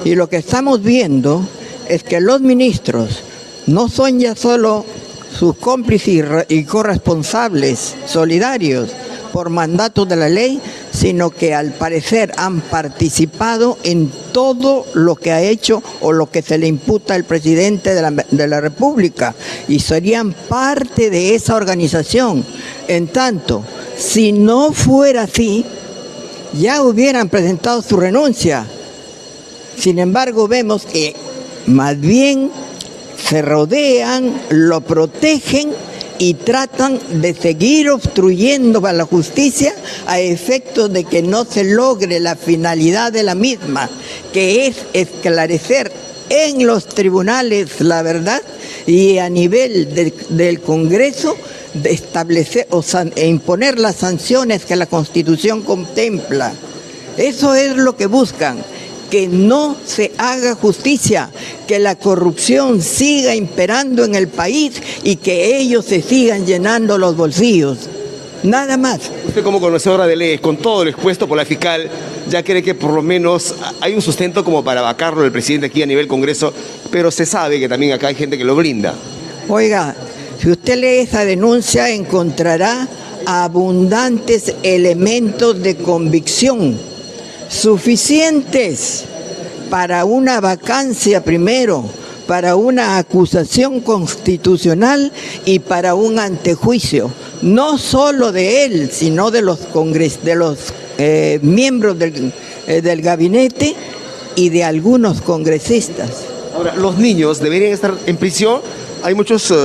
Y 0.03 0.15
lo 0.15 0.29
que 0.29 0.37
estamos 0.37 0.81
viendo 0.81 1.47
es 1.87 2.03
que 2.03 2.19
los 2.19 2.41
ministros 2.41 3.21
no 3.67 3.89
son 3.89 4.19
ya 4.19 4.35
solo 4.35 4.85
sus 5.37 5.55
cómplices 5.57 6.25
y 6.49 6.63
corresponsables 6.63 7.95
solidarios 8.05 8.89
por 9.31 9.49
mandato 9.49 10.05
de 10.05 10.15
la 10.15 10.29
ley, 10.29 10.59
sino 10.91 11.29
que 11.29 11.53
al 11.53 11.71
parecer 11.71 12.33
han 12.37 12.61
participado 12.61 13.77
en 13.83 14.11
todo 14.33 14.85
lo 14.93 15.15
que 15.15 15.31
ha 15.31 15.41
hecho 15.41 15.81
o 16.01 16.11
lo 16.11 16.29
que 16.29 16.41
se 16.41 16.57
le 16.57 16.67
imputa 16.67 17.15
al 17.15 17.23
presidente 17.23 17.93
de 17.93 18.47
la, 18.47 18.61
República 18.61 19.33
y 19.67 19.79
serían 19.79 20.33
parte 20.33 21.09
de 21.09 21.33
esa 21.35 21.55
organización. 21.55 22.45
En 22.87 23.07
tanto, 23.07 23.63
si 24.01 24.31
no 24.31 24.73
fuera 24.73 25.23
así, 25.23 25.63
ya 26.59 26.81
hubieran 26.81 27.29
presentado 27.29 27.81
su 27.81 27.97
renuncia. 27.97 28.65
Sin 29.77 29.99
embargo, 29.99 30.47
vemos 30.47 30.85
que 30.85 31.15
más 31.67 31.99
bien 31.99 32.49
se 33.23 33.41
rodean, 33.41 34.41
lo 34.49 34.81
protegen 34.81 35.71
y 36.17 36.33
tratan 36.33 36.99
de 37.21 37.33
seguir 37.33 37.89
obstruyendo 37.89 38.85
a 38.85 38.93
la 38.93 39.05
justicia 39.05 39.73
a 40.07 40.19
efecto 40.19 40.89
de 40.89 41.03
que 41.03 41.21
no 41.21 41.45
se 41.45 41.63
logre 41.63 42.19
la 42.19 42.35
finalidad 42.35 43.11
de 43.11 43.23
la 43.23 43.35
misma, 43.35 43.89
que 44.33 44.67
es 44.67 44.77
esclarecer 44.93 45.91
en 46.29 46.65
los 46.65 46.87
tribunales 46.87 47.81
la 47.81 48.01
verdad 48.01 48.41
y 48.87 49.17
a 49.17 49.29
nivel 49.29 50.13
del 50.29 50.61
Congreso 50.61 51.35
de 51.73 51.91
establecer 51.91 52.67
o 52.71 52.83
e 53.15 53.27
imponer 53.27 53.79
las 53.79 53.97
sanciones 53.97 54.65
que 54.65 54.75
la 54.75 54.85
Constitución 54.85 55.61
contempla. 55.61 56.53
Eso 57.17 57.55
es 57.55 57.75
lo 57.75 57.95
que 57.95 58.07
buscan. 58.07 58.63
que 59.09 59.27
no 59.27 59.75
se 59.85 60.13
haga 60.17 60.55
justicia, 60.55 61.29
que 61.67 61.79
la 61.79 61.95
corrupción 61.95 62.81
siga 62.81 63.35
imperando 63.35 64.05
en 64.05 64.15
el 64.15 64.29
país 64.29 64.81
y 65.03 65.17
que 65.17 65.57
ellos 65.57 65.83
se 65.83 66.01
sigan 66.01 66.45
llenando 66.45 66.97
los 66.97 67.17
bolsillos. 67.17 67.89
Nada 68.43 68.77
más. 68.77 69.11
Usted 69.27 69.43
como 69.43 69.59
conocedora 69.59 70.07
de 70.07 70.15
leyes, 70.15 70.41
con 70.41 70.57
todo 70.57 70.85
lo 70.85 70.89
expuesto 70.89 71.27
por 71.27 71.37
la 71.37 71.45
fiscal, 71.45 71.89
ya 72.29 72.41
cree 72.41 72.63
que 72.63 72.73
por 72.73 72.93
lo 72.93 73.03
menos 73.03 73.53
hay 73.81 73.93
un 73.93 74.01
sustento 74.01 74.43
como 74.43 74.63
para 74.63 74.81
vacarlo 74.81 75.23
el 75.25 75.31
presidente 75.31 75.67
aquí 75.67 75.83
a 75.83 75.85
nivel 75.85 76.07
Congreso, 76.07 76.53
pero 76.89 77.11
se 77.11 77.25
sabe 77.25 77.59
que 77.59 77.69
también 77.69 77.91
acá 77.91 78.07
hay 78.07 78.15
gente 78.15 78.37
que 78.37 78.45
lo 78.45 78.55
brinda. 78.55 78.95
Oiga, 79.47 79.95
si 80.41 80.49
usted 80.49 80.79
lee 80.79 81.01
esa 81.01 81.23
denuncia 81.23 81.91
encontrará 81.91 82.87
abundantes 83.27 84.55
elementos 84.63 85.61
de 85.61 85.75
convicción, 85.75 86.79
suficientes 87.47 89.03
para 89.69 90.03
una 90.03 90.41
vacancia 90.41 91.23
primero, 91.23 91.85
para 92.25 92.55
una 92.55 92.97
acusación 92.97 93.81
constitucional 93.81 95.11
y 95.45 95.59
para 95.59 95.93
un 95.93 96.17
antejuicio, 96.17 97.11
no 97.43 97.77
solo 97.77 98.31
de 98.31 98.65
él, 98.65 98.89
sino 98.91 99.29
de 99.29 99.43
los, 99.43 99.59
congres 99.59 100.23
de 100.23 100.35
los 100.35 100.57
eh, 100.97 101.37
miembros 101.43 101.99
del, 101.99 102.33
eh, 102.65 102.81
del 102.81 103.03
gabinete 103.03 103.75
y 104.35 104.49
de 104.49 104.63
algunos 104.63 105.21
congresistas. 105.21 106.23
Ahora, 106.55 106.73
¿los 106.75 106.97
niños 106.97 107.39
deberían 107.39 107.73
estar 107.73 107.93
en 108.07 108.17
prisión? 108.17 108.61
Hay 109.03 109.15
muchos 109.15 109.49
uh, 109.51 109.55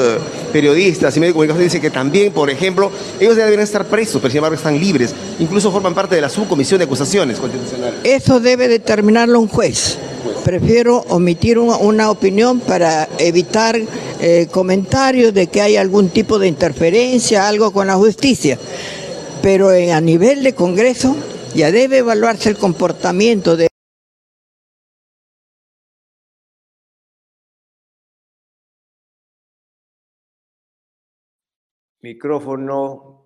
periodistas 0.53 1.16
y 1.16 1.20
medios 1.20 1.32
de 1.32 1.34
comunicación 1.34 1.64
dicen 1.64 1.82
que 1.82 1.90
también, 1.90 2.32
por 2.32 2.51
ejemplo, 2.51 2.90
ellos 3.20 3.36
deberían 3.36 3.61
estar 3.61 3.86
presos, 3.86 4.20
pero 4.20 4.30
sin 4.30 4.38
embargo 4.38 4.57
están 4.57 4.78
libres. 4.78 5.14
Incluso 5.38 5.70
forman 5.70 5.94
parte 5.94 6.14
de 6.14 6.20
la 6.20 6.28
subcomisión 6.28 6.78
de 6.78 6.84
acusaciones 6.84 7.38
constitucionales. 7.38 8.01
Eso 8.05 8.40
debe 8.40 8.68
determinarlo 8.68 9.40
un 9.40 9.49
juez. 9.49 9.99
Prefiero 10.44 11.05
omitir 11.09 11.59
una, 11.59 11.76
una 11.76 12.11
opinión 12.11 12.61
para 12.61 13.09
evitar 13.18 13.80
eh, 14.20 14.49
comentarios 14.51 15.34
de 15.34 15.49
que 15.49 15.61
hay 15.61 15.76
algún 15.76 16.09
tipo 16.09 16.38
de 16.38 16.49
interferencia, 16.49 17.49
algo 17.49 17.72
con 17.72 17.86
la 17.86 17.97
justicia. 17.97 18.59
Pero 19.42 19.72
eh, 19.72 19.92
a 19.92 20.01
nivel 20.01 20.42
de 20.42 20.55
Congreso 20.55 21.16
ya 21.55 21.70
debe 21.70 21.99
evaluarse 21.99 22.49
el 22.49 22.57
comportamiento 22.57 23.57
de 23.57 23.68
Micrófono. 32.07 33.24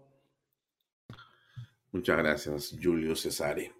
Muchas 1.92 2.16
gracias, 2.16 2.76
Julio 2.82 3.14
Cesare. 3.14 3.74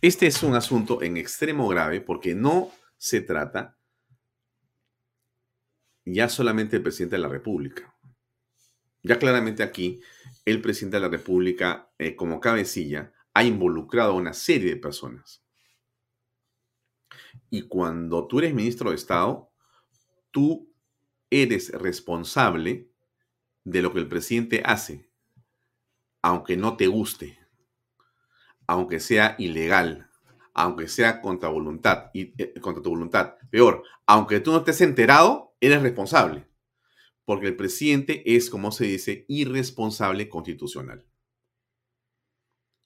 Este 0.00 0.26
es 0.26 0.42
un 0.42 0.56
asunto 0.56 1.02
en 1.02 1.16
extremo 1.16 1.68
grave 1.68 2.00
porque 2.00 2.34
no 2.34 2.72
se 2.96 3.20
trata 3.20 3.78
ya 6.04 6.28
solamente 6.28 6.74
del 6.74 6.82
presidente 6.82 7.14
de 7.14 7.22
la 7.22 7.28
República. 7.28 7.94
Ya 9.04 9.20
claramente 9.20 9.62
aquí, 9.62 10.00
el 10.44 10.60
presidente 10.60 10.96
de 10.96 11.02
la 11.02 11.08
República, 11.08 11.92
eh, 11.96 12.16
como 12.16 12.40
cabecilla, 12.40 13.12
ha 13.34 13.44
involucrado 13.44 14.12
a 14.12 14.16
una 14.16 14.32
serie 14.32 14.70
de 14.70 14.80
personas. 14.80 15.44
Y 17.50 17.68
cuando 17.68 18.26
tú 18.26 18.40
eres 18.40 18.52
ministro 18.52 18.90
de 18.90 18.96
Estado, 18.96 19.52
tú 20.32 20.74
eres 21.30 21.70
responsable 21.70 22.90
de 23.70 23.82
lo 23.82 23.92
que 23.92 23.98
el 23.98 24.08
presidente 24.08 24.62
hace, 24.64 25.10
aunque 26.22 26.56
no 26.56 26.76
te 26.76 26.86
guste, 26.86 27.38
aunque 28.66 28.98
sea 28.98 29.36
ilegal, 29.38 30.10
aunque 30.54 30.88
sea 30.88 31.20
contra 31.20 31.50
voluntad 31.50 32.10
y 32.14 32.32
eh, 32.42 32.54
contra 32.60 32.82
tu 32.82 32.90
voluntad. 32.90 33.34
Peor, 33.50 33.82
aunque 34.06 34.40
tú 34.40 34.52
no 34.52 34.58
estés 34.58 34.80
enterado, 34.80 35.54
eres 35.60 35.82
responsable, 35.82 36.48
porque 37.26 37.46
el 37.46 37.56
presidente 37.56 38.22
es, 38.34 38.48
como 38.48 38.72
se 38.72 38.86
dice, 38.86 39.26
irresponsable 39.28 40.30
constitucional. 40.30 41.04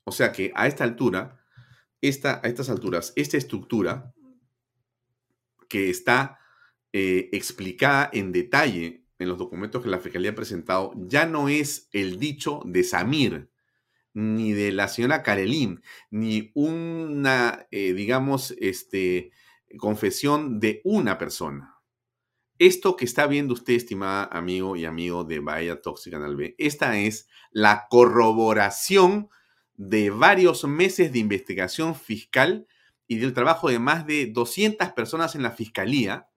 O 0.04 0.10
sea 0.10 0.32
que 0.32 0.50
a 0.56 0.66
esta 0.66 0.82
altura, 0.82 1.40
esta, 2.00 2.40
a 2.42 2.48
estas 2.48 2.68
alturas, 2.70 3.12
esta 3.14 3.36
estructura 3.36 4.12
que 5.68 5.90
está 5.90 6.40
eh, 6.92 7.28
explicada 7.32 8.10
en 8.12 8.32
detalle 8.32 9.01
en 9.22 9.28
los 9.28 9.38
documentos 9.38 9.82
que 9.82 9.88
la 9.88 10.00
Fiscalía 10.00 10.32
ha 10.32 10.34
presentado 10.34 10.92
ya 10.96 11.26
no 11.26 11.48
es 11.48 11.88
el 11.92 12.18
dicho 12.18 12.60
de 12.64 12.84
Samir, 12.84 13.50
ni 14.14 14.52
de 14.52 14.72
la 14.72 14.88
señora 14.88 15.22
Karelin, 15.22 15.82
ni 16.10 16.50
una, 16.54 17.66
eh, 17.70 17.94
digamos, 17.94 18.54
este, 18.58 19.32
confesión 19.78 20.60
de 20.60 20.80
una 20.84 21.18
persona. 21.18 21.76
Esto 22.58 22.96
que 22.96 23.04
está 23.04 23.26
viendo 23.26 23.54
usted, 23.54 23.74
estimada 23.74 24.24
amigo 24.24 24.76
y 24.76 24.84
amigo 24.84 25.24
de 25.24 25.40
Bahía 25.40 25.80
Tóxica 25.80 26.18
Canal 26.18 26.36
B, 26.36 26.54
esta 26.58 26.98
es 26.98 27.28
la 27.50 27.86
corroboración 27.88 29.30
de 29.74 30.10
varios 30.10 30.64
meses 30.64 31.12
de 31.12 31.18
investigación 31.18 31.94
fiscal 31.94 32.66
y 33.08 33.16
del 33.16 33.32
trabajo 33.32 33.68
de 33.68 33.78
más 33.78 34.06
de 34.06 34.26
200 34.26 34.90
personas 34.92 35.34
en 35.34 35.42
la 35.42 35.50
fiscalía 35.50 36.28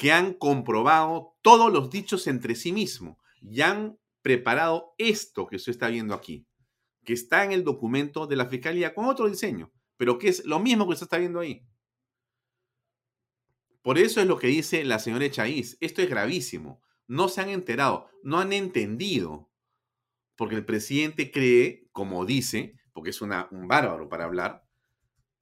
que 0.00 0.12
han 0.12 0.32
comprobado 0.32 1.36
todos 1.42 1.70
los 1.70 1.90
dichos 1.90 2.26
entre 2.26 2.54
sí 2.54 2.72
mismos 2.72 3.18
y 3.42 3.60
han 3.60 3.98
preparado 4.22 4.94
esto 4.96 5.46
que 5.46 5.56
usted 5.56 5.72
está 5.72 5.88
viendo 5.88 6.14
aquí, 6.14 6.46
que 7.04 7.12
está 7.12 7.44
en 7.44 7.52
el 7.52 7.64
documento 7.64 8.26
de 8.26 8.34
la 8.34 8.46
Fiscalía 8.46 8.94
con 8.94 9.04
otro 9.04 9.28
diseño, 9.28 9.70
pero 9.98 10.18
que 10.18 10.28
es 10.28 10.42
lo 10.46 10.58
mismo 10.58 10.86
que 10.86 10.94
usted 10.94 11.04
está 11.04 11.18
viendo 11.18 11.38
ahí. 11.38 11.66
Por 13.82 13.98
eso 13.98 14.22
es 14.22 14.26
lo 14.26 14.38
que 14.38 14.46
dice 14.46 14.84
la 14.84 15.00
señora 15.00 15.26
Echaíz. 15.26 15.76
Esto 15.82 16.00
es 16.00 16.08
gravísimo. 16.08 16.80
No 17.06 17.28
se 17.28 17.42
han 17.42 17.50
enterado, 17.50 18.08
no 18.22 18.38
han 18.38 18.54
entendido. 18.54 19.50
Porque 20.34 20.54
el 20.54 20.64
presidente 20.64 21.30
cree, 21.30 21.90
como 21.92 22.24
dice, 22.24 22.74
porque 22.94 23.10
es 23.10 23.20
una, 23.20 23.48
un 23.50 23.68
bárbaro 23.68 24.08
para 24.08 24.24
hablar, 24.24 24.66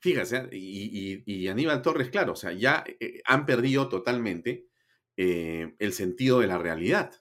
Fíjese, 0.01 0.49
y, 0.53 1.49
Aníbal 1.49 1.82
Torres, 1.82 2.11
claro, 2.11 2.32
o 2.32 2.36
sea, 2.36 2.53
ya 2.53 2.84
eh, 3.01 3.20
han 3.24 3.44
perdido 3.46 3.88
totalmente 3.88 4.68
eh, 5.16 5.74
el 5.78 5.92
sentido 5.92 6.40
de 6.40 6.46
la 6.46 6.59
realidad. 6.59 7.12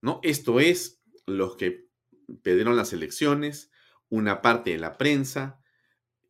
¿No? 0.00 0.20
Esto 0.22 0.60
es 0.60 1.02
los 1.26 1.56
que 1.56 1.90
perdieron 2.42 2.76
las 2.76 2.94
elecciones, 2.94 3.70
una 4.08 4.40
parte 4.40 4.70
de 4.70 4.78
la 4.78 4.96
prensa, 4.96 5.60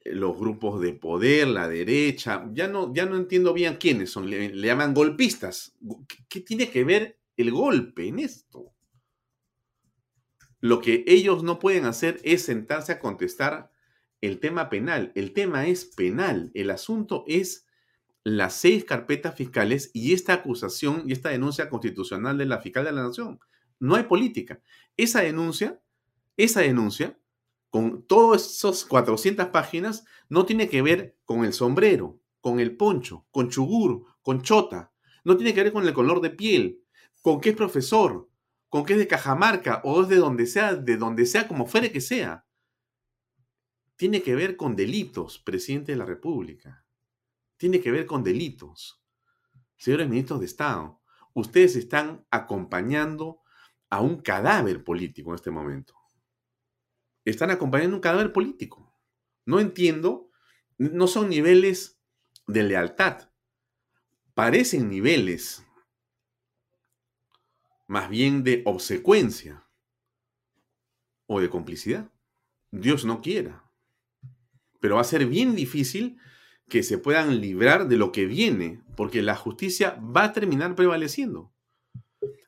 los 0.05 0.36
grupos 0.36 0.80
de 0.80 0.95
poder, 0.95 1.49
la 1.49 1.68
derecha, 1.68 2.49
ya 2.53 2.66
no, 2.66 2.93
ya 2.95 3.07
no 3.07 3.16
entiendo 3.16 3.53
bien 3.53 3.76
quiénes 3.76 4.11
son, 4.11 4.28
le, 4.28 4.51
llaman 4.51 4.95
golpistas. 4.95 5.76
¿Qué 6.28 6.41
tiene 6.41 6.70
que 6.70 6.84
ver 6.84 7.20
el 7.36 7.51
golpe 7.53 8.09
en 8.09 8.18
esto? 8.18 8.74
Lo 10.61 10.80
que 10.80 11.05
ellos 11.07 11.43
no 11.43 11.59
pueden 11.59 11.84
hacer 11.84 12.20
es 12.22 12.43
sentarse 12.43 12.93
a 12.93 12.99
contestar 12.99 13.70
el 14.21 14.39
tema 14.41 14.68
penal. 14.68 15.12
El 15.14 15.33
tema 15.33 15.66
es 15.66 15.85
penal. 15.85 16.51
El 16.55 16.71
asunto 16.71 17.25
es 17.27 17.66
las 18.23 18.55
seis 18.55 18.85
carpetas 18.85 19.35
fiscales 19.35 19.91
y 19.95 20.12
esta 20.12 20.35
acusación 20.35 21.05
y 21.07 21.12
esta 21.12 21.31
denuncia 21.31 21.71
constitucional 21.71 22.37
de 22.37 22.47
la 22.47 22.61
fiscal 22.61 22.85
de 22.85 22.93
la 22.93 23.05
nación. 23.05 23.41
No 23.79 23.95
hay 23.95 24.05
política. 24.05 24.61
Esa 24.97 25.23
denuncia, 25.23 25.81
esa 26.37 26.61
denuncia, 26.61 27.18
con 27.71 28.03
todas 28.07 28.45
esas 28.45 28.85
400 28.85 29.47
páginas, 29.47 30.05
no 30.29 30.45
tiene 30.45 30.68
que 30.68 30.83
ver 30.83 31.16
con 31.25 31.45
el 31.45 31.53
sombrero, 31.53 32.21
con 32.41 32.61
el 32.61 32.77
poncho, 32.77 33.27
con 33.31 33.49
chugur, 33.49 34.05
con 34.23 34.43
chota. 34.43 34.93
No 35.25 35.37
tiene 35.37 35.55
que 35.55 35.62
ver 35.62 35.73
con 35.73 35.87
el 35.87 35.95
color 35.95 36.21
de 36.21 36.31
piel, 36.31 36.83
con 37.23 37.41
qué 37.41 37.51
es 37.51 37.57
profesor, 37.57 38.29
con 38.68 38.85
qué 38.85 38.95
es 38.95 38.99
de 38.99 39.07
Cajamarca 39.07 39.81
o 39.85 40.03
es 40.03 40.09
de 40.09 40.16
donde 40.16 40.47
sea, 40.47 40.75
de 40.75 40.97
donde 40.97 41.27
sea, 41.27 41.49
como 41.49 41.66
fuere 41.66 41.91
que 41.91 42.01
sea 42.01 42.45
tiene 44.01 44.22
que 44.22 44.34
ver 44.34 44.57
con 44.57 44.76
delitos, 44.76 45.38
presidente 45.38 45.92
de 45.92 45.98
la 45.98 46.07
República. 46.07 46.86
Tiene 47.59 47.82
que 47.82 47.90
ver 47.90 48.07
con 48.07 48.24
delitos. 48.24 49.05
Señores 49.76 50.09
ministros 50.09 50.40
de 50.40 50.46
Estado, 50.46 51.03
ustedes 51.34 51.76
están 51.76 52.26
acompañando 52.30 53.42
a 53.90 54.01
un 54.01 54.22
cadáver 54.22 54.84
político 54.84 55.28
en 55.28 55.34
este 55.34 55.51
momento. 55.51 55.94
Están 57.26 57.51
acompañando 57.51 57.94
un 57.94 58.01
cadáver 58.01 58.32
político. 58.32 58.96
No 59.44 59.61
entiendo, 59.61 60.30
no 60.78 61.07
son 61.07 61.28
niveles 61.28 62.01
de 62.46 62.62
lealtad. 62.62 63.30
Parecen 64.32 64.88
niveles 64.88 65.62
más 67.86 68.09
bien 68.09 68.44
de 68.44 68.62
obsecuencia 68.64 69.68
o 71.26 71.38
de 71.38 71.51
complicidad. 71.51 72.11
Dios 72.70 73.05
no 73.05 73.20
quiera 73.20 73.70
pero 74.81 74.97
va 74.97 75.03
a 75.03 75.05
ser 75.05 75.26
bien 75.26 75.55
difícil 75.55 76.18
que 76.68 76.83
se 76.83 76.99
puedan 76.99 77.41
librar 77.41 77.89
de 77.89 77.97
lo 77.97 78.12
que 78.12 78.26
viene, 78.26 78.83
porque 78.97 79.22
la 79.22 79.37
justicia 79.37 79.99
va 80.01 80.24
a 80.24 80.33
terminar 80.33 80.74
prevaleciendo. 80.74 81.53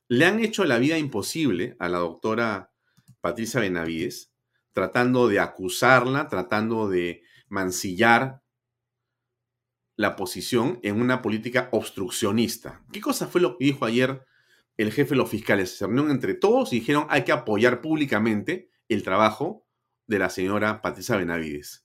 Le 0.09 0.25
han 0.27 0.41
hecho 0.41 0.65
la 0.65 0.79
vida 0.79 0.99
imposible 0.99 1.77
a 1.79 1.89
la 1.89 1.99
doctora 1.99 2.73
Patricia 3.21 3.61
Benavides, 3.61 4.33
tratando 4.73 5.29
de 5.29 5.41
acusarla, 5.41 6.29
tratando 6.29 6.89
de 6.89 7.23
mancillar 7.49 8.43
la 9.97 10.17
posición 10.17 10.81
en 10.83 11.01
una 11.01 11.21
política 11.21 11.69
obstruccionista. 11.73 12.83
¿Qué 12.93 13.01
cosa 13.01 13.27
fue 13.27 13.41
lo 13.41 13.59
que 13.59 13.67
dijo 13.67 13.85
ayer 13.85 14.25
el 14.77 14.93
jefe 14.93 15.11
de 15.11 15.17
los 15.17 15.31
fiscales? 15.31 15.77
Se 15.77 15.85
reunieron 15.85 16.11
entre 16.11 16.35
todos 16.35 16.73
y 16.73 16.81
dijeron 16.81 17.07
hay 17.11 17.25
que 17.25 17.33
apoyar 17.33 17.81
públicamente 17.81 18.71
el 18.89 19.03
trabajo 19.03 19.67
de 20.07 20.19
la 20.19 20.31
señora 20.31 20.81
Patricia 20.83 21.17
Benavides. 21.17 21.82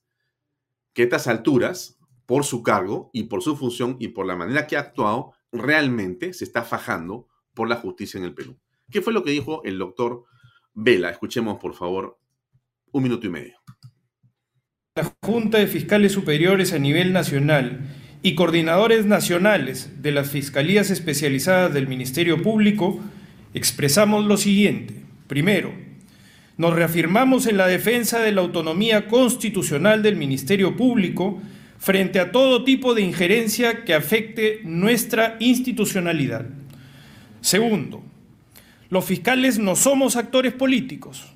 Que 0.98 1.02
a 1.02 1.04
estas 1.04 1.28
alturas, 1.28 1.96
por 2.26 2.44
su 2.44 2.64
cargo 2.64 3.08
y 3.12 3.28
por 3.28 3.40
su 3.40 3.56
función 3.56 3.96
y 4.00 4.08
por 4.08 4.26
la 4.26 4.34
manera 4.34 4.66
que 4.66 4.76
ha 4.76 4.80
actuado, 4.80 5.32
realmente 5.52 6.32
se 6.32 6.42
está 6.42 6.64
fajando 6.64 7.28
por 7.54 7.68
la 7.68 7.76
justicia 7.76 8.18
en 8.18 8.24
el 8.24 8.34
Perú. 8.34 8.58
¿Qué 8.90 9.00
fue 9.00 9.12
lo 9.12 9.22
que 9.22 9.30
dijo 9.30 9.62
el 9.62 9.78
doctor 9.78 10.24
Vela? 10.74 11.10
Escuchemos, 11.10 11.60
por 11.60 11.74
favor, 11.74 12.18
un 12.90 13.04
minuto 13.04 13.28
y 13.28 13.30
medio. 13.30 13.58
La 14.96 15.14
Junta 15.24 15.58
de 15.58 15.68
Fiscales 15.68 16.10
Superiores 16.10 16.72
a 16.72 16.80
nivel 16.80 17.12
nacional 17.12 17.94
y 18.22 18.34
coordinadores 18.34 19.06
nacionales 19.06 20.02
de 20.02 20.10
las 20.10 20.32
Fiscalías 20.32 20.90
Especializadas 20.90 21.72
del 21.72 21.86
Ministerio 21.86 22.42
Público 22.42 22.98
expresamos 23.54 24.24
lo 24.24 24.36
siguiente. 24.36 25.04
Primero, 25.28 25.72
nos 26.58 26.74
reafirmamos 26.74 27.46
en 27.46 27.56
la 27.56 27.68
defensa 27.68 28.18
de 28.18 28.32
la 28.32 28.40
autonomía 28.40 29.06
constitucional 29.06 30.02
del 30.02 30.16
Ministerio 30.16 30.76
Público 30.76 31.40
frente 31.78 32.18
a 32.18 32.32
todo 32.32 32.64
tipo 32.64 32.94
de 32.94 33.02
injerencia 33.02 33.84
que 33.84 33.94
afecte 33.94 34.60
nuestra 34.64 35.36
institucionalidad. 35.38 36.46
Segundo, 37.40 38.02
los 38.90 39.04
fiscales 39.04 39.60
no 39.60 39.76
somos 39.76 40.16
actores 40.16 40.52
políticos, 40.52 41.32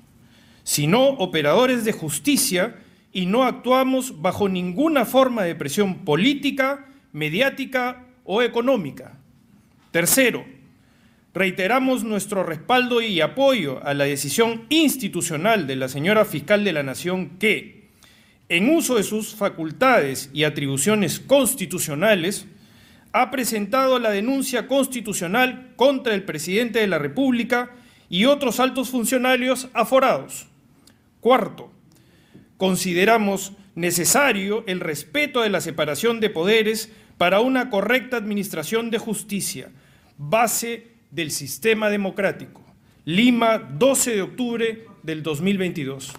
sino 0.63 1.07
operadores 1.07 1.85
de 1.85 1.93
justicia 1.93 2.75
y 3.13 3.25
no 3.25 3.43
actuamos 3.43 4.21
bajo 4.21 4.49
ninguna 4.49 5.05
forma 5.05 5.43
de 5.43 5.55
presión 5.55 5.99
política, 6.03 6.87
mediática 7.13 8.07
o 8.25 8.41
económica. 8.41 9.17
Tercero, 9.91 10.43
reiteramos 11.33 12.03
nuestro 12.03 12.43
respaldo 12.43 13.01
y 13.01 13.19
apoyo 13.21 13.83
a 13.83 13.93
la 13.93 14.03
decisión 14.03 14.65
institucional 14.69 15.65
de 15.65 15.75
la 15.75 15.89
señora 15.89 16.25
fiscal 16.25 16.63
de 16.63 16.73
la 16.73 16.83
Nación 16.83 17.37
que, 17.39 17.89
en 18.49 18.69
uso 18.69 18.95
de 18.95 19.03
sus 19.03 19.35
facultades 19.35 20.29
y 20.33 20.43
atribuciones 20.43 21.19
constitucionales, 21.19 22.45
ha 23.13 23.31
presentado 23.31 23.99
la 23.99 24.11
denuncia 24.11 24.67
constitucional 24.67 25.73
contra 25.75 26.13
el 26.13 26.23
presidente 26.23 26.79
de 26.79 26.87
la 26.87 26.99
República 26.99 27.71
y 28.09 28.25
otros 28.25 28.59
altos 28.59 28.89
funcionarios 28.89 29.69
aforados. 29.73 30.47
Cuarto, 31.19 31.71
consideramos 32.57 33.53
necesario 33.75 34.63
el 34.67 34.79
respeto 34.79 35.41
de 35.41 35.49
la 35.49 35.61
separación 35.61 36.19
de 36.19 36.29
poderes 36.29 36.91
para 37.17 37.39
una 37.39 37.69
correcta 37.69 38.17
administración 38.17 38.91
de 38.91 38.99
justicia, 38.99 39.71
base 40.17 40.92
del 41.13 41.29
sistema 41.29 41.89
democrático. 41.89 42.61
Lima, 43.05 43.59
12 43.59 44.15
de 44.15 44.21
octubre 44.23 44.85
del 45.03 45.21
2022. 45.21 46.11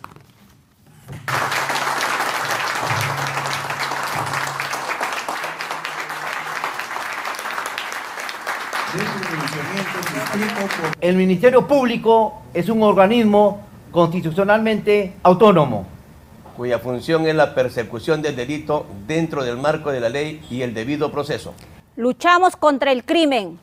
El 11.00 11.16
Ministerio 11.16 11.66
Público 11.66 12.42
es 12.54 12.68
un 12.68 12.82
organismo 12.82 13.66
constitucionalmente 13.90 15.14
autónomo, 15.24 15.88
cuya 16.56 16.78
función 16.78 17.26
es 17.26 17.34
la 17.34 17.54
persecución 17.54 18.22
del 18.22 18.36
delito 18.36 18.86
dentro 19.08 19.42
del 19.42 19.56
marco 19.56 19.90
de 19.90 19.98
la 19.98 20.08
ley 20.08 20.40
y 20.50 20.62
el 20.62 20.72
debido 20.72 21.10
proceso. 21.10 21.52
Luchamos 21.96 22.56
contra 22.56 22.90
el 22.90 23.04
crimen. 23.04 23.60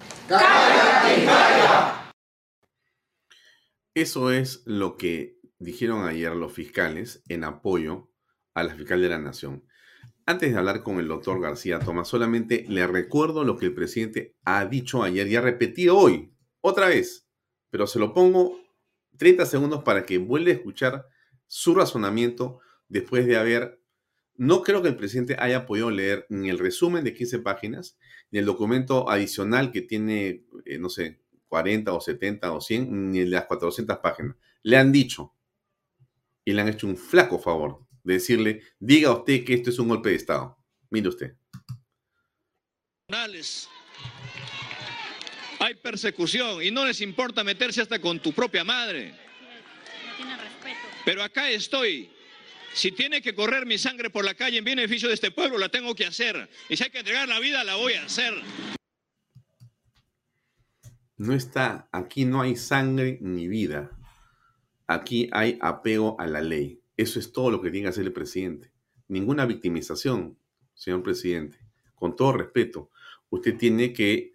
Eso 3.94 4.32
es 4.32 4.64
lo 4.66 4.96
que 4.96 5.38
dijeron 5.60 6.08
ayer 6.08 6.34
los 6.34 6.54
fiscales 6.54 7.24
en 7.28 7.44
apoyo 7.44 8.10
a 8.54 8.64
la 8.64 8.74
fiscal 8.74 9.02
de 9.02 9.10
la 9.10 9.20
Nación. 9.20 9.66
Antes 10.26 10.54
de 10.54 10.58
hablar 10.58 10.82
con 10.84 11.00
el 11.00 11.10
doctor 11.10 11.42
García 11.42 11.80
Tomás, 11.80 12.08
solamente 12.08 12.66
le 12.70 12.88
recuerdo 12.88 13.44
lo 13.44 13.58
que 13.58 13.66
el 13.66 13.74
presidente 13.74 14.38
ha 14.46 14.64
dicho 14.66 15.04
ayer 15.04 15.28
y 15.28 15.36
ha 15.36 15.42
repetido 15.42 15.98
hoy, 15.98 16.34
otra 16.62 16.88
vez, 16.88 17.28
pero 17.70 17.86
se 17.86 18.00
lo 18.00 18.14
pongo 18.14 18.58
30 19.18 19.46
segundos 19.46 19.84
para 19.84 20.06
que 20.06 20.20
vuelva 20.20 20.52
a 20.52 20.54
escuchar 20.54 21.06
su 21.48 21.76
razonamiento 21.76 22.60
después 22.88 23.26
de 23.26 23.36
haber, 23.36 23.81
no 24.42 24.64
creo 24.64 24.82
que 24.82 24.88
el 24.88 24.96
presidente 24.96 25.36
haya 25.38 25.68
podido 25.68 25.92
leer 25.92 26.26
ni 26.30 26.50
el 26.50 26.58
resumen 26.58 27.04
de 27.04 27.14
15 27.14 27.39
páginas, 27.39 28.00
ni 28.32 28.39
el 28.39 28.46
documento 28.46 29.08
adicional 29.08 29.72
que 29.72 29.84
tiene, 29.84 30.46
eh, 30.66 30.80
no 30.80 30.89
sé, 30.89 31.22
40 31.48 31.94
o 31.94 32.02
70 32.02 32.52
o 32.52 32.60
100, 32.60 33.12
ni 33.12 33.24
las 33.26 33.46
400 33.46 34.00
páginas. 34.00 34.36
Le 34.64 34.78
han 34.78 34.92
dicho 34.92 35.36
y 36.44 36.54
le 36.54 36.62
han 36.62 36.70
hecho 36.70 36.88
un 36.88 36.98
flaco 36.98 37.38
favor 37.38 37.86
de 38.04 38.16
decirle, 38.16 38.64
diga 38.80 39.12
usted 39.12 39.46
que 39.46 39.54
esto 39.54 39.70
es 39.70 39.78
un 39.78 39.89
golpe 39.89 40.10
de 40.10 40.16
Estado. 40.16 40.58
Mire 40.89 41.10
usted. 41.10 41.36
Hay 45.60 45.76
persecución 45.76 46.64
y 46.64 46.72
no 46.72 46.84
les 46.84 47.00
importa 47.02 47.44
meterse 47.44 47.80
hasta 47.84 48.02
con 48.02 48.20
tu 48.20 48.34
propia 48.34 48.64
madre. 48.64 49.14
Pero 51.06 51.22
acá 51.22 51.48
estoy. 51.52 52.10
Si 52.74 52.92
tiene 52.92 53.22
que 53.22 53.36
correr 53.36 53.66
mi 53.66 53.78
sangre 53.78 54.10
por 54.10 54.24
la 54.24 54.34
calle 54.34 54.58
en 54.58 54.66
beneficio 54.66 55.08
de 55.08 55.16
este 55.16 55.32
pueblo, 55.32 55.58
la 55.58 55.70
tengo 55.70 55.94
que 55.94 56.06
hacer. 56.06 56.50
Y 56.70 56.78
si 56.78 56.84
hay 56.84 56.90
que 56.90 57.00
entregar 57.00 57.28
la 57.28 57.40
vida, 57.40 57.64
la 57.64 57.76
voy 57.76 57.94
a 57.94 58.06
hacer. 58.06 58.34
No 61.18 61.34
está, 61.34 61.88
aquí 61.92 62.26
no 62.26 62.42
hay 62.42 62.56
sangre 62.56 63.20
ni 63.22 63.48
vida. 63.48 63.92
Aquí 64.88 65.30
hay 65.32 65.58
apego 65.62 66.20
a 66.20 66.26
la 66.28 66.42
ley. 66.42 66.82
Eso 66.98 67.20
es 67.20 67.32
todo 67.32 67.52
lo 67.52 67.62
que 67.62 67.72
tiene 67.72 67.86
que 67.86 67.90
hacer 67.90 68.06
el 68.06 68.14
presidente. 68.14 68.72
Ninguna 69.08 69.46
victimización, 69.46 70.38
señor 70.74 71.04
presidente. 71.04 71.60
Con 71.96 72.16
todo 72.16 72.34
respeto, 72.34 72.90
usted 73.30 73.58
tiene 73.58 73.94
que 73.94 74.34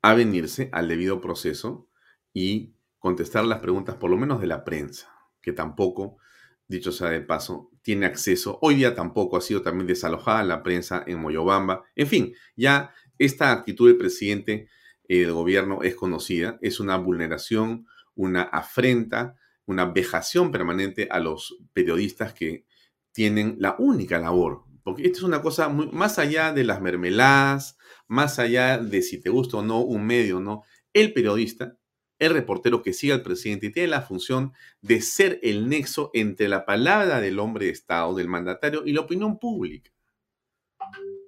avenirse 0.00 0.68
al 0.72 0.88
debido 0.88 1.20
proceso 1.20 1.88
y 2.32 2.74
contestar 2.98 3.44
las 3.44 3.60
preguntas, 3.60 3.96
por 3.96 4.10
lo 4.10 4.16
menos 4.16 4.40
de 4.40 4.46
la 4.46 4.64
prensa, 4.64 5.12
que 5.40 5.52
tampoco, 5.52 6.18
dicho 6.68 6.92
sea 6.92 7.10
de 7.10 7.22
paso, 7.22 7.70
tiene 7.82 8.06
acceso. 8.06 8.58
Hoy 8.62 8.76
día 8.76 8.94
tampoco 8.94 9.36
ha 9.36 9.40
sido 9.40 9.62
también 9.62 9.86
desalojada 9.86 10.44
la 10.44 10.62
prensa 10.62 11.02
en 11.06 11.18
Moyobamba. 11.18 11.84
En 11.96 12.06
fin, 12.06 12.34
ya 12.56 12.92
esta 13.18 13.50
actitud 13.50 13.88
del 13.88 13.96
presidente 13.96 14.68
eh, 15.08 15.20
del 15.20 15.32
gobierno 15.32 15.82
es 15.82 15.94
conocida, 15.96 16.58
es 16.60 16.78
una 16.78 16.96
vulneración, 16.96 17.86
una 18.14 18.42
afrenta 18.42 19.36
una 19.68 19.84
vejación 19.84 20.50
permanente 20.50 21.08
a 21.10 21.20
los 21.20 21.58
periodistas 21.74 22.32
que 22.32 22.64
tienen 23.12 23.56
la 23.58 23.76
única 23.78 24.18
labor, 24.18 24.64
porque 24.82 25.02
esto 25.02 25.18
es 25.18 25.24
una 25.24 25.42
cosa 25.42 25.68
muy, 25.68 25.90
más 25.92 26.18
allá 26.18 26.52
de 26.54 26.64
las 26.64 26.80
mermeladas, 26.80 27.76
más 28.06 28.38
allá 28.38 28.78
de 28.78 29.02
si 29.02 29.20
te 29.20 29.28
gusta 29.28 29.58
o 29.58 29.62
no 29.62 29.80
un 29.80 30.06
medio 30.06 30.40
no, 30.40 30.62
el 30.94 31.12
periodista, 31.12 31.77
el 32.18 32.32
reportero 32.32 32.82
que 32.82 32.92
sigue 32.92 33.12
al 33.12 33.22
presidente 33.22 33.70
tiene 33.70 33.88
la 33.88 34.02
función 34.02 34.52
de 34.82 35.00
ser 35.00 35.38
el 35.42 35.68
nexo 35.68 36.10
entre 36.14 36.48
la 36.48 36.64
palabra 36.64 37.20
del 37.20 37.38
hombre 37.38 37.66
de 37.66 37.72
Estado, 37.72 38.14
del 38.14 38.28
mandatario 38.28 38.82
y 38.84 38.92
la 38.92 39.02
opinión 39.02 39.38
pública. 39.38 39.90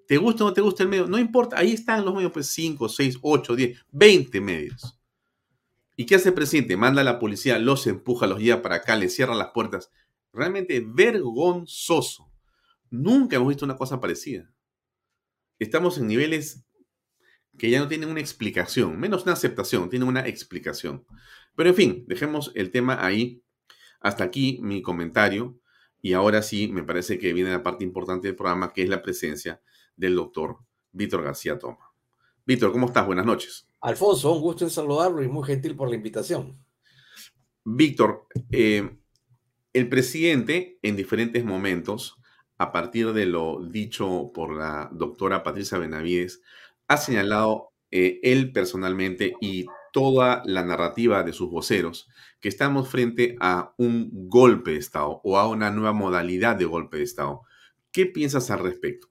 ¿Te 0.07 0.17
gusta 0.17 0.45
o 0.45 0.49
no 0.49 0.53
te 0.53 0.61
gusta 0.61 0.83
el 0.83 0.89
medio? 0.89 1.07
No 1.07 1.19
importa, 1.19 1.57
ahí 1.59 1.73
están 1.73 2.05
los 2.05 2.15
medios, 2.15 2.33
pues 2.33 2.49
5, 2.49 2.89
6, 2.89 3.19
8, 3.23 3.55
10, 3.55 3.87
20 3.93 4.41
medios. 4.41 4.99
¿Y 5.95 6.07
qué 6.07 6.17
hace 6.17 6.31
el 6.31 6.35
presidente? 6.35 6.77
Manda 6.77 7.03
a 7.03 7.05
la 7.05 7.19
policía, 7.19 7.59
los 7.59 7.87
empuja, 7.87 8.27
los 8.27 8.41
lleva 8.41 8.63
para 8.63 8.77
acá, 8.77 8.97
le 8.97 9.09
cierra 9.09 9.35
las 9.35 9.51
puertas. 9.51 9.91
Realmente 10.33 10.83
vergonzoso. 10.85 12.31
Nunca 12.91 13.37
hemos 13.37 13.49
visto 13.49 13.65
una 13.65 13.77
cosa 13.77 14.01
parecida. 14.01 14.51
Estamos 15.61 15.99
en 15.99 16.09
niveles 16.09 16.65
que 17.61 17.69
ya 17.69 17.79
no 17.79 17.89
tienen 17.89 18.09
una 18.09 18.21
explicación, 18.21 18.99
menos 18.99 19.25
una 19.25 19.35
aceptación, 19.35 19.91
tienen 19.91 20.09
una 20.09 20.27
explicación. 20.27 21.05
Pero 21.55 21.69
en 21.69 21.75
fin, 21.75 22.05
dejemos 22.09 22.53
el 22.55 22.71
tema 22.71 23.05
ahí. 23.05 23.43
Hasta 24.01 24.25
aquí 24.25 24.59
mi 24.63 24.81
comentario. 24.81 25.59
Y 26.01 26.15
ahora 26.15 26.41
sí, 26.41 26.69
me 26.69 26.83
parece 26.83 27.19
que 27.19 27.35
viene 27.35 27.51
la 27.51 27.63
parte 27.63 27.85
importante 27.85 28.29
del 28.29 28.35
programa, 28.35 28.73
que 28.73 28.83
es 28.83 28.89
la 28.89 29.03
presencia 29.03 29.61
del 29.95 30.15
doctor 30.15 30.57
Víctor 30.93 31.23
García 31.23 31.59
Toma. 31.59 31.93
Víctor, 32.47 32.73
¿cómo 32.73 32.87
estás? 32.87 33.05
Buenas 33.05 33.27
noches. 33.27 33.69
Alfonso, 33.83 34.33
un 34.33 34.41
gusto 34.41 34.65
en 34.65 34.71
saludarlo 34.71 35.23
y 35.23 35.29
muy 35.29 35.45
gentil 35.45 35.77
por 35.77 35.91
la 35.91 35.97
invitación. 35.97 36.59
Víctor, 37.63 38.27
eh, 38.53 38.89
el 39.75 39.89
presidente 39.91 40.79
en 40.81 40.97
diferentes 40.97 41.45
momentos, 41.45 42.17
a 42.57 42.73
partir 42.73 43.13
de 43.13 43.27
lo 43.27 43.63
dicho 43.63 44.31
por 44.33 44.57
la 44.57 44.89
doctora 44.95 45.43
Patricia 45.43 45.77
Benavides, 45.77 46.41
ha 46.91 46.97
señalado 46.97 47.71
eh, 47.93 48.19
él 48.25 48.51
personalmente 48.51 49.35
y 49.41 49.67
toda 49.93 50.43
la 50.45 50.65
narrativa 50.65 51.23
de 51.23 51.33
sus 51.33 51.49
voceros 51.49 52.09
que 52.41 52.49
estamos 52.49 52.89
frente 52.89 53.37
a 53.39 53.73
un 53.79 54.11
golpe 54.29 54.73
de 54.73 54.79
Estado 54.79 55.21
o 55.23 55.39
a 55.39 55.47
una 55.47 55.71
nueva 55.71 55.93
modalidad 55.93 56.57
de 56.57 56.65
golpe 56.65 56.97
de 56.97 57.05
Estado. 57.05 57.43
¿Qué 57.93 58.07
piensas 58.07 58.51
al 58.51 58.59
respecto? 58.59 59.07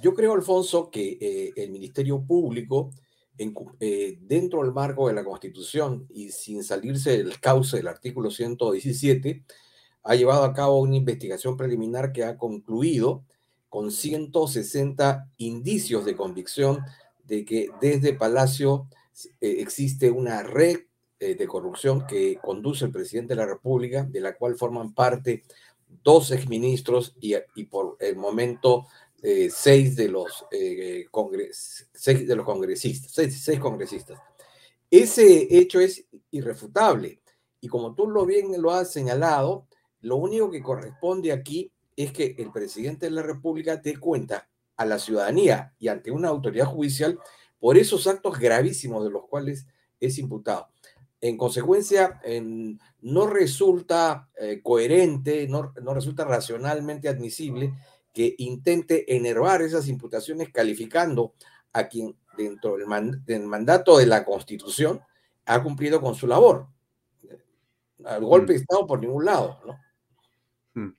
Yo 0.00 0.14
creo, 0.14 0.32
Alfonso, 0.32 0.90
que 0.90 1.18
eh, 1.20 1.52
el 1.54 1.70
Ministerio 1.70 2.24
Público, 2.24 2.92
eh, 3.36 4.16
dentro 4.22 4.62
del 4.62 4.72
marco 4.72 5.08
de 5.08 5.14
la 5.14 5.24
Constitución 5.24 6.06
y 6.08 6.30
sin 6.30 6.64
salirse 6.64 7.18
del 7.18 7.40
cauce 7.40 7.76
del 7.76 7.88
artículo 7.88 8.30
117, 8.30 9.44
ha 10.02 10.14
llevado 10.14 10.44
a 10.44 10.54
cabo 10.54 10.80
una 10.80 10.96
investigación 10.96 11.58
preliminar 11.58 12.10
que 12.10 12.24
ha 12.24 12.38
concluido 12.38 13.26
con 13.72 13.90
160 13.90 15.30
indicios 15.38 16.04
de 16.04 16.14
convicción 16.14 16.84
de 17.24 17.42
que 17.46 17.70
desde 17.80 18.12
Palacio 18.12 18.86
eh, 19.40 19.56
existe 19.60 20.10
una 20.10 20.42
red 20.42 20.80
de 21.18 21.46
corrupción 21.46 22.04
que 22.04 22.36
conduce 22.42 22.84
el 22.84 22.90
presidente 22.90 23.34
de 23.34 23.40
la 23.40 23.46
República, 23.46 24.02
de 24.02 24.20
la 24.20 24.34
cual 24.34 24.56
forman 24.56 24.92
parte 24.92 25.44
dos 26.02 26.30
exministros 26.30 27.14
y, 27.20 27.64
por 27.64 27.96
el 28.00 28.16
momento 28.16 28.86
eh, 29.22 29.48
seis, 29.50 29.96
de 29.96 30.08
los, 30.08 30.44
eh, 30.50 31.06
seis 31.92 32.26
de 32.26 32.36
los 32.36 32.44
congresistas, 32.44 33.12
seis, 33.12 33.60
congresistas. 33.60 34.18
Ese 34.90 35.56
hecho 35.56 35.80
es 35.80 36.04
irrefutable 36.30 37.20
y 37.60 37.68
como 37.68 37.94
tú 37.94 38.06
lo 38.08 38.26
bien 38.26 38.60
lo 38.60 38.72
has 38.72 38.92
señalado, 38.92 39.66
lo 40.00 40.16
único 40.16 40.50
que 40.50 40.62
corresponde 40.62 41.32
aquí 41.32 41.71
es 41.96 42.12
que 42.12 42.34
el 42.38 42.50
presidente 42.50 43.06
de 43.06 43.12
la 43.12 43.22
República 43.22 43.76
dé 43.76 43.96
cuenta 43.96 44.48
a 44.76 44.84
la 44.84 44.98
ciudadanía 44.98 45.74
y 45.78 45.88
ante 45.88 46.10
una 46.10 46.28
autoridad 46.28 46.66
judicial 46.66 47.18
por 47.58 47.76
esos 47.76 48.06
actos 48.06 48.38
gravísimos 48.38 49.04
de 49.04 49.10
los 49.10 49.26
cuales 49.26 49.66
es 50.00 50.18
imputado. 50.18 50.68
En 51.20 51.36
consecuencia, 51.36 52.20
no 53.00 53.26
resulta 53.28 54.28
eh, 54.36 54.60
coherente, 54.62 55.46
no, 55.46 55.72
no 55.80 55.94
resulta 55.94 56.24
racionalmente 56.24 57.08
admisible 57.08 57.72
que 58.12 58.34
intente 58.38 59.16
enervar 59.16 59.62
esas 59.62 59.88
imputaciones 59.88 60.50
calificando 60.50 61.34
a 61.72 61.88
quien 61.88 62.16
dentro 62.36 62.76
del, 62.76 63.46
mandato 63.46 63.98
de 63.98 64.06
la 64.06 64.24
Constitución 64.24 65.00
ha 65.46 65.62
cumplido 65.62 66.00
con 66.00 66.14
su 66.14 66.26
labor. 66.26 66.66
Al 68.04 68.24
golpe 68.24 68.52
de 68.54 68.58
mm. 68.58 68.62
Estado 68.62 68.86
por 68.86 69.00
ningún 69.00 69.24
lado, 69.24 69.60
¿no? 70.74 70.94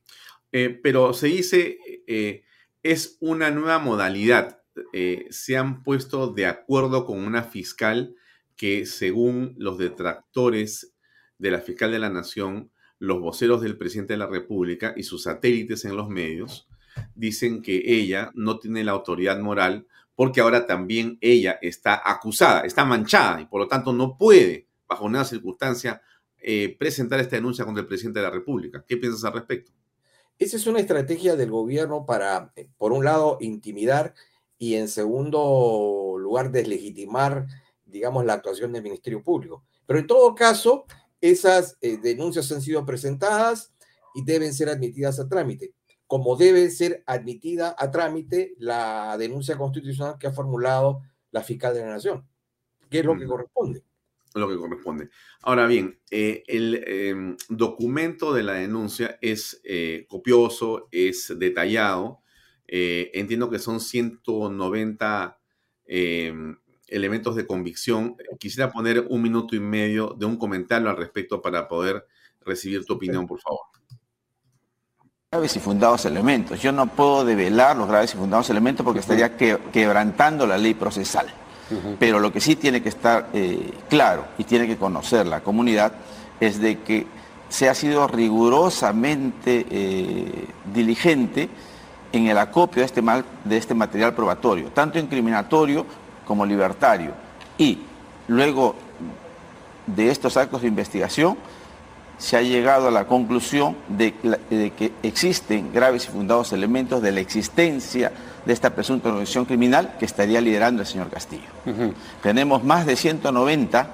Eh, 0.54 0.70
pero 0.70 1.14
se 1.14 1.28
dice, 1.28 1.80
eh, 2.08 2.44
es 2.84 3.18
una 3.20 3.50
nueva 3.50 3.80
modalidad. 3.80 4.62
Eh, 4.94 5.26
se 5.32 5.58
han 5.58 5.82
puesto 5.82 6.28
de 6.28 6.46
acuerdo 6.46 7.06
con 7.06 7.20
una 7.20 7.44
fiscal 7.44 8.16
que, 8.56 8.86
según 8.86 9.56
los 9.58 9.80
detractores 9.80 10.94
de 11.40 11.52
la 11.52 11.60
fiscal 11.60 11.92
de 11.92 11.98
la 11.98 12.12
Nación, 12.12 12.72
los 13.00 13.20
voceros 13.20 13.62
del 13.62 13.78
presidente 13.78 14.14
de 14.14 14.20
la 14.20 14.28
República 14.28 14.94
y 14.96 15.04
sus 15.04 15.24
satélites 15.24 15.86
en 15.86 15.98
los 15.98 16.08
medios, 16.08 16.68
dicen 17.16 17.64
que 17.64 17.82
ella 17.86 18.32
no 18.36 18.60
tiene 18.60 18.84
la 18.84 18.92
autoridad 18.92 19.40
moral 19.40 19.88
porque 20.16 20.42
ahora 20.42 20.68
también 20.68 21.18
ella 21.20 21.58
está 21.64 22.00
acusada, 22.06 22.62
está 22.62 22.86
manchada 22.86 23.42
y 23.42 23.48
por 23.48 23.60
lo 23.60 23.68
tanto 23.68 23.92
no 23.92 24.16
puede, 24.16 24.68
bajo 24.88 25.06
ninguna 25.06 25.26
circunstancia, 25.26 26.04
presentar 26.78 27.20
esta 27.20 27.38
denuncia 27.38 27.66
contra 27.66 27.82
el 27.82 27.88
presidente 27.88 28.20
de 28.20 28.26
la 28.26 28.32
República. 28.32 28.86
¿Qué 28.88 28.98
piensas 28.98 29.24
al 29.24 29.34
respecto? 29.34 29.72
Esa 30.40 30.58
es 30.58 30.68
una 30.68 30.80
estrategia 30.80 31.36
del 31.36 31.52
gobierno 31.52 32.06
para, 32.06 32.52
eh, 32.56 32.70
por 32.78 32.92
un 32.92 33.06
lado, 33.06 33.38
intimidar 33.40 34.14
y 34.58 34.76
en 34.76 34.88
segundo 34.88 36.16
lugar, 36.18 36.52
deslegitimar, 36.52 37.48
digamos, 37.86 38.26
la 38.26 38.34
actuación 38.34 38.74
del 38.74 38.84
Ministerio 38.84 39.24
Público. 39.24 39.64
Pero 39.86 40.00
en 40.00 40.08
todo 40.08 40.36
caso, 40.36 40.86
esas 41.22 41.78
eh, 41.82 41.98
denuncias 41.98 42.52
han 42.52 42.62
sido 42.62 42.86
presentadas 42.86 43.74
y 44.16 44.24
deben 44.24 44.54
ser 44.54 44.70
admitidas 44.70 45.20
a 45.20 45.28
trámite 45.28 45.74
como 46.14 46.36
debe 46.36 46.70
ser 46.70 47.04
admitida 47.08 47.76
a 47.76 47.90
trámite 47.90 48.54
la 48.60 49.18
denuncia 49.18 49.58
constitucional 49.58 50.16
que 50.20 50.28
ha 50.28 50.32
formulado 50.32 51.02
la 51.32 51.42
fiscal 51.42 51.74
de 51.74 51.82
la 51.82 51.88
Nación, 51.88 52.28
que 52.88 53.00
es 53.00 53.06
lo 53.06 53.18
que 53.18 53.26
corresponde. 53.26 53.84
Lo 54.36 54.50
que 54.50 54.58
corresponde. 54.58 55.10
Ahora 55.42 55.68
bien, 55.68 56.00
eh, 56.10 56.44
el 56.48 56.84
em, 56.88 57.38
documento 57.50 58.34
de 58.34 58.44
la 58.44 58.54
denuncia 58.54 59.18
es 59.22 59.62
eh, 59.64 60.06
copioso, 60.10 60.88
es 60.92 61.34
detallado. 61.38 62.22
Eh, 62.68 63.12
entiendo 63.14 63.50
que 63.50 63.60
son 63.60 63.80
190 63.80 65.40
em, 65.86 66.58
elementos 66.88 67.36
de 67.36 67.46
convicción. 67.46 68.16
Quisiera 68.40 68.72
poner 68.72 69.06
un 69.10 69.22
minuto 69.22 69.56
y 69.56 69.60
medio 69.60 70.16
de 70.18 70.26
un 70.26 70.38
comentario 70.38 70.90
al 70.90 70.98
respecto 70.98 71.42
para 71.42 71.68
poder 71.68 72.06
recibir 72.42 72.86
tu 72.86 72.94
opinión, 72.94 73.28
por 73.28 73.40
favor 73.40 73.74
graves 75.34 75.56
y 75.56 75.60
fundados 75.60 76.06
elementos. 76.06 76.62
Yo 76.62 76.72
no 76.72 76.86
puedo 76.86 77.26
develar 77.26 77.76
los 77.76 77.88
graves 77.88 78.14
y 78.14 78.18
fundados 78.18 78.52
elementos 78.52 78.84
porque 78.84 79.00
estaría 79.00 79.36
quebrantando 79.36 80.46
la 80.46 80.60
ley 80.60 80.76
procesal. 80.76 81.26
Pero 82.00 82.20
lo 82.20 82.32
que 82.32 82.42
sí 82.42 82.56
tiene 82.56 82.82
que 82.82 82.90
estar 82.90 83.30
eh, 83.34 83.72
claro 83.90 84.26
y 84.38 84.44
tiene 84.44 84.68
que 84.68 84.78
conocer 84.78 85.26
la 85.26 85.42
comunidad 85.42 85.94
es 86.40 86.60
de 86.60 86.80
que 86.80 87.08
se 87.50 87.70
ha 87.70 87.76
sido 87.76 88.08
rigurosamente 88.08 89.66
eh, 89.70 90.48
diligente 90.74 91.50
en 92.12 92.28
el 92.28 92.38
acopio 92.38 92.82
de 92.82 92.86
este, 92.86 93.02
de 93.02 93.58
este 93.58 93.74
material 93.74 94.14
probatorio, 94.14 94.70
tanto 94.70 95.00
incriminatorio 95.00 95.86
como 96.26 96.46
libertario. 96.46 97.12
Y 97.58 97.80
luego 98.28 98.76
de 99.86 100.10
estos 100.10 100.38
actos 100.38 100.62
de 100.62 100.68
investigación, 100.68 101.38
se 102.18 102.38
ha 102.38 102.42
llegado 102.42 102.88
a 102.88 102.92
la 102.92 103.06
conclusión 103.06 103.76
de, 103.88 104.14
que 104.14 104.94
existen 105.04 105.74
graves 105.74 106.06
y 106.06 106.12
fundados 106.12 106.54
elementos 106.54 107.02
de 107.02 107.12
la 107.12 107.20
existencia 107.20 108.12
de 108.46 108.54
esta 108.54 108.70
presunta 108.70 109.10
organización 109.10 109.46
criminal 109.46 109.96
que 110.00 110.06
estaría 110.06 110.40
liderando 110.42 110.82
el 110.82 110.88
señor 110.88 111.10
Castillo. 111.10 111.48
Tenemos 112.22 112.64
más 112.64 112.86
de 112.86 112.96
190 112.96 113.88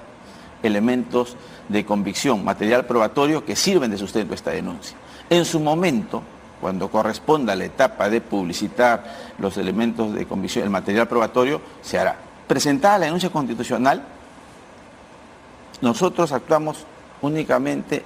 elementos 0.64 1.38
de 1.70 1.86
convicción, 1.86 2.44
material 2.44 2.86
probatorio 2.86 3.46
que 3.46 3.56
sirven 3.56 3.92
de 3.92 3.98
sustento 3.98 4.34
a 4.34 4.36
esta 4.36 4.52
denuncia. 4.52 4.98
En 5.30 5.46
su 5.46 5.60
momento, 5.60 6.22
cuando 6.60 6.90
corresponda 6.90 7.54
a 7.54 7.56
la 7.56 7.66
etapa 7.66 8.10
de 8.10 8.22
publicitar 8.22 9.04
los 9.38 9.58
elementos 9.58 10.14
de 10.14 10.26
convicción, 10.26 10.66
el 10.66 10.70
material 10.70 11.08
probatorio, 11.08 11.62
se 11.82 12.00
hará. 12.00 12.18
Presentada 12.48 12.98
la 12.98 13.06
denuncia 13.06 13.30
constitucional, 13.30 14.04
nosotros 15.82 16.32
actuamos 16.32 16.86
únicamente 17.22 18.04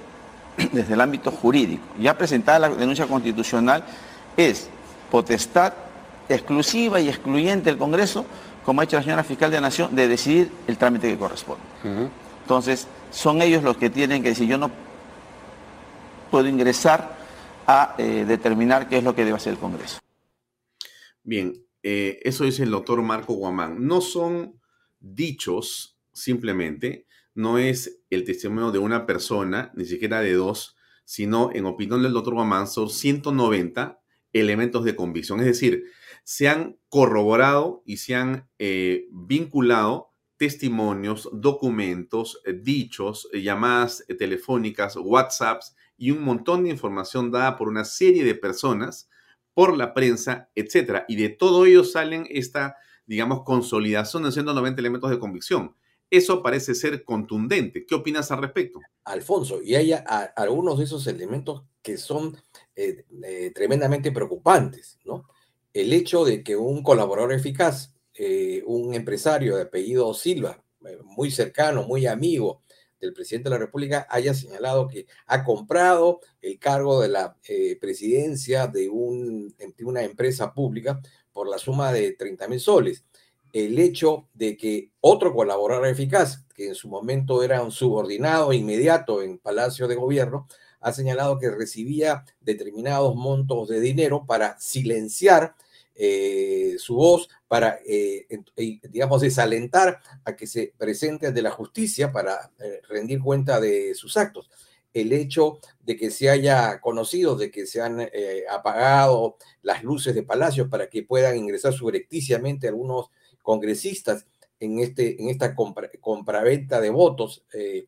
desde 0.71 0.93
el 0.93 1.01
ámbito 1.01 1.31
jurídico. 1.31 1.83
Ya 1.99 2.17
presentada 2.17 2.59
la 2.59 2.69
denuncia 2.69 3.07
constitucional 3.07 3.83
es 4.37 4.69
potestad 5.11 5.73
exclusiva 6.29 6.99
y 6.99 7.09
excluyente 7.09 7.69
del 7.69 7.77
Congreso, 7.77 8.25
como 8.65 8.81
ha 8.81 8.83
hecho 8.85 8.97
la 8.97 9.03
señora 9.03 9.23
fiscal 9.23 9.51
de 9.51 9.57
la 9.57 9.67
Nación, 9.67 9.95
de 9.95 10.07
decidir 10.07 10.51
el 10.67 10.77
trámite 10.77 11.09
que 11.09 11.17
corresponde. 11.17 11.63
Entonces, 12.41 12.87
son 13.11 13.41
ellos 13.41 13.63
los 13.63 13.77
que 13.77 13.89
tienen 13.89 14.23
que 14.23 14.29
decir, 14.29 14.47
yo 14.47 14.57
no 14.57 14.71
puedo 16.31 16.47
ingresar 16.47 17.17
a 17.67 17.95
eh, 17.97 18.25
determinar 18.27 18.89
qué 18.89 18.97
es 18.97 19.03
lo 19.03 19.15
que 19.15 19.23
debe 19.23 19.37
hacer 19.37 19.53
el 19.53 19.59
Congreso. 19.59 19.99
Bien, 21.23 21.53
eh, 21.81 22.19
eso 22.23 22.43
dice 22.43 22.63
el 22.63 22.71
doctor 22.71 23.01
Marco 23.01 23.33
Guamán. 23.33 23.85
No 23.85 24.01
son 24.01 24.59
dichos 24.99 25.97
simplemente, 26.11 27.05
no 27.35 27.57
es 27.57 28.01
el 28.09 28.23
testimonio 28.23 28.71
de 28.71 28.79
una 28.79 29.05
persona, 29.05 29.71
ni 29.75 29.85
siquiera 29.85 30.21
de 30.21 30.33
dos, 30.33 30.75
sino, 31.05 31.49
en 31.53 31.65
opinión 31.65 32.01
del 32.01 32.13
doctor 32.13 32.35
son 32.67 32.89
190 32.89 33.99
elementos 34.31 34.83
de 34.83 34.95
convicción. 34.95 35.39
Es 35.39 35.45
decir, 35.45 35.85
se 36.23 36.47
han 36.47 36.77
corroborado 36.89 37.83
y 37.85 37.97
se 37.97 38.15
han 38.15 38.49
eh, 38.59 39.07
vinculado 39.11 40.13
testimonios, 40.37 41.29
documentos, 41.33 42.41
eh, 42.45 42.53
dichos, 42.53 43.29
eh, 43.33 43.41
llamadas 43.41 44.05
telefónicas, 44.17 44.95
WhatsApps 44.95 45.75
y 45.97 46.11
un 46.11 46.23
montón 46.23 46.63
de 46.63 46.69
información 46.69 47.31
dada 47.31 47.57
por 47.57 47.67
una 47.67 47.85
serie 47.85 48.23
de 48.23 48.35
personas, 48.35 49.09
por 49.53 49.77
la 49.77 49.93
prensa, 49.93 50.49
etc. 50.55 51.03
Y 51.07 51.15
de 51.15 51.29
todo 51.29 51.65
ello 51.65 51.83
salen 51.83 52.25
esta, 52.29 52.75
digamos, 53.05 53.43
consolidación 53.43 54.23
de 54.23 54.31
190 54.31 54.81
elementos 54.81 55.11
de 55.11 55.19
convicción. 55.19 55.75
Eso 56.13 56.43
parece 56.43 56.75
ser 56.75 57.03
contundente. 57.03 57.87
¿Qué 57.87 57.95
opinas 57.95 58.29
al 58.29 58.39
respecto? 58.39 58.79
Alfonso, 59.03 59.63
y 59.63 59.73
hay 59.73 59.95
algunos 60.35 60.77
de 60.77 60.83
esos 60.83 61.07
elementos 61.07 61.63
que 61.81 61.97
son 61.97 62.37
eh, 62.75 63.03
eh, 63.23 63.51
tremendamente 63.55 64.11
preocupantes, 64.11 64.99
¿no? 65.05 65.27
El 65.73 65.91
hecho 65.91 66.23
de 66.23 66.43
que 66.43 66.55
un 66.55 66.83
colaborador 66.83 67.33
eficaz, 67.33 67.95
eh, 68.13 68.61
un 68.67 68.93
empresario 68.93 69.55
de 69.55 69.63
apellido 69.63 70.13
Silva, 70.13 70.63
muy 71.03 71.31
cercano, 71.31 71.81
muy 71.81 72.05
amigo 72.05 72.61
del 73.01 73.11
presidente 73.11 73.49
de 73.49 73.55
la 73.55 73.65
República, 73.65 74.05
haya 74.07 74.35
señalado 74.35 74.87
que 74.87 75.07
ha 75.25 75.43
comprado 75.43 76.19
el 76.43 76.59
cargo 76.59 77.01
de 77.01 77.07
la 77.07 77.35
presidencia 77.81 78.67
de, 78.67 78.87
un, 78.87 79.55
de 79.57 79.83
una 79.83 80.03
empresa 80.03 80.53
pública 80.53 81.01
por 81.31 81.49
la 81.49 81.57
suma 81.57 81.91
de 81.91 82.11
30 82.11 82.47
mil 82.49 82.59
soles 82.59 83.03
el 83.53 83.79
hecho 83.79 84.27
de 84.33 84.57
que 84.57 84.89
otro 84.99 85.33
colaborador 85.33 85.87
eficaz, 85.87 86.43
que 86.55 86.67
en 86.67 86.75
su 86.75 86.89
momento 86.89 87.43
era 87.43 87.61
un 87.63 87.71
subordinado 87.71 88.51
inmediato 88.51 89.21
en 89.21 89.37
Palacio 89.37 89.87
de 89.87 89.95
Gobierno, 89.95 90.47
ha 90.81 90.91
señalado 90.91 91.39
que 91.39 91.49
recibía 91.49 92.25
determinados 92.41 93.15
montos 93.15 93.69
de 93.69 93.79
dinero 93.79 94.25
para 94.25 94.59
silenciar 94.59 95.55
su 96.79 96.95
voz 96.95 97.29
para, 97.47 97.79
digamos, 98.55 99.21
desalentar 99.21 100.01
a 100.25 100.35
que 100.35 100.47
se 100.47 100.73
presente 100.75 101.27
ante 101.27 101.41
la 101.41 101.51
justicia 101.51 102.11
para 102.11 102.51
rendir 102.89 103.21
cuenta 103.21 103.59
de 103.59 103.93
sus 103.93 104.17
actos. 104.17 104.49
El 104.91 105.13
hecho 105.13 105.59
de 105.79 105.95
que 105.95 106.11
se 106.11 106.29
haya 106.29 106.79
conocido, 106.81 107.35
de 107.35 107.49
que 107.49 107.65
se 107.65 107.81
han 107.81 107.99
eh, 108.01 108.43
apagado 108.49 109.37
las 109.63 109.83
luces 109.83 110.13
de 110.13 110.21
Palacio 110.21 110.69
para 110.69 110.87
que 110.87 111.03
puedan 111.03 111.37
ingresar 111.37 111.73
subrepticiamente 111.73 112.67
algunos 112.67 113.07
congresistas 113.43 114.25
en, 114.59 114.79
este, 114.79 115.21
en 115.21 115.29
esta 115.29 115.53
compraventa 115.53 116.81
de 116.81 116.89
votos, 116.89 117.45
eh, 117.53 117.85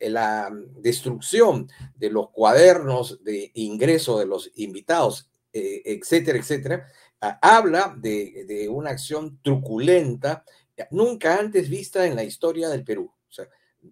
la 0.00 0.50
destrucción 0.76 1.68
de 1.94 2.08
los 2.08 2.30
cuadernos 2.30 3.22
de 3.22 3.50
ingreso 3.52 4.18
de 4.18 4.24
los 4.24 4.50
invitados, 4.54 5.28
eh, 5.52 5.82
etcétera, 5.84 6.38
etcétera, 6.38 6.86
habla 7.20 7.94
de, 7.98 8.46
de 8.48 8.68
una 8.70 8.90
acción 8.90 9.38
truculenta 9.42 10.44
nunca 10.90 11.38
antes 11.38 11.68
vista 11.68 12.06
en 12.06 12.16
la 12.16 12.24
historia 12.24 12.68
del 12.68 12.84
Perú. 12.84 13.12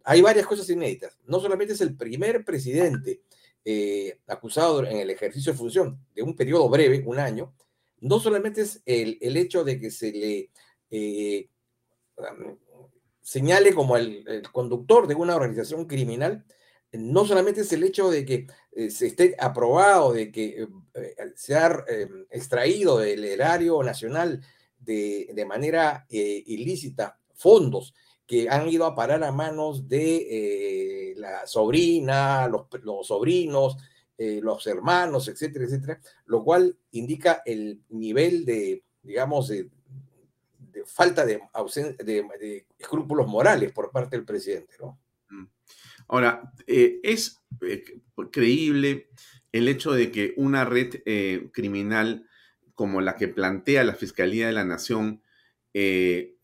Hay 0.05 0.21
varias 0.21 0.47
cosas 0.47 0.69
inéditas. 0.71 1.17
No 1.27 1.41
solamente 1.41 1.75
es 1.75 1.81
el 1.81 1.97
primer 1.97 2.45
presidente 2.45 3.21
eh, 3.65 4.21
acusado 4.27 4.85
en 4.85 4.99
el 4.99 5.11
ejercicio 5.11 5.53
de 5.53 5.59
función 5.59 5.99
de 6.15 6.23
un 6.23 6.35
periodo 6.35 6.69
breve, 6.69 7.03
un 7.07 7.19
año, 7.19 7.53
no 8.01 8.21
solamente 8.21 8.63
es 8.63 8.83
el, 8.85 9.37
hecho 9.37 9.65
de 9.65 9.81
que 9.81 9.91
se 9.91 10.13
le 10.13 10.51
eh, 10.91 11.49
señale 13.23 13.75
como 13.75 13.97
el, 13.97 14.43
conductor 14.53 15.07
de 15.07 15.15
una 15.15 15.37
organización 15.37 15.87
criminal, 15.87 16.45
no 16.93 17.27
solamente 17.27 17.63
es 17.63 17.73
el 17.73 17.85
hecho 17.85 18.11
de 18.11 18.25
que 18.25 18.47
eh, 18.73 18.91
se 18.91 19.09
esté 19.09 19.37
aprobado, 19.39 20.13
de 20.13 20.31
que 20.31 20.67
se 21.35 21.55
ha 21.55 21.85
extraído 22.31 22.99
del 22.99 23.25
erario 23.25 23.83
nacional 23.83 24.41
de, 24.79 25.31
de 25.35 25.45
manera 25.45 26.07
ilícita 26.09 27.19
fondos 27.35 27.95
que 28.27 28.49
han 28.51 28.69
ido 28.69 28.85
a 28.87 28.95
parar 28.95 29.23
a 29.23 29.31
manos 29.31 29.89
de 29.89 30.17
eh, 31.11 31.15
la 31.17 31.47
sobrina, 31.47 32.49
los, 32.49 33.07
sobrinos, 33.07 33.77
eh, 34.19 34.41
los 34.43 34.67
hermanos, 34.67 35.29
etcétera, 35.29 35.67
etcétera, 35.67 36.01
lo 36.27 36.43
cual 36.43 36.77
indica 36.93 37.43
el 37.45 37.83
nivel 37.91 38.45
de, 38.45 38.83
digamos, 39.03 39.49
de, 39.49 39.69
falta 40.87 41.27
de, 41.27 41.41
de, 42.05 42.67
escrúpulos 42.79 43.27
morales 43.27 43.73
por 43.73 43.91
parte 43.91 44.17
del 44.17 44.25
presidente, 44.25 44.75
¿no? 44.81 44.99
Mm. 45.31 45.47
Ahora, 46.09 46.53
eh, 46.67 47.01
es 47.03 47.43
creíble 48.31 49.11
el 49.53 49.69
hecho 49.69 49.93
de 49.93 50.11
que 50.11 50.35
una 50.37 50.65
red 50.65 51.03
criminal 51.51 52.29
como 52.75 53.01
la 53.01 53.17
que 53.17 53.29
plantea 53.29 53.85
la 53.85 53.95
Fiscalía 53.95 54.47
de 54.47 54.53
la 54.53 54.65
Nación 54.65 55.23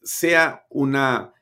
sea 0.03 0.66
una 0.70 1.33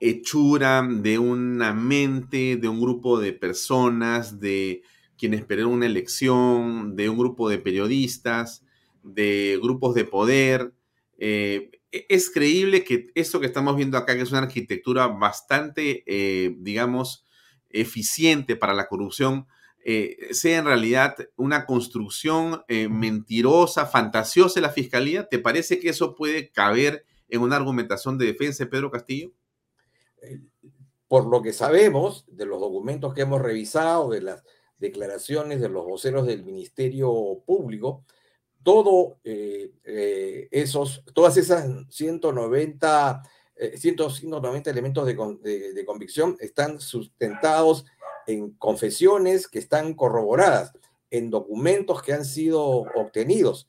hechura 0.00 0.86
de 0.88 1.18
una 1.18 1.72
mente, 1.72 2.56
de 2.56 2.68
un 2.68 2.80
grupo 2.80 3.18
de 3.18 3.32
personas, 3.32 4.40
de 4.40 4.82
quienes 5.16 5.40
esperan 5.40 5.66
una 5.66 5.86
elección, 5.86 6.96
de 6.96 7.08
un 7.08 7.18
grupo 7.18 7.48
de 7.48 7.58
periodistas, 7.58 8.64
de 9.02 9.58
grupos 9.62 9.94
de 9.94 10.04
poder. 10.04 10.72
Eh, 11.18 11.70
e-, 11.92 12.06
es 12.08 12.30
creíble 12.30 12.84
que 12.84 13.08
esto 13.14 13.40
que 13.40 13.46
estamos 13.46 13.76
viendo 13.76 13.96
acá, 13.96 14.14
que 14.14 14.22
es 14.22 14.30
una 14.30 14.42
arquitectura 14.42 15.06
bastante, 15.06 16.04
eh, 16.06 16.54
digamos, 16.58 17.24
eficiente 17.70 18.56
para 18.56 18.74
la 18.74 18.88
corrupción, 18.88 19.46
eh, 19.84 20.28
sea 20.32 20.58
en 20.58 20.64
realidad 20.64 21.14
una 21.36 21.64
construcción 21.64 22.62
mentirosa, 22.68 23.86
fantasiosa 23.86 24.54
de 24.56 24.66
la 24.66 24.72
fiscalía. 24.72 25.28
¿Te 25.28 25.38
parece 25.38 25.78
que 25.78 25.90
eso 25.90 26.16
puede 26.16 26.50
caber 26.50 27.04
en 27.28 27.42
una 27.42 27.56
argumentación 27.56 28.18
de 28.18 28.26
defensa 28.26 28.64
de 28.64 28.70
Pedro 28.70 28.90
Castillo? 28.90 29.32
por 31.08 31.26
lo 31.26 31.42
que 31.42 31.52
sabemos 31.52 32.24
de 32.28 32.46
los 32.46 32.60
documentos 32.60 33.14
que 33.14 33.22
hemos 33.22 33.40
revisado, 33.40 34.10
de 34.10 34.22
las 34.22 34.42
declaraciones 34.78 35.60
de 35.60 35.68
los 35.68 35.84
voceros 35.84 36.26
del 36.26 36.44
Ministerio 36.44 37.42
Público, 37.46 38.04
todo 38.62 39.18
eh, 39.24 39.72
eh, 39.84 40.48
esos, 40.50 41.04
todas 41.14 41.36
esas 41.36 41.68
190, 41.88 43.22
190 43.76 44.70
eh, 44.70 44.72
elementos 44.72 45.06
de, 45.06 45.84
convicción 45.86 46.36
están 46.40 46.80
sustentados 46.80 47.86
en 48.26 48.50
confesiones 48.52 49.46
que 49.46 49.60
están 49.60 49.94
corroboradas, 49.94 50.72
en 51.10 51.30
documentos 51.30 52.02
que 52.02 52.12
han 52.12 52.24
sido 52.24 52.62
obtenidos 52.66 53.68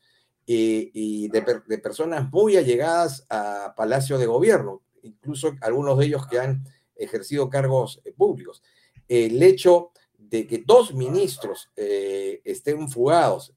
y 0.50 1.28
de, 1.28 1.62
de 1.68 1.78
personas 1.78 2.32
muy 2.32 2.56
allegadas 2.56 3.26
a 3.30 3.74
Palacio 3.76 4.18
de 4.18 4.26
Gobierno, 4.26 4.82
incluso 5.04 5.56
algunos 5.62 6.00
de 6.00 6.06
ellos 6.06 6.26
que 6.26 6.40
han 6.40 6.64
ejercido 7.00 7.50
cargos 7.50 8.02
eh, 8.06 8.12
públicos. 8.12 8.62
El 9.08 9.42
hecho 9.42 9.92
de 10.30 10.48
que 10.48 10.64
dos 10.66 10.94
ministros 10.94 11.70
eh, 11.76 12.42
estén 12.44 12.90
fugados, 12.90 13.54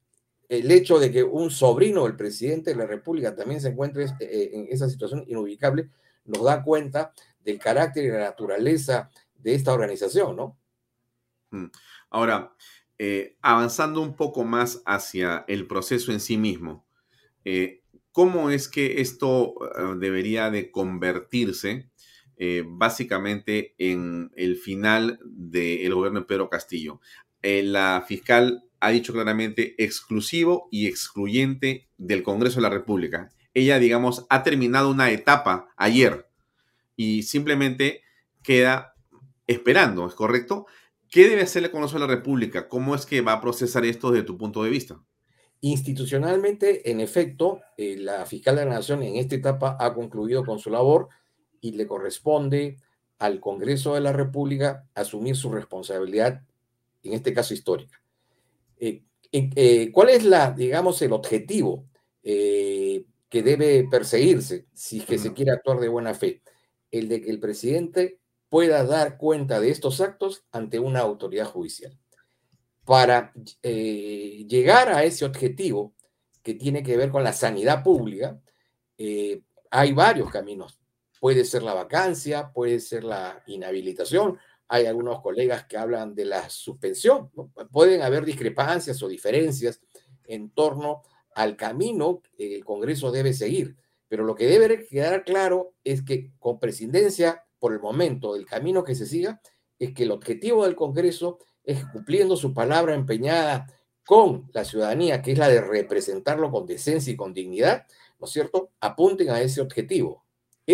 el 0.49 0.71
hecho 0.71 0.99
de 0.99 1.13
que 1.13 1.23
un 1.23 1.51
sobrino 1.51 2.05
del 2.05 2.17
presidente 2.17 2.71
de 2.71 2.77
la 2.77 2.87
República 2.87 3.35
también 3.35 3.61
se 3.61 3.69
encuentre 3.69 4.07
eh, 4.21 4.51
en 4.53 4.67
esa 4.71 4.89
situación 4.89 5.25
inubicable, 5.27 5.91
nos 6.25 6.45
da 6.45 6.63
cuenta 6.63 7.13
del 7.45 7.59
carácter 7.59 8.05
y 8.05 8.09
la 8.09 8.21
naturaleza 8.21 9.11
de 9.35 9.55
esta 9.55 9.73
organización, 9.73 10.37
¿no? 10.37 10.59
Mm. 11.51 11.67
Ahora, 12.11 12.55
avanzando 13.41 14.03
un 14.03 14.15
poco 14.15 14.45
más 14.45 14.83
hacia 14.85 15.45
el 15.49 15.67
proceso 15.67 16.13
en 16.13 16.21
sí 16.21 16.37
mismo, 16.37 16.85
¿Cómo 18.13 18.51
es 18.51 18.69
que 18.69 19.01
esto 19.01 19.55
debería 19.99 20.51
de 20.51 20.71
convertirse 20.73 21.89
eh, 22.43 22.65
básicamente 22.67 23.75
en 23.77 24.33
el 24.35 24.57
final 24.57 25.21
del 25.25 25.95
gobierno 25.95 26.21
de 26.21 26.27
Pedro 26.27 26.49
Castillo? 26.49 27.03
Eh, 27.43 27.63
la 27.63 28.03
fiscal 28.09 28.65
ha 28.81 28.89
dicho 28.89 29.13
claramente 29.13 29.75
exclusivo 29.77 30.67
y 30.71 30.87
excluyente 30.87 31.91
del 31.99 32.23
Congreso 32.23 32.57
de 32.57 32.63
la 32.63 32.71
República. 32.71 33.29
Ella, 33.53 33.79
digamos, 33.79 34.25
ha 34.31 34.43
terminado 34.43 34.91
una 34.91 35.11
etapa 35.11 35.69
ayer 35.77 36.31
y 36.97 37.25
simplemente 37.25 38.01
queda 38.43 38.95
esperando, 39.47 40.07
¿es 40.07 40.15
correcto? 40.15 40.65
¿Qué 41.11 41.29
debe 41.29 41.43
hacer 41.43 41.63
el 41.63 41.71
Congreso 41.71 41.97
de 41.97 42.07
la 42.07 42.15
República? 42.15 42.69
¿Cómo 42.69 42.95
es 42.95 43.05
que 43.05 43.21
va 43.21 43.35
a 43.35 43.41
procesar 43.43 43.85
esto 43.85 44.13
desde 44.13 44.25
tu 44.25 44.39
punto 44.39 44.65
de 44.65 44.71
vista? 44.71 44.99
Institucionalmente, 45.61 46.91
en 46.91 47.01
efecto, 47.01 47.61
eh, 47.77 47.97
la 47.99 48.25
fiscal 48.25 48.57
de 48.57 48.65
la 48.65 48.77
Nación 48.77 49.03
en 49.03 49.17
esta 49.17 49.35
etapa 49.35 49.77
ha 49.79 49.93
concluido 49.93 50.43
con 50.43 50.59
su 50.59 50.71
labor 50.71 51.11
y 51.61 51.73
le 51.73 51.87
corresponde 51.87 52.79
al 53.19 53.41
Congreso 53.41 53.95
de 53.95 54.01
la 54.01 54.13
República 54.13 54.87
asumir 54.95 55.37
su 55.37 55.51
responsabilidad, 55.51 56.43
en 57.03 57.13
este 57.13 57.35
caso 57.35 57.55
histórica. 57.55 58.03
Eh, 58.79 59.03
eh, 59.33 59.91
¿Cuál 59.93 60.11
es 60.11 60.25
la, 60.25 60.53
digamos, 60.53 61.01
el 61.03 61.13
objetivo 61.13 61.87
que 62.23 63.43
debe 63.43 63.87
perseguirse 63.91 64.67
si 64.75 64.99
es 64.99 65.05
que 65.05 65.19
se 65.19 65.33
quiere 65.33 65.53
actuar 65.53 65.81
de 65.81 65.89
buena 65.89 66.15
fe? 66.15 66.43
El 66.91 67.09
de 67.09 67.23
que 67.23 67.31
el 67.31 67.41
presidente 67.41 68.19
pueda 68.49 68.85
dar 68.85 69.17
cuenta 69.17 69.61
de 69.61 69.71
estos 69.71 70.01
actos 70.01 70.45
ante 70.51 70.79
una 70.79 71.01
autoridad 71.01 71.47
judicial 71.47 71.97
para 72.91 73.33
eh, 73.63 74.45
llegar 74.49 74.89
a 74.89 75.05
ese 75.05 75.25
objetivo 75.25 75.95
que 76.43 76.55
tiene 76.55 76.83
que 76.83 76.97
ver 76.97 77.11
con 77.11 77.23
la 77.23 77.33
sanidad 77.33 77.85
pública, 77.85 78.41
eh, 78.99 79.43
hay 79.71 79.93
varios 79.93 80.29
caminos. 80.29 80.80
Puede 81.21 81.45
ser 81.45 81.63
la 81.63 81.75
vacancia, 81.75 82.51
puede 82.53 82.81
ser 82.81 83.05
la 83.05 83.43
inhabilitación. 83.47 84.39
Hay 84.67 84.87
algunos 84.87 85.21
colegas 85.21 85.67
que 85.67 85.77
hablan 85.77 86.15
de 86.15 86.25
la 86.25 86.51
suspensión. 86.51 87.31
Pueden 87.71 88.03
haber 88.03 88.25
discrepancias 88.25 89.03
o 89.03 89.09
diferencias 89.09 89.81
en 90.25 90.51
torno 90.51 91.03
al 91.35 91.57
camino 91.57 92.23
que 92.37 92.57
el 92.57 92.65
Congreso 92.65 93.13
debe 93.13 93.35
seguir. 93.35 93.77
Pero 94.09 94.25
lo 94.25 94.35
que 94.35 94.47
debe 94.47 94.87
quedar 94.87 95.25
claro 95.25 95.75
es 95.85 96.03
que 96.03 96.33
con 96.39 96.59
presidencia, 96.59 97.45
por 97.59 97.73
el 97.73 97.81
momento, 97.81 98.35
el 98.35 98.47
camino 98.47 98.83
que 98.83 98.95
se 98.95 99.07
siga 99.07 99.41
es 99.79 99.93
que 99.93 100.03
el 100.05 100.11
objetivo 100.11 100.65
del 100.65 100.75
Congreso 100.75 101.39
es 101.63 101.85
cumpliendo 101.87 102.37
su 102.37 102.53
palabra 102.55 102.95
empeñada 102.95 103.67
con 104.05 104.51
la 104.53 104.65
ciudadanía, 104.65 105.23
que 105.23 105.33
es 105.33 105.39
la 105.39 105.49
de 105.49 105.61
representarlo 105.61 106.51
con 106.51 106.67
decencia 106.67 107.13
y 107.13 107.17
con 107.17 107.33
dignidad, 107.33 107.87
¿no 108.19 108.27
es 108.27 108.33
cierto? 108.33 108.73
Apunten 108.81 109.31
a 109.31 109.41
ese 109.41 109.61
objetivo. 109.61 110.25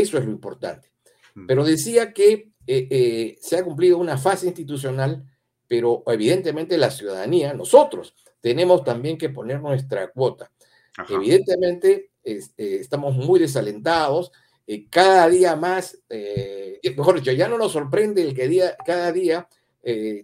Eso 0.00 0.18
es 0.18 0.24
lo 0.24 0.30
importante. 0.30 0.90
Mm. 1.34 1.46
Pero 1.46 1.64
decía 1.64 2.12
que 2.12 2.52
eh, 2.66 2.88
eh, 2.90 3.36
se 3.40 3.56
ha 3.56 3.64
cumplido 3.64 3.98
una 3.98 4.18
fase 4.18 4.46
institucional, 4.46 5.24
pero 5.68 6.02
evidentemente 6.06 6.76
la 6.78 6.90
ciudadanía, 6.90 7.54
nosotros, 7.54 8.14
tenemos 8.40 8.84
también 8.84 9.18
que 9.18 9.30
poner 9.30 9.60
nuestra 9.60 10.10
cuota. 10.10 10.50
Evidentemente 11.08 12.10
eh, 12.24 12.40
estamos 12.56 13.16
muy 13.16 13.38
desalentados, 13.38 14.32
cada 14.90 15.28
día 15.28 15.54
más, 15.54 15.98
mejor 16.10 17.16
dicho, 17.16 17.30
ya 17.30 17.48
no 17.48 17.56
nos 17.58 17.72
sorprende 17.72 18.22
el 18.22 18.34
que 18.34 18.48
día, 18.48 18.76
cada 18.84 19.12
día 19.12 19.48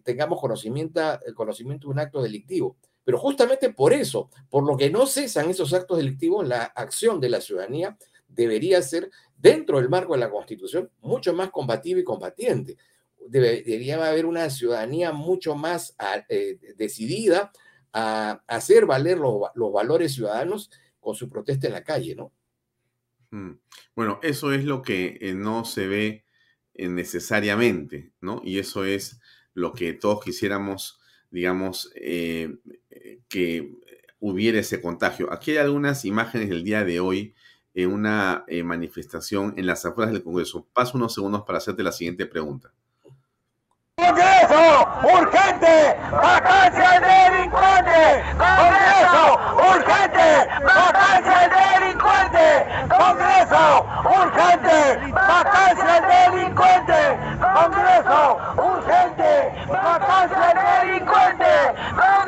tengamos 0.02 0.40
conocimiento, 0.40 1.00
conocimiento 1.34 1.86
de 1.86 1.92
un 1.92 1.98
acto 2.00 2.22
delictivo. 2.22 2.76
Pero 3.04 3.18
justamente 3.18 3.70
por 3.70 3.92
eso, 3.92 4.30
por 4.48 4.64
lo 4.64 4.76
que 4.76 4.90
no 4.90 5.06
cesan 5.06 5.50
esos 5.50 5.72
actos 5.72 5.98
delictivos, 5.98 6.46
la 6.46 6.62
acción 6.62 7.20
de 7.20 7.28
la 7.28 7.40
ciudadanía 7.40 7.96
debería 8.28 8.80
ser, 8.82 9.10
dentro 9.42 9.78
del 9.78 9.88
marco 9.88 10.14
de 10.14 10.20
la 10.20 10.30
Constitución, 10.30 10.88
mucho 11.00 11.34
más 11.34 11.50
combativa 11.50 11.98
y 11.98 12.04
combatiente. 12.04 12.76
debería 13.26 14.04
haber 14.06 14.24
una 14.24 14.48
ciudadanía 14.50 15.12
mucho 15.12 15.56
más 15.56 15.94
ah, 15.98 16.24
eh, 16.28 16.58
decidida 16.76 17.50
a, 17.92 18.42
hacer 18.46 18.86
valer 18.86 19.18
los, 19.18 19.50
valores 19.72 20.14
ciudadanos 20.14 20.70
con 21.00 21.16
su 21.16 21.28
protesta 21.28 21.66
en 21.66 21.72
la 21.72 21.82
calle, 21.82 22.14
¿no? 22.14 22.32
Mm. 23.30 23.58
Bueno, 23.96 24.20
eso 24.22 24.52
es 24.52 24.64
lo 24.64 24.80
que 24.80 25.18
eh, 25.20 25.34
no 25.34 25.64
se 25.64 25.88
ve 25.88 26.24
eh, 26.74 26.88
necesariamente, 26.88 28.12
¿no? 28.20 28.40
Y 28.44 28.60
eso 28.60 28.84
es 28.84 29.20
lo 29.54 29.72
que 29.72 29.92
todos 29.92 30.22
quisiéramos, 30.22 31.00
digamos, 31.30 31.92
que 33.28 33.72
hubiera 34.20 34.60
ese 34.60 34.80
contagio. 34.80 35.32
Aquí 35.32 35.50
hay 35.50 35.56
algunas 35.58 36.04
imágenes 36.04 36.48
del 36.48 36.62
día 36.62 36.84
de 36.84 37.00
hoy 37.00 37.34
en 37.74 37.92
una 37.92 38.44
eh, 38.46 38.62
manifestación 38.62 39.54
en 39.56 39.66
las 39.66 39.84
afueras 39.84 40.12
del 40.12 40.22
Congreso. 40.22 40.66
Paso 40.72 40.96
unos 40.96 41.14
segundos 41.14 41.42
para 41.42 41.58
hacerte 41.58 41.82
la 41.82 41.92
siguiente 41.92 42.26
pregunta. 42.26 42.70
Congreso, 43.96 44.88
urgente, 45.02 45.96
vacancia 46.10 46.90
al 46.90 47.02
delincuente. 47.02 48.24
Congreso, 48.38 49.38
urgente, 49.56 50.48
vacancia 50.64 51.38
al 51.40 51.50
delincuente. 51.80 52.46
Congreso, 52.88 53.86
urgente, 54.04 55.12
vacancia 55.12 55.96
al 55.96 56.32
delincuente. 56.32 57.00
Congreso, 57.54 58.38
urgente, 58.56 59.52
vacancia 59.68 60.42
delincuente. 60.82 62.21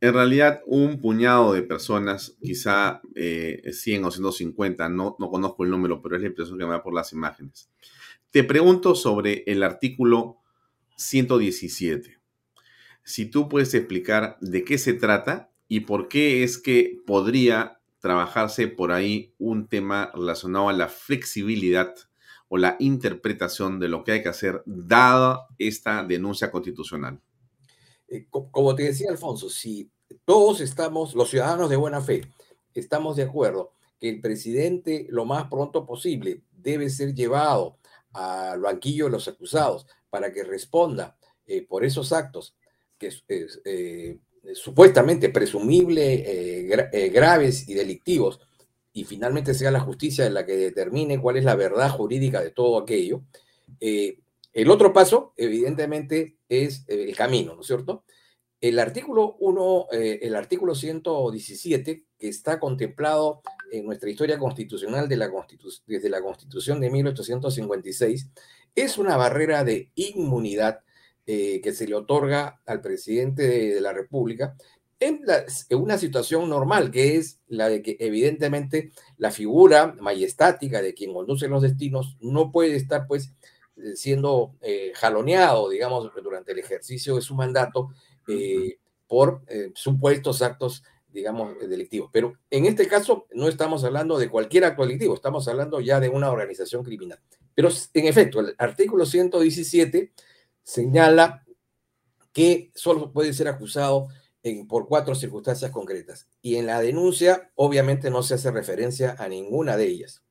En 0.00 0.12
realidad, 0.12 0.62
un 0.66 1.00
puñado 1.00 1.52
de 1.52 1.62
personas, 1.62 2.36
quizá 2.42 3.00
100 3.14 3.16
eh, 3.16 4.04
o 4.04 4.10
150, 4.10 4.88
no, 4.88 5.16
no 5.18 5.30
conozco 5.30 5.64
el 5.64 5.70
número, 5.70 6.02
pero 6.02 6.16
es 6.16 6.22
la 6.22 6.28
impresión 6.28 6.58
que 6.58 6.64
me 6.64 6.72
da 6.72 6.82
por 6.82 6.94
las 6.94 7.12
imágenes. 7.12 7.70
Te 8.30 8.44
pregunto 8.44 8.94
sobre 8.94 9.44
el 9.46 9.62
artículo 9.62 10.38
117. 10.96 12.18
Si 13.02 13.26
tú 13.26 13.48
puedes 13.48 13.72
explicar 13.74 14.36
de 14.40 14.64
qué 14.64 14.78
se 14.78 14.92
trata 14.92 15.50
y 15.68 15.80
por 15.80 16.08
qué 16.08 16.42
es 16.42 16.58
que 16.58 17.00
podría 17.06 17.80
trabajarse 18.00 18.68
por 18.68 18.92
ahí 18.92 19.34
un 19.38 19.68
tema 19.68 20.10
relacionado 20.14 20.68
a 20.68 20.72
la 20.72 20.88
flexibilidad 20.88 21.94
o 22.48 22.58
la 22.58 22.76
interpretación 22.78 23.80
de 23.80 23.88
lo 23.88 24.04
que 24.04 24.12
hay 24.12 24.22
que 24.22 24.28
hacer 24.28 24.62
dada 24.66 25.46
esta 25.58 26.04
denuncia 26.04 26.50
constitucional. 26.50 27.20
Eh, 28.08 28.26
como 28.30 28.74
te 28.74 28.84
decía 28.84 29.10
Alfonso, 29.10 29.50
si 29.50 29.90
todos 30.24 30.60
estamos, 30.60 31.14
los 31.14 31.30
ciudadanos 31.30 31.70
de 31.70 31.76
buena 31.76 32.00
fe, 32.00 32.22
estamos 32.74 33.16
de 33.16 33.24
acuerdo 33.24 33.72
que 33.98 34.08
el 34.08 34.20
presidente 34.20 35.06
lo 35.08 35.24
más 35.24 35.48
pronto 35.48 35.86
posible 35.86 36.42
debe 36.52 36.90
ser 36.90 37.14
llevado 37.14 37.78
al 38.12 38.60
banquillo 38.60 39.06
de 39.06 39.12
los 39.12 39.28
acusados 39.28 39.86
para 40.10 40.32
que 40.32 40.44
responda 40.44 41.16
eh, 41.46 41.62
por 41.66 41.84
esos 41.84 42.12
actos 42.12 42.56
que 42.98 43.12
eh, 43.28 44.18
supuestamente 44.54 45.28
presumible 45.28 46.66
graves 47.12 47.68
y 47.68 47.74
delictivos 47.74 48.40
y 48.92 49.04
finalmente 49.04 49.52
sea 49.52 49.70
la 49.70 49.80
justicia 49.80 50.30
la 50.30 50.46
que 50.46 50.56
determine 50.56 51.20
cuál 51.20 51.36
es 51.36 51.44
la 51.44 51.56
verdad 51.56 51.90
jurídica 51.90 52.40
de 52.40 52.52
todo 52.52 52.78
aquello. 52.78 53.22
el 53.80 54.70
otro 54.70 54.92
paso, 54.92 55.34
evidentemente, 55.36 56.35
es 56.48 56.84
el 56.88 57.14
camino, 57.16 57.54
¿no 57.54 57.60
es 57.60 57.66
cierto? 57.66 58.04
El 58.60 58.78
artículo 58.78 59.36
1, 59.38 59.88
eh, 59.92 60.20
el 60.22 60.34
artículo 60.34 60.74
117, 60.74 62.04
que 62.18 62.28
está 62.28 62.58
contemplado 62.58 63.42
en 63.70 63.84
nuestra 63.84 64.08
historia 64.08 64.38
constitucional 64.38 65.08
de 65.08 65.16
la 65.16 65.30
desde 65.86 66.08
la 66.08 66.22
Constitución 66.22 66.80
de 66.80 66.90
1856, 66.90 68.30
es 68.74 68.98
una 68.98 69.16
barrera 69.16 69.62
de 69.62 69.90
inmunidad 69.94 70.80
eh, 71.26 71.60
que 71.60 71.72
se 71.72 71.86
le 71.86 71.96
otorga 71.96 72.60
al 72.66 72.80
presidente 72.80 73.46
de, 73.46 73.80
la 73.80 73.92
República 73.92 74.56
en, 75.00 75.20
en, 75.68 75.78
una 75.78 75.98
situación 75.98 76.48
normal, 76.48 76.90
que 76.90 77.16
es 77.16 77.40
la 77.48 77.68
de 77.68 77.82
que 77.82 77.96
evidentemente 78.00 78.92
la 79.18 79.30
figura 79.30 79.94
majestática 80.00 80.80
de 80.80 80.94
quien 80.94 81.12
conduce 81.12 81.48
los 81.48 81.62
destinos 81.62 82.16
no 82.20 82.52
puede 82.52 82.76
estar 82.76 83.06
pues 83.06 83.34
eh, 83.76 83.96
siendo 83.96 84.56
jaloneado, 84.94 85.68
digamos, 85.68 86.10
durante 86.22 86.52
el 86.52 86.58
ejercicio 86.58 87.16
de 87.16 87.22
su 87.22 87.34
mandato 87.34 87.90
eh, 88.28 88.78
por 89.06 89.42
eh, 89.46 89.70
supuestos 89.74 90.42
actos, 90.42 90.82
digamos, 91.08 91.56
delictivos. 91.60 92.10
Pero 92.12 92.34
en 92.50 92.66
este 92.66 92.88
caso 92.88 93.26
no 93.32 93.48
estamos 93.48 93.84
hablando 93.84 94.18
de 94.18 94.28
cualquier 94.28 94.64
acto 94.64 94.82
delictivo, 94.82 95.14
estamos 95.14 95.46
hablando 95.46 95.80
ya 95.80 96.00
de 96.00 96.08
una 96.08 96.30
organización 96.30 96.82
criminal. 96.82 97.20
Pero 97.54 97.68
en 97.94 98.06
efecto, 98.06 98.40
el 98.40 98.54
artículo 98.58 99.06
117 99.06 100.12
señala 100.62 101.46
que 102.32 102.70
solo 102.74 103.12
puede 103.12 103.32
ser 103.32 103.48
acusado 103.48 104.08
por 104.68 104.86
cuatro 104.86 105.14
circunstancias 105.14 105.70
concretas. 105.70 106.28
Y 106.42 106.56
en 106.56 106.66
la 106.66 106.80
denuncia, 106.80 107.50
obviamente, 107.54 108.10
no 108.10 108.22
se 108.22 108.34
hace 108.34 108.50
referencia 108.50 109.16
a 109.18 109.28
ninguna 109.28 109.76
de 109.76 109.86
ellas. 109.86 110.22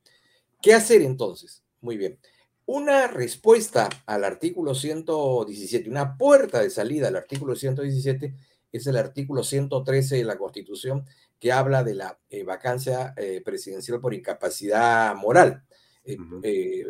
¿Qué 0.61 0.73
hacer 0.73 1.01
entonces? 1.01 1.63
Muy 1.81 1.97
bien. 1.97 2.19
Una 2.67 3.07
respuesta 3.07 3.89
al 4.07 4.23
artículo 4.23 4.73
117, 4.73 5.87
una 5.87 6.17
puerta 6.17 6.61
de 6.61 6.71
salida 6.71 7.09
al 7.09 7.15
artículo 7.15 7.55
117 7.55 8.33
es 8.71 8.87
el 8.87 8.97
artículo 8.97 9.43
113 9.43 10.15
de 10.17 10.23
la 10.23 10.37
Constitución 10.37 11.05
que 11.39 11.51
habla 11.51 11.83
de 11.83 11.93
la 11.93 12.19
eh, 12.29 12.43
vacancia 12.43 13.13
eh, 13.17 13.41
presidencial 13.45 13.99
por 13.99 14.15
incapacidad 14.15 15.13
moral. 15.15 15.63
Eh, 16.03 16.85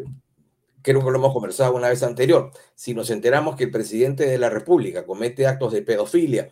creo 0.86 1.04
que 1.04 1.10
lo 1.10 1.18
hemos 1.18 1.34
conversado 1.34 1.76
una 1.76 1.90
vez 1.90 2.04
anterior. 2.04 2.52
Si 2.76 2.94
nos 2.94 3.10
enteramos 3.10 3.56
que 3.56 3.64
el 3.64 3.72
presidente 3.72 4.28
de 4.28 4.38
la 4.38 4.52
República 4.52 5.04
comete 5.04 5.48
actos 5.48 5.74
de 5.74 5.82
pedofilia, 5.82 6.48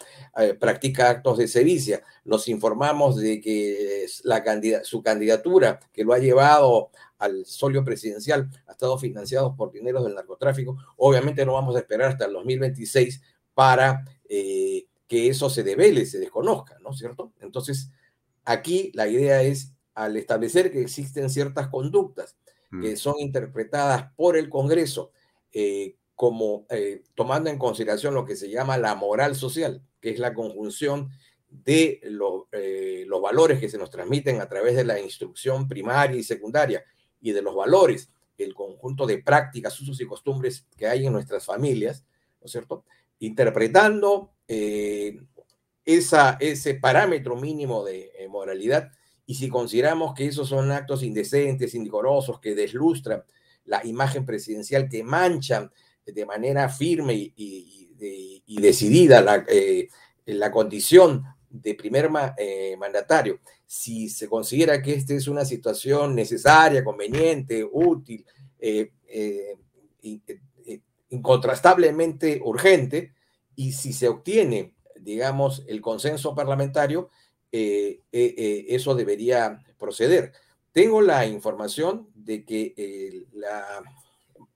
practica 0.60 1.12
actos 1.12 1.38
de 1.38 1.48
sevicia, 1.48 2.02
nos 2.26 2.48
informamos 2.48 3.16
de 3.16 3.40
que 3.40 4.08
la 4.24 4.44
su 4.84 5.04
candidatura 5.04 5.80
que 5.94 6.04
lo 6.04 6.14
ha 6.14 6.18
llevado 6.18 6.90
al 7.20 7.46
solio 7.46 7.84
presidencial 7.84 8.50
ha 8.66 8.72
estado 8.72 8.98
financiado 8.98 9.56
por 9.56 9.72
dineros 9.72 10.04
del 10.04 10.16
narcotráfico. 10.16 10.78
Obviamente 10.98 11.46
no 11.46 11.54
vamos 11.54 11.76
a 11.76 11.80
esperar 11.80 12.10
hasta 12.10 12.26
el 12.26 12.34
2026 12.34 13.22
para 13.54 14.04
eh, 14.28 14.88
que 15.08 15.30
eso 15.30 15.48
se 15.52 15.62
devele, 15.62 16.08
se 16.08 16.18
desconozca, 16.18 16.80
¿no 16.80 16.90
es 16.90 16.98
cierto? 16.98 17.34
Entonces, 17.40 17.92
aquí 18.46 18.92
la 18.96 19.08
idea 19.08 19.44
es, 19.44 19.74
al 19.94 20.18
establecer 20.18 20.72
que 20.72 20.82
existen 20.82 21.30
ciertas 21.30 21.68
conductas 21.68 22.36
que 22.82 22.94
mm. 22.94 22.98
son 22.98 23.16
interpretadas 23.20 24.12
por 24.16 24.38
el 24.38 24.50
Congreso 24.50 25.12
eh, 25.52 25.96
como 26.16 26.66
eh, 26.70 27.04
tomando 27.16 27.50
en 27.50 27.58
consideración 27.58 28.14
lo 28.14 28.26
que 28.26 28.36
se 28.36 28.50
llama 28.50 28.78
la 28.78 28.96
moral 28.96 29.36
social, 29.36 29.82
que 30.00 30.12
es 30.12 30.20
la 30.20 30.34
conjunción 30.34 31.10
de 31.50 32.02
los 32.04 33.22
valores 33.22 33.60
que 33.60 33.70
se 33.70 33.78
nos 33.78 33.92
transmiten 33.92 34.42
a 34.42 34.50
través 34.50 34.76
de 34.76 34.84
la 34.84 35.00
instrucción 35.00 35.68
primaria 35.68 36.18
y 36.18 36.24
secundaria 36.24 36.84
y 37.22 37.32
de 37.32 37.42
los 37.42 37.56
valores, 37.56 38.10
el 38.38 38.54
conjunto 38.54 39.06
de 39.06 39.20
prácticas, 39.20 39.80
usos 39.80 40.00
y 40.02 40.06
costumbres 40.06 40.66
que 40.76 40.88
hay 40.88 41.06
en 41.06 41.14
nuestras 41.14 41.46
familias, 41.46 42.06
¿no 42.42 42.46
es 42.46 42.52
cierto? 42.52 42.86
Interpretando 43.20 44.34
eh, 44.48 45.22
esa, 45.86 46.38
ese 46.40 46.76
parámetro 46.76 47.36
mínimo 47.36 47.84
de 47.84 48.12
eh, 48.18 48.28
moralidad 48.28 48.92
y 49.26 49.36
si 49.36 49.50
consideramos 49.50 50.14
que 50.14 50.28
esos 50.28 50.50
son 50.50 50.72
actos 50.72 51.04
indecentes, 51.04 51.76
indecorosos, 51.76 52.40
que 52.40 52.56
deslustran 52.56 53.24
la 53.66 53.86
imagen 53.86 54.26
presidencial, 54.26 54.90
que 54.90 55.04
manchan 55.04 55.72
de 56.06 56.26
manera 56.26 56.70
firme 56.70 57.14
y, 57.36 57.80
decidida 58.48 59.22
la, 59.22 59.46
eh, 59.48 59.88
la 60.26 60.52
condición 60.52 61.24
de 61.54 61.76
primer 61.76 62.10
eh, 62.38 62.76
mandatario, 62.78 63.40
si 63.66 64.10
se 64.10 64.28
considera 64.28 64.82
que 64.82 64.94
esta 64.94 65.14
es 65.14 65.28
una 65.28 65.46
situación 65.46 66.16
necesaria, 66.16 66.84
conveniente, 66.84 67.64
útil, 67.72 68.26
eh, 68.60 68.92
eh, 69.08 69.56
incontrastablemente 71.10 72.42
urgente, 72.44 73.14
y 73.56 73.72
si 73.74 73.94
se 73.94 74.08
obtiene, 74.08 74.74
digamos, 75.00 75.64
el 75.68 75.80
consenso 75.80 76.34
parlamentario, 76.34 77.12
eso 77.54 78.96
debería 78.96 79.64
proceder. 79.78 80.34
Tengo 80.72 81.02
la 81.02 81.28
información 81.28 82.10
de 82.16 82.44
que 82.44 83.26
la 83.32 83.84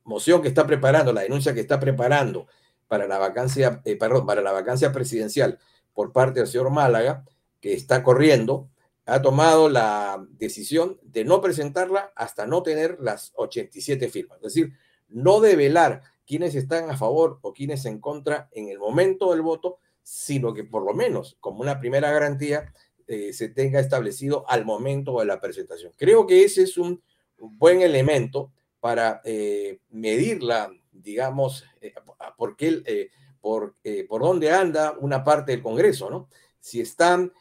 moción 0.03 0.41
que 0.41 0.47
está 0.47 0.65
preparando, 0.65 1.13
la 1.13 1.21
denuncia 1.21 1.53
que 1.53 1.59
está 1.61 1.79
preparando 1.79 2.47
para 2.87 3.07
la 3.07 3.19
vacancia, 3.19 3.83
para 3.99 4.41
la 4.41 4.51
vacancia 4.51 4.91
presidencial, 4.91 5.59
por 5.93 6.11
parte 6.11 6.39
del 6.39 6.47
señor 6.47 6.71
Málaga, 6.71 7.23
que 7.61 7.73
está 7.73 8.03
corriendo, 8.03 8.69
ha 9.05 9.21
tomado 9.21 9.69
la 9.69 10.25
decisión 10.31 10.99
de 11.03 11.23
no 11.23 11.39
presentarla 11.39 12.11
hasta 12.15 12.45
no 12.45 12.63
tener 12.63 12.97
las 12.99 13.31
87 13.35 14.09
firmas. 14.09 14.37
Es 14.37 14.53
decir, 14.53 14.73
no 15.07 15.39
develar 15.39 16.01
quiénes 16.25 16.55
están 16.55 16.89
a 16.89 16.97
favor 16.97 17.39
o 17.41 17.53
quiénes 17.53 17.85
en 17.85 17.99
contra 17.99 18.49
en 18.51 18.69
el 18.69 18.79
momento 18.79 19.31
del 19.31 19.41
voto, 19.41 19.79
sino 20.03 20.53
que 20.53 20.63
por 20.63 20.83
lo 20.83 20.93
menos 20.93 21.37
como 21.39 21.61
una 21.61 21.79
primera 21.79 22.11
garantía 22.11 22.73
eh, 23.07 23.31
se 23.31 23.49
tenga 23.49 23.79
establecido 23.79 24.43
al 24.49 24.65
momento 24.65 25.19
de 25.19 25.25
la 25.25 25.39
presentación. 25.39 25.93
Creo 25.95 26.27
que 26.27 26.43
ese 26.43 26.63
es 26.63 26.77
un 26.77 27.01
buen 27.37 27.81
elemento 27.81 28.51
para 28.79 29.21
eh, 29.23 29.79
medir 29.89 30.43
la, 30.43 30.71
digamos, 30.91 31.63
eh, 31.79 31.93
por, 32.37 32.57
qué, 32.57 33.09
por, 33.39 33.75
por 34.09 34.21
dónde 34.21 34.51
anda 34.51 34.97
una 34.99 35.23
parte 35.23 35.53
del 35.53 35.63
Congreso, 35.63 36.09
¿no? 36.09 36.27
Si 36.59 36.81
están 36.81 37.31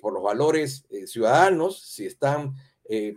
por 0.00 0.12
los 0.12 0.22
valores 0.22 0.86
ciudadanos, 1.06 1.80
si 1.82 2.06
están 2.06 2.54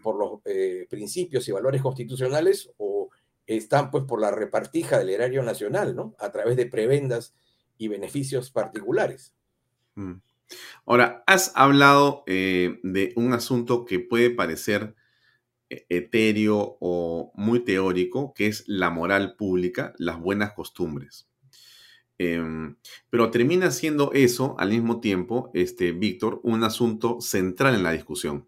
por 0.01 0.15
los 0.15 0.41
principios 0.89 1.47
y 1.47 1.51
valores 1.51 1.81
constitucionales 1.81 2.71
o 2.77 3.09
están 3.45 3.91
pues 3.91 4.05
por 4.05 4.21
la 4.21 4.31
repartija 4.31 4.97
del 4.97 5.09
erario 5.09 5.43
nacional, 5.43 5.95
¿no? 5.95 6.15
A 6.17 6.31
través 6.31 6.55
de 6.55 6.65
prebendas 6.65 7.33
y 7.77 7.87
beneficios 7.87 8.51
particulares. 8.51 9.33
Mm. 9.95 10.13
Ahora, 10.85 11.23
has 11.27 11.51
hablado 11.55 12.23
eh, 12.27 12.79
de 12.83 13.13
un 13.15 13.33
asunto 13.33 13.85
que 13.85 13.99
puede 13.99 14.29
parecer 14.31 14.95
eh, 15.69 15.85
etéreo 15.89 16.77
o 16.79 17.31
muy 17.35 17.59
teórico, 17.59 18.33
que 18.33 18.47
es 18.47 18.63
la 18.67 18.89
moral 18.89 19.35
pública, 19.35 19.93
las 19.97 20.19
buenas 20.19 20.53
costumbres. 20.53 21.29
Em, 22.17 22.75
pero 23.09 23.31
termina 23.31 23.71
siendo 23.71 24.11
eso, 24.13 24.55
al 24.59 24.69
mismo 24.69 24.99
tiempo, 24.99 25.51
este, 25.53 25.93
Víctor, 25.93 26.41
un 26.43 26.63
asunto 26.63 27.21
central 27.21 27.75
en 27.75 27.83
la 27.83 27.93
discusión. 27.93 28.47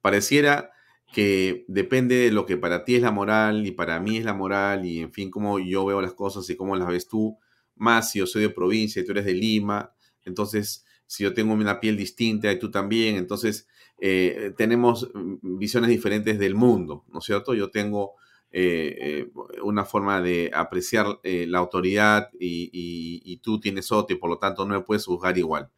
Pareciera 0.00 0.72
que 1.12 1.64
depende 1.68 2.16
de 2.16 2.32
lo 2.32 2.44
que 2.44 2.56
para 2.56 2.84
ti 2.84 2.96
es 2.96 3.02
la 3.02 3.12
moral 3.12 3.66
y 3.66 3.70
para 3.70 4.00
mí 4.00 4.18
es 4.18 4.24
la 4.24 4.34
moral 4.34 4.84
y, 4.84 5.00
en 5.00 5.12
fin, 5.12 5.30
cómo 5.30 5.58
yo 5.58 5.84
veo 5.86 6.02
las 6.02 6.14
cosas 6.14 6.48
y 6.50 6.56
cómo 6.56 6.76
las 6.76 6.88
ves 6.88 7.08
tú, 7.08 7.38
más 7.76 8.10
si 8.10 8.18
yo 8.18 8.26
soy 8.26 8.42
de 8.42 8.50
provincia 8.50 9.00
y 9.00 9.04
tú 9.04 9.12
eres 9.12 9.24
de 9.24 9.34
Lima, 9.34 9.92
entonces 10.24 10.84
si 11.08 11.24
yo 11.24 11.34
tengo 11.34 11.54
una 11.54 11.80
piel 11.80 11.96
distinta 11.96 12.52
y 12.52 12.58
tú 12.58 12.70
también, 12.70 13.16
entonces 13.16 13.66
eh, 13.98 14.52
tenemos 14.56 15.10
visiones 15.42 15.90
diferentes 15.90 16.38
del 16.38 16.54
mundo, 16.54 17.04
¿no 17.08 17.18
es 17.18 17.24
cierto? 17.24 17.54
Yo 17.54 17.70
tengo 17.70 18.12
eh, 18.52 18.96
eh, 19.00 19.30
una 19.62 19.84
forma 19.84 20.20
de 20.22 20.50
apreciar 20.54 21.18
la 21.24 21.58
autoridad 21.58 22.28
y, 22.38 23.40
tú 23.42 23.58
tienes 23.58 23.90
otra 23.90 24.14
y 24.14 24.18
por 24.18 24.30
lo 24.30 24.38
tanto 24.38 24.64
no 24.66 24.74
me 24.74 24.84
puedes 24.84 25.06
juzgar 25.06 25.36
igual. 25.38 25.70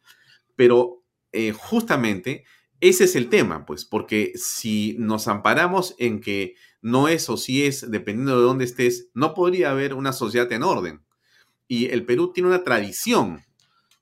Pero 0.55 1.01
justamente 1.61 2.43
ese 2.81 3.05
es 3.05 3.15
el 3.15 3.29
tema, 3.29 3.65
pues, 3.65 3.85
porque 3.85 4.33
si 4.35 4.95
nos 4.99 5.27
amparamos 5.27 5.95
en 5.97 6.19
que 6.19 6.55
no 6.81 7.07
es 7.07 7.29
o 7.29 7.37
sí 7.37 7.63
es, 7.63 7.89
dependiendo 7.89 8.37
de 8.37 8.43
dónde 8.43 8.65
estés, 8.65 9.09
no 9.13 9.33
podría 9.33 9.71
haber 9.71 9.93
una 9.93 10.11
sociedad 10.11 10.51
en 10.51 10.63
orden. 10.63 11.01
Y 11.67 11.85
el 11.85 12.05
Perú 12.05 12.33
tiene 12.33 12.49
una 12.49 12.63
tradición, 12.63 13.43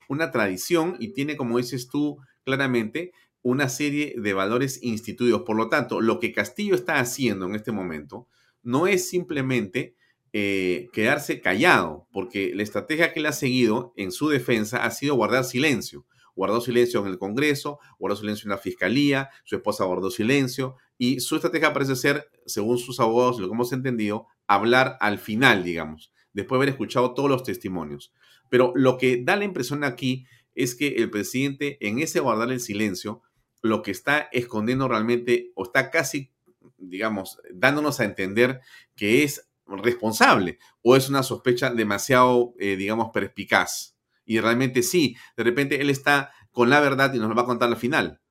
una 0.10 0.32
tradición 0.32 0.98
y 1.00 1.14
tiene, 1.14 1.38
como 1.38 1.58
dices 1.60 1.88
tú 1.88 2.18
claramente, 2.44 3.14
una 3.42 3.70
serie 3.70 4.16
de 4.18 4.34
valores 4.34 4.84
instituidos. 4.84 5.44
Por 5.44 5.56
lo 5.56 5.70
tanto, 5.70 6.02
lo 6.02 6.20
que 6.20 6.34
Castillo 6.34 6.76
está 6.76 7.00
haciendo 7.00 7.46
en 7.46 7.56
este 7.56 7.72
momento 7.72 8.28
no 8.62 8.88
es 8.88 9.08
simplemente 9.08 9.96
eh, 10.34 10.90
quedarse 10.92 11.40
callado, 11.42 12.08
porque 12.12 12.52
la 12.54 12.64
estrategia 12.64 13.14
que 13.14 13.22
él 13.22 13.28
ha 13.28 13.32
seguido 13.32 13.94
en 13.96 14.12
su 14.12 14.28
defensa 14.30 14.84
ha 14.84 14.92
sido 14.92 15.16
guardar 15.16 15.46
silencio. 15.46 16.06
Guardó 16.36 16.60
silencio 16.60 17.02
en 17.02 17.08
el 17.08 17.20
Congreso, 17.20 17.80
guardó 18.00 18.18
silencio 18.18 18.48
en 18.48 18.52
la 18.52 18.58
Fiscalía, 18.58 19.30
su 19.44 19.56
esposa 19.56 19.86
guardó 19.86 20.10
silencio 20.10 20.76
y 20.98 21.20
su 21.20 21.36
estrategia 21.36 21.72
parece 21.72 21.96
ser, 21.96 22.30
según 22.46 22.78
sus 22.78 23.00
abogados, 23.00 23.40
lo 23.40 23.48
que 23.48 23.54
hemos 23.54 23.74
entendido, 23.74 24.28
hablar 24.48 24.98
al 25.00 25.20
final, 25.20 25.64
digamos 25.64 26.12
después 26.34 26.58
de 26.58 26.64
haber 26.64 26.70
escuchado 26.70 27.14
todos 27.14 27.30
los 27.30 27.44
testimonios. 27.44 28.14
Pero 28.50 28.74
lo 28.76 28.98
que 28.98 29.22
da 29.24 29.36
la 29.36 29.46
impresión 29.46 29.84
aquí 29.84 30.26
es 30.56 30.76
que 30.76 30.96
el 30.96 31.10
presidente, 31.10 31.78
en 31.80 32.00
ese 32.00 32.20
guardar 32.20 32.52
el 32.52 32.60
silencio, 32.60 33.22
lo 33.62 33.82
que 33.82 33.92
está 33.92 34.30
escondiendo 34.32 34.88
realmente, 34.88 35.52
o 35.56 35.64
está 35.64 35.92
casi, 35.92 36.32
digamos, 36.78 37.40
dándonos 37.54 38.00
a 38.00 38.06
entender 38.06 38.62
que 38.96 39.24
es 39.24 39.50
responsable, 39.66 40.58
o 40.82 40.96
es 40.96 41.10
una 41.10 41.24
sospecha 41.24 41.72
demasiado, 41.72 42.54
eh, 42.60 42.76
digamos, 42.76 43.12
perspicaz. 43.14 43.96
Y 44.26 44.40
realmente 44.40 44.84
sí, 44.84 45.16
de 45.38 45.44
repente 45.44 45.82
él 45.82 45.90
está 45.90 46.32
con 46.52 46.70
la 46.70 46.80
verdad 46.80 47.14
y 47.14 47.20
nos 47.20 47.30
lo 47.30 47.36
va 47.36 47.44
a 47.44 47.48
contar 47.48 47.70
al 47.70 47.78
final. 47.78 48.22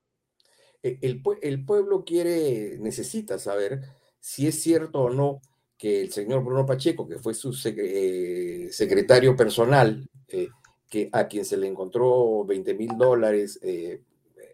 E, 0.82 0.98
el, 1.02 1.22
el 1.42 1.64
pueblo 1.64 2.04
quiere, 2.04 2.78
necesita 2.78 3.38
saber 3.38 3.82
si 4.20 4.46
es 4.46 4.60
cierto 4.60 5.00
o 5.00 5.10
no 5.10 5.40
que 5.78 6.00
el 6.00 6.12
señor 6.12 6.44
Bruno 6.44 6.66
Pacheco, 6.66 7.08
que 7.08 7.20
fue 7.20 7.34
su 7.34 7.56
eh, 7.64 8.68
secretario 8.72 9.36
personal, 9.36 10.10
eh, 10.26 10.48
que 10.90 11.08
a 11.12 11.28
quien 11.28 11.44
se 11.44 11.56
le 11.56 11.68
encontró 11.68 12.44
20 12.44 12.74
mil 12.74 12.98
dólares 12.98 13.60
eh, 13.62 14.02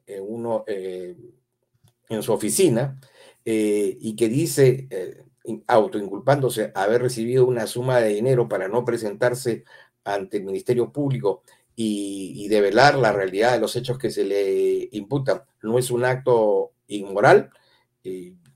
en, 0.07 2.23
su 2.23 2.33
oficina, 2.33 3.01
y 3.47 4.17
que 4.17 4.29
dice, 4.29 4.89
autoinculpándose, 5.67 6.73
haber 6.75 7.03
recibido 7.03 7.47
una 7.47 7.67
suma 7.67 8.01
de 8.01 8.15
dinero 8.15 8.49
para 8.49 8.69
no 8.69 8.85
presentarse 8.85 9.65
ante 10.05 10.37
el 10.37 10.45
Ministerio 10.45 10.93
Público 10.93 11.43
y, 11.75 12.35
y 12.37 12.49
develar 12.49 12.97
la 12.97 13.13
realidad 13.13 13.53
de 13.53 13.61
los 13.61 13.75
hechos 13.77 13.97
que 13.97 14.11
se 14.11 14.25
le 14.25 14.91
imputan, 14.93 15.43
no 15.63 15.79
es 15.79 15.91
un 15.91 16.05
acto 16.05 16.73
inmoral. 16.89 17.51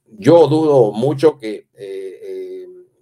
yo 0.06 0.46
dudo 0.48 0.92
mucho 0.92 1.38
que 1.38 1.68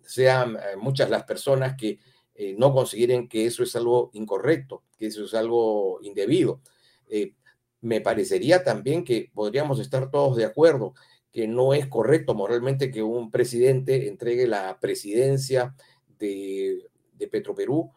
sean 0.07 0.57
eh, 0.57 0.77
muchas 0.77 1.11
las 1.11 1.25
personas 1.25 1.77
que 1.77 1.99
eh, 2.35 2.55
no 2.59 2.73
consideren 2.73 3.29
que 3.29 3.47
eso 3.47 3.63
es 3.63 3.75
algo 3.77 4.11
incorrecto, 4.13 4.85
que 4.99 5.07
eso 5.07 5.25
es 5.25 5.35
algo 5.35 5.99
indebido. 6.03 6.61
Eh, 7.09 7.33
me 7.81 8.01
parecería 8.01 8.63
también 8.63 9.05
que 9.05 9.31
podríamos 9.33 9.81
estar 9.81 10.11
todos 10.11 10.37
de 10.37 10.45
acuerdo 10.45 10.95
que 11.33 11.47
no 11.47 11.75
es 11.75 11.87
correcto 11.87 12.35
moralmente 12.35 12.91
que 12.91 13.03
un 13.03 13.31
presidente 13.31 14.09
entregue 14.09 14.47
la 14.47 14.79
presidencia 14.81 15.75
de, 16.19 16.87
de 17.13 17.29
Petroperú 17.29 17.93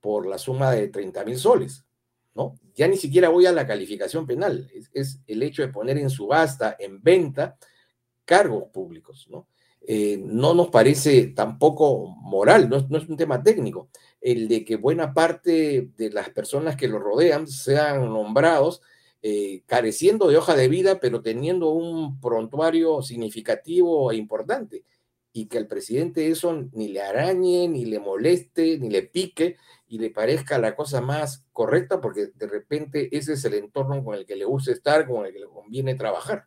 por, 0.00 0.26
la 0.26 0.38
suma 0.38 0.72
de 0.72 0.88
30 0.88 1.24
mil 1.24 1.36
soles. 1.36 1.84
¿no? 2.34 2.58
Ya 2.74 2.88
ni 2.88 2.96
siquiera 2.96 3.28
voy 3.28 3.46
a 3.46 3.52
la 3.52 3.66
calificación 3.66 4.26
penal, 4.26 4.70
es, 4.74 4.90
es, 4.92 5.20
el 5.26 5.42
hecho 5.42 5.62
de 5.62 5.68
poner 5.68 5.98
en 5.98 6.10
subasta, 6.10 6.76
en 6.78 7.02
venta, 7.02 7.56
cargos 8.24 8.64
públicos. 8.70 9.26
¿no? 9.30 9.48
Eh, 9.88 10.18
no 10.20 10.52
nos 10.52 10.68
parece 10.68 11.28
tampoco 11.28 12.08
moral, 12.08 12.68
no, 12.68 12.78
es 12.98 13.08
un 13.08 13.16
tema 13.16 13.44
técnico, 13.44 13.88
el 14.20 14.48
de 14.48 14.64
que 14.64 14.74
buena 14.74 15.14
parte 15.14 15.92
de 15.96 16.10
las 16.10 16.30
personas 16.30 16.74
que 16.74 16.88
lo 16.88 16.98
rodean 16.98 17.46
sean 17.46 18.12
nombrados 18.12 18.82
eh, 19.22 19.62
careciendo 19.66 20.26
de 20.26 20.38
hoja 20.38 20.56
de 20.56 20.66
vida, 20.66 20.98
pero 20.98 21.22
teniendo 21.22 21.70
un 21.70 22.20
prontuario 22.20 23.00
significativo 23.00 24.10
e 24.10 24.16
importante, 24.16 24.82
y 25.32 25.46
que 25.46 25.58
al 25.58 25.68
presidente 25.68 26.30
eso 26.30 26.68
ni 26.72 26.88
le 26.88 27.02
arañe, 27.02 27.68
ni 27.68 27.84
le 27.84 28.00
moleste, 28.00 28.78
ni 28.78 28.90
le 28.90 29.02
pique, 29.02 29.56
y 29.86 30.00
le 30.00 30.10
parezca 30.10 30.58
la 30.58 30.74
cosa 30.74 31.00
más 31.00 31.44
correcta, 31.52 32.00
porque 32.00 32.32
de 32.34 32.46
repente 32.48 33.16
ese 33.16 33.34
es 33.34 33.44
el 33.44 33.54
entorno 33.54 34.02
con 34.02 34.16
el 34.16 34.26
que 34.26 34.34
le 34.34 34.46
gusta 34.46 34.72
estar, 34.72 35.06
con 35.06 35.26
el 35.26 35.32
que 35.32 35.40
le 35.40 35.46
conviene 35.46 35.94
trabajar. 35.94 36.46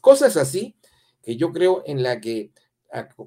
Cosas 0.00 0.36
así 0.36 0.76
que 1.24 1.36
yo 1.36 1.52
creo 1.52 1.82
en 1.86 2.02
la 2.02 2.20
que 2.20 2.52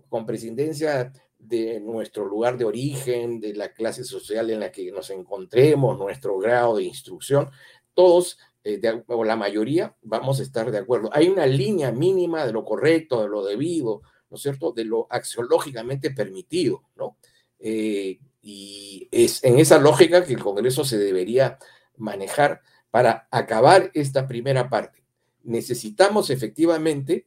con 0.09 0.25
presidencia 0.25 1.11
de 1.39 1.79
nuestro 1.79 2.25
lugar 2.25 2.57
de 2.57 2.65
origen, 2.65 3.39
de 3.39 3.53
la 3.53 3.73
clase 3.73 4.03
social 4.03 4.49
en 4.49 4.59
la 4.59 4.71
que 4.71 4.91
nos 4.91 5.09
encontremos, 5.09 5.97
nuestro 5.97 6.37
grado 6.37 6.77
de 6.77 6.83
instrucción, 6.83 7.49
todos 7.93 8.37
eh, 8.63 8.81
o 9.07 9.23
la 9.23 9.35
mayoría 9.35 9.95
vamos 10.01 10.39
a 10.39 10.43
estar 10.43 10.71
de 10.71 10.77
acuerdo. 10.77 11.09
Hay 11.13 11.29
una 11.29 11.45
línea 11.45 11.91
mínima 11.91 12.45
de 12.45 12.53
lo 12.53 12.65
correcto, 12.65 13.21
de 13.21 13.29
lo 13.29 13.43
debido, 13.43 14.01
¿no 14.29 14.35
es 14.35 14.41
cierto?, 14.41 14.71
de 14.71 14.85
lo 14.85 15.07
axiológicamente 15.09 16.11
permitido, 16.11 16.83
¿no? 16.95 17.17
Eh, 17.59 18.19
y 18.41 19.07
es 19.11 19.43
en 19.43 19.59
esa 19.59 19.79
lógica 19.79 20.23
que 20.23 20.33
el 20.33 20.43
Congreso 20.43 20.85
se 20.85 20.97
debería 20.97 21.57
manejar 21.97 22.61
para 22.91 23.27
acabar 23.31 23.91
esta 23.93 24.27
primera 24.27 24.69
parte. 24.69 25.03
Necesitamos 25.43 26.29
efectivamente 26.29 27.25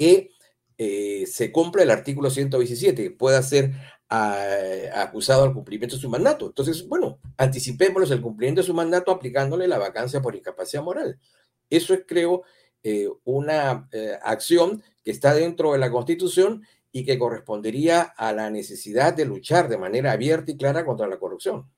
que 0.00 0.30
eh, 0.78 1.26
se 1.26 1.52
cumpla 1.52 1.82
el 1.82 1.90
artículo 1.90 2.30
117, 2.30 3.02
que 3.02 3.10
pueda 3.10 3.42
ser 3.42 3.74
ah, 4.08 4.46
acusado 4.94 5.44
al 5.44 5.52
cumplimiento 5.52 5.96
de 5.96 6.00
su 6.00 6.08
mandato. 6.08 6.46
Entonces, 6.46 6.88
bueno, 6.88 7.20
anticipémonos 7.36 8.10
el 8.10 8.22
cumplimiento 8.22 8.62
de 8.62 8.66
su 8.66 8.72
mandato 8.72 9.10
aplicándole 9.10 9.68
la 9.68 9.76
vacancia 9.76 10.22
por 10.22 10.34
incapacidad 10.34 10.82
moral. 10.82 11.20
Eso 11.68 11.92
es, 11.92 12.04
creo, 12.08 12.44
eh, 12.82 13.10
una 13.24 13.90
eh, 13.92 14.16
acción 14.22 14.82
que 15.04 15.10
está 15.10 15.34
dentro 15.34 15.74
de 15.74 15.78
la 15.78 15.90
Constitución 15.90 16.64
y 16.90 17.04
que 17.04 17.18
correspondería 17.18 18.00
a 18.00 18.32
la 18.32 18.48
necesidad 18.48 19.12
de 19.12 19.26
luchar 19.26 19.68
de 19.68 19.76
manera 19.76 20.12
abierta 20.12 20.50
y 20.50 20.56
clara 20.56 20.86
contra 20.86 21.08
la 21.08 21.18
corrupción. 21.18 21.70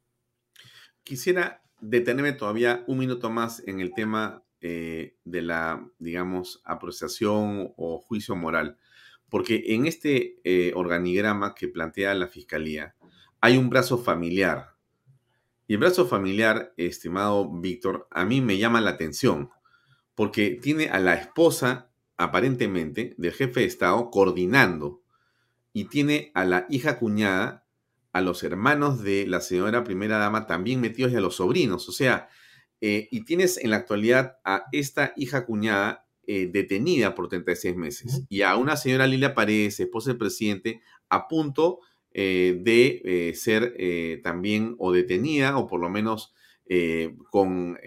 Quisiera 1.02 1.60
detenerme 1.80 2.34
todavía 2.34 2.84
un 2.86 2.98
minuto 2.98 3.30
más 3.30 3.64
en 3.66 3.80
el 3.80 3.92
tema 3.92 4.41
eh, 4.62 5.16
de 5.24 5.42
la, 5.42 5.84
digamos, 5.98 6.62
apreciación 6.64 7.72
o 7.76 7.98
juicio 7.98 8.36
moral. 8.36 8.78
Porque 9.28 9.64
en 9.68 9.86
este 9.86 10.40
eh, 10.44 10.72
organigrama 10.74 11.54
que 11.54 11.68
plantea 11.68 12.14
la 12.14 12.28
Fiscalía 12.28 12.94
hay 13.40 13.56
un 13.56 13.70
brazo 13.70 13.98
familiar. 13.98 14.76
Y 15.66 15.74
el 15.74 15.80
brazo 15.80 16.06
familiar, 16.06 16.72
estimado 16.76 17.50
Víctor, 17.60 18.06
a 18.10 18.24
mí 18.24 18.40
me 18.40 18.56
llama 18.56 18.80
la 18.80 18.90
atención, 18.90 19.50
porque 20.14 20.58
tiene 20.62 20.90
a 20.90 21.00
la 21.00 21.14
esposa, 21.14 21.90
aparentemente, 22.16 23.14
del 23.18 23.32
jefe 23.32 23.60
de 23.60 23.66
Estado 23.66 24.10
coordinando, 24.10 25.02
y 25.72 25.86
tiene 25.86 26.30
a 26.34 26.44
la 26.44 26.66
hija 26.70 26.98
cuñada, 26.98 27.66
a 28.12 28.20
los 28.20 28.44
hermanos 28.44 29.02
de 29.02 29.26
la 29.26 29.40
señora 29.40 29.82
primera 29.82 30.18
dama 30.18 30.46
también 30.46 30.80
metidos 30.80 31.12
y 31.12 31.16
a 31.16 31.20
los 31.20 31.36
sobrinos. 31.36 31.88
O 31.88 31.92
sea, 31.92 32.28
eh, 32.84 33.06
y 33.12 33.24
tienes 33.24 33.58
en 33.58 33.70
la 33.70 33.76
actualidad 33.76 34.38
a 34.44 34.64
esta 34.72 35.12
hija 35.14 35.46
cuñada 35.46 36.04
eh, 36.26 36.48
detenida 36.52 37.14
por 37.14 37.28
36 37.28 37.76
meses 37.76 38.24
y 38.28 38.42
a 38.42 38.56
una 38.56 38.76
señora 38.76 39.06
Lilia 39.06 39.34
Paredes, 39.34 39.78
esposa 39.78 40.10
del 40.10 40.18
presidente, 40.18 40.80
a 41.08 41.28
punto 41.28 41.78
eh, 42.10 42.58
de 42.60 43.32
ser 43.36 44.20
también 44.24 44.74
o 44.78 44.90
detenida 44.90 45.56
o 45.56 45.68
por 45.68 45.80
lo 45.80 45.88
menos 45.90 46.34
con 47.30 47.78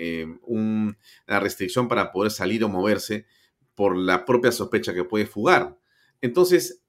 una 0.43 0.95
restricción 1.41 1.89
para 1.89 2.13
poder 2.13 2.31
salir 2.31 2.63
o 2.63 2.69
moverse 2.69 3.26
por 3.73 3.97
la 3.97 4.23
propia 4.23 4.53
sospecha 4.53 4.93
que 4.93 5.03
puede 5.03 5.26
fugar. 5.26 5.77
Entonces, 6.22 6.84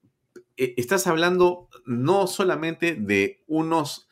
estás 0.57 1.09
hablando 1.09 1.69
no 1.87 2.29
solamente 2.29 2.95
de 2.95 3.43
unos, 3.49 4.06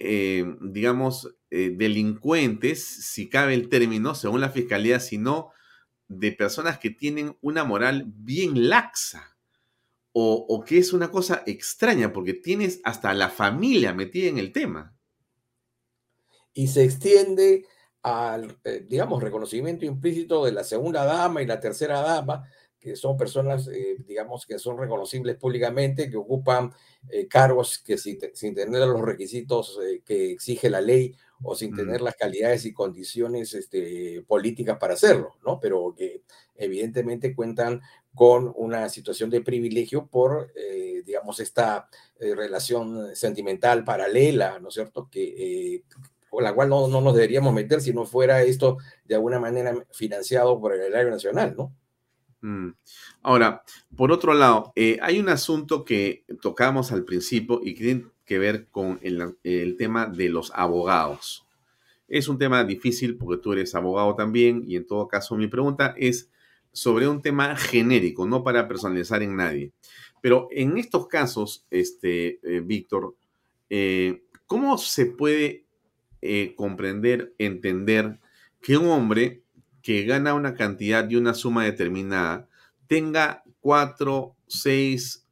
digamos, 0.00 1.36
delincuentes, 1.50 2.82
si 2.82 3.28
cabe 3.28 3.54
el 3.54 3.68
término, 3.68 4.14
según 4.14 4.40
la 4.40 4.48
fiscalía, 4.48 4.98
sino 4.98 5.52
de 6.08 6.32
personas 6.32 6.78
que 6.78 6.90
tienen 6.90 7.36
una 7.40 7.64
moral 7.64 8.04
bien 8.06 8.68
laxa 8.68 9.36
o, 10.12 10.64
que 10.66 10.78
es 10.78 10.92
una 10.92 11.10
cosa 11.10 11.42
extraña 11.46 12.12
porque 12.12 12.34
tienes 12.34 12.80
hasta 12.84 13.14
la 13.14 13.28
familia 13.28 13.94
metida 13.94 14.28
en 14.28 14.38
el 14.38 14.52
tema. 14.52 14.92
Y 16.52 16.66
se 16.66 16.84
extiende 16.84 17.64
al, 18.02 18.58
eh, 18.64 18.84
digamos, 18.88 19.22
reconocimiento 19.22 19.84
implícito 19.84 20.44
de 20.44 20.52
la 20.52 20.64
segunda 20.64 21.04
dama 21.04 21.42
y 21.42 21.46
la 21.46 21.60
tercera 21.60 22.00
dama, 22.00 22.44
que 22.80 22.96
son 22.96 23.16
personas, 23.16 23.68
eh, 23.68 23.96
digamos, 24.06 24.46
que 24.46 24.58
son 24.58 24.78
reconocibles 24.78 25.36
públicamente, 25.36 26.10
que 26.10 26.16
ocupan 26.16 26.72
eh, 27.10 27.28
cargos 27.28 27.78
que 27.78 27.98
sin, 27.98 28.18
tener 28.18 28.80
los 28.88 29.02
requisitos 29.02 29.78
que 30.04 30.32
exige 30.32 30.70
la 30.70 30.80
ley 30.80 31.14
o 31.42 31.54
sin 31.54 31.74
tener 31.74 32.00
las 32.00 32.16
calidades 32.16 32.64
y 32.66 32.72
condiciones 32.72 33.54
este, 33.54 34.22
políticas 34.26 34.78
para 34.78 34.94
hacerlo, 34.94 35.36
¿no? 35.44 35.58
Pero 35.58 35.94
que 35.96 36.22
evidentemente 36.56 37.34
cuentan 37.34 37.80
con 38.14 38.52
una 38.56 38.88
situación 38.88 39.30
de 39.30 39.40
privilegio 39.40 40.06
por, 40.06 40.52
eh, 40.54 41.02
digamos, 41.04 41.40
esta 41.40 41.88
eh, 42.18 42.34
relación 42.34 43.14
sentimental 43.14 43.84
paralela, 43.84 44.58
¿no 44.58 44.68
es 44.68 44.74
cierto? 44.74 45.08
Que, 45.10 45.74
eh, 45.74 45.82
con 46.28 46.44
la 46.44 46.54
cual 46.54 46.68
no, 46.68 46.88
no, 46.88 47.00
nos 47.00 47.14
deberíamos 47.14 47.52
meter 47.54 47.80
si 47.80 47.92
no 47.92 48.04
fuera 48.04 48.42
esto 48.42 48.78
de 49.04 49.14
alguna 49.14 49.40
manera 49.40 49.74
financiado 49.92 50.60
por 50.60 50.74
el 50.74 50.82
erario 50.82 51.10
nacional, 51.10 51.54
¿no? 51.56 51.74
Mm. 52.42 52.70
Ahora, 53.22 53.62
por 53.96 54.12
otro 54.12 54.34
lado, 54.34 54.72
hay 54.76 55.20
un 55.20 55.28
asunto 55.28 55.84
que 55.84 56.24
tocamos 56.40 56.92
al 56.92 57.04
principio 57.04 57.60
y 57.62 57.74
que 57.74 58.04
que 58.30 58.38
ver 58.38 58.68
con 58.68 59.00
el, 59.02 59.76
tema 59.76 60.06
de 60.06 60.28
los 60.28 60.52
abogados. 60.54 61.44
Es 62.06 62.28
un 62.28 62.38
tema 62.38 62.62
difícil 62.62 63.16
porque 63.16 63.42
tú 63.42 63.52
eres 63.52 63.74
abogado 63.74 64.14
también 64.14 64.62
y 64.68 64.76
en 64.76 64.86
todo 64.86 65.08
caso 65.08 65.36
mi 65.36 65.48
pregunta 65.48 65.96
es 65.98 66.30
sobre 66.70 67.08
un 67.08 67.22
tema 67.22 67.56
genérico, 67.56 68.28
no 68.28 68.44
para 68.44 68.68
personalizar 68.68 69.24
en 69.24 69.34
nadie. 69.34 69.72
Pero 70.22 70.46
en 70.52 70.78
estos 70.78 71.08
casos, 71.08 71.66
este, 71.72 72.38
eh, 72.44 72.60
Víctor, 72.60 73.16
eh, 73.68 74.22
¿cómo 74.46 74.78
se 74.78 75.06
puede 75.06 75.64
eh, 76.22 76.54
comprender, 76.54 77.34
entender 77.36 78.20
que 78.62 78.76
un 78.76 78.86
hombre 78.86 79.42
que 79.82 80.04
gana 80.04 80.34
una 80.34 80.54
cantidad 80.54 81.08
y 81.08 81.16
una 81.16 81.34
suma 81.34 81.64
determinada 81.64 82.48
tenga 82.86 83.42
cuatro, 83.60 84.36
seis 84.46 85.26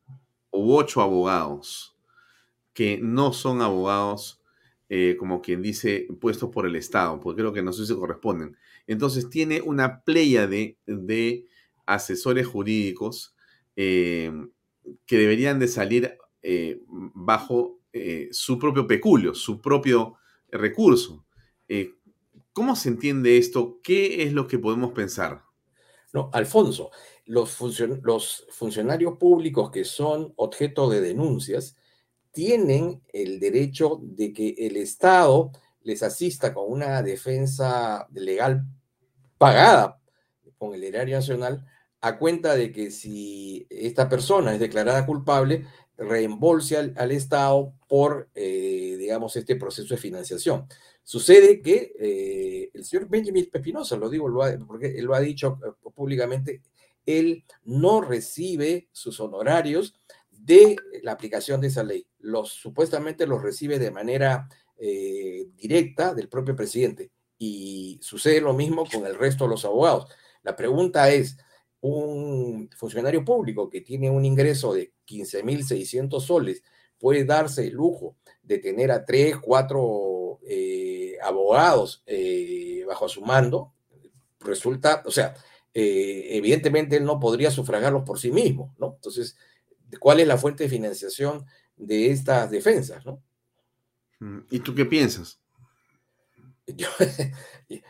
u 0.51 0.75
ocho 0.75 1.03
abogados? 1.03 1.99
que 2.79 2.97
no 2.97 3.33
son 3.33 3.61
abogados, 3.61 4.41
eh, 4.89 5.17
como 5.19 5.43
quien 5.43 5.63
dice, 5.63 6.07
puestos 6.21 6.51
por 6.51 6.65
el 6.65 6.77
Estado, 6.77 7.19
porque 7.19 7.41
creo 7.41 7.53
que 7.53 7.61
no 7.61 7.73
sé 7.73 7.85
si 7.85 7.93
corresponden. 7.93 8.57
Entonces 8.87 9.29
tiene 9.29 9.61
una 9.61 10.05
playa 10.05 10.47
de, 10.47 10.79
de 10.87 11.45
asesores 11.87 12.47
jurídicos 12.47 13.35
eh, 13.75 14.31
que 15.07 15.19
deberían 15.19 15.59
de 15.59 15.67
salir 15.67 16.19
eh, 16.43 16.81
bajo 16.87 17.81
su 18.31 18.61
propio 18.61 18.87
peculio, 18.87 19.35
su 19.35 19.61
propio 19.61 20.15
recurso. 20.53 21.27
¿Cómo 22.59 22.75
se 22.75 22.89
entiende 22.89 23.39
esto? 23.39 23.79
¿Qué 23.85 24.25
es 24.25 24.33
lo 24.33 24.49
que 24.49 24.59
podemos 24.59 24.91
pensar? 24.91 25.45
No, 26.13 26.29
Alfonso, 26.33 26.91
los, 27.25 27.53
funcionarios 27.53 29.17
públicos 29.17 29.71
que 29.71 29.85
son 29.85 30.33
objeto 30.35 30.91
de 30.91 31.01
denuncias 31.01 31.77
tienen 32.33 33.01
el 33.13 33.39
derecho 33.39 34.01
de 34.03 34.33
que 34.33 34.57
el 34.59 34.77
Estado 34.77 35.53
les 35.83 36.03
asista 36.03 36.53
con 36.53 36.65
una 36.69 37.01
defensa 37.05 38.09
legal 38.13 38.65
pagada 39.39 40.01
con 40.59 40.75
el 40.75 40.83
erario 40.83 41.15
nacional 41.15 41.65
a 42.01 42.19
cuenta 42.19 42.57
de 42.57 42.73
que 42.73 42.91
si 42.91 43.69
esta 43.71 44.09
persona 44.09 44.53
es 44.53 44.59
declarada 44.59 45.07
culpable, 45.07 45.65
reembolse 45.97 46.77
al, 46.77 47.13
Estado 47.13 47.73
por, 47.87 48.31
eh, 48.35 48.97
digamos, 48.99 49.37
este 49.37 49.55
proceso 49.55 49.95
de 49.95 50.01
financiación. 50.01 50.67
Sucede 51.09 51.63
que 51.63 51.95
eh, 51.99 52.71
el 52.75 52.85
señor 52.85 53.09
Benjamin 53.09 53.49
Pepinosa, 53.51 53.97
lo 53.97 54.11
digo 54.11 54.29
porque 54.67 54.99
él 54.99 55.07
lo 55.07 55.15
ha 55.15 55.21
dicho 55.21 55.59
eh, 55.65 55.71
públicamente, 55.95 56.61
él 57.07 57.47
no 57.65 58.03
recibe 58.03 58.91
sus 58.93 59.19
honorarios 59.19 59.99
de 60.31 60.77
la 61.03 61.13
aplicación 61.13 61.63
de 61.63 61.69
esa 61.69 61.83
ley. 61.83 62.07
Los, 62.19 62.51
supuestamente 62.51 63.27
los 63.27 63.41
recibe 63.41 63.79
de 63.79 63.91
manera 63.91 64.51
eh, 64.77 65.47
directa 65.57 66.13
del 66.13 66.29
propio 66.29 66.55
presidente 66.55 67.11
y 67.39 67.99
sucede 68.03 68.43
lo 68.43 68.53
mismo 68.53 68.85
con 68.85 69.07
el 69.07 69.17
resto 69.17 69.45
de 69.45 69.51
los 69.53 69.65
abogados. 69.65 70.11
La 70.43 70.57
pregunta 70.57 71.11
es, 71.11 71.39
un 71.81 72.69
funcionario 72.77 73.25
público 73.25 73.71
que 73.71 73.81
tiene 73.81 74.11
un 74.11 74.27
ingreso 74.27 74.75
de 74.75 74.93
15.600 75.07 76.21
soles 76.21 76.63
puede 76.99 77.25
darse 77.25 77.69
el 77.69 77.75
lujo 77.75 78.17
de 78.43 78.59
tener 78.59 78.91
a 78.91 79.05
tres, 79.07 79.37
cuatro 79.39 80.41
eh, 80.43 80.88
abogados 81.23 82.03
eh, 82.07 82.85
bajo 82.87 83.09
su 83.09 83.23
mando, 83.23 83.73
resulta, 84.41 85.03
o 85.07 85.11
sea, 85.11 85.35
evidentemente 85.75 86.97
él 86.97 87.05
no 87.05 87.21
podría 87.21 87.53
sufragarlos 87.53 88.03
por 88.03 88.19
sí 88.19 88.33
mismo, 88.33 88.75
¿no? 88.79 88.95
Entonces, 88.97 89.37
cuál 90.01 90.21
es 90.21 90.27
la 90.27 90.37
fuente 90.37 90.65
de 90.65 90.71
financiación 90.71 91.47
de 91.77 92.11
estas 92.11 92.51
defensas, 92.51 93.07
¿no? 93.07 93.23
Mm, 94.21 94.41
¿Y 94.51 94.61
tú 94.61 94.75
qué 94.75 94.85
piensas? 94.85 95.41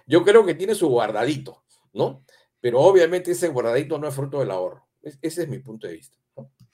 Yo, 0.07 0.25
creo 0.25 0.47
que 0.47 0.55
tiene 0.55 0.75
su 0.75 0.89
guardadito, 0.89 1.65
¿no? 1.93 2.25
Pero 2.61 2.81
obviamente 2.81 3.33
ese 3.33 3.49
guardadito 3.49 3.99
no 3.99 4.09
es 4.09 4.15
fruto 4.15 4.41
del 4.41 4.51
ahorro. 4.51 4.87
ese 5.03 5.43
es 5.43 5.49
mi 5.49 5.59
punto 5.59 5.87
de 5.87 5.95
vista. 5.95 6.17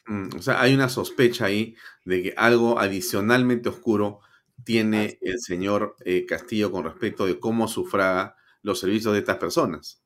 Mm, 0.06 0.36
o 0.39 0.43
sea, 0.43 0.60
hay 0.60 0.74
una 0.74 0.89
sospecha 0.89 1.47
ahí 1.47 1.76
de 2.05 2.22
que 2.22 2.35
algo 2.36 2.78
adicionalmente 2.78 3.68
oscuro 3.68 4.20
tiene 4.62 5.18
el 5.20 5.40
señor 5.40 5.97
eh, 6.05 6.26
Castillo 6.26 6.70
con 6.70 6.85
respecto 6.85 7.26
de 7.26 7.40
cómo 7.40 7.68
sufraga 7.68 8.36
los 8.62 8.81
servicios 8.81 9.12
de 9.12 9.20
estas 9.20 9.39
personas. 9.39 10.02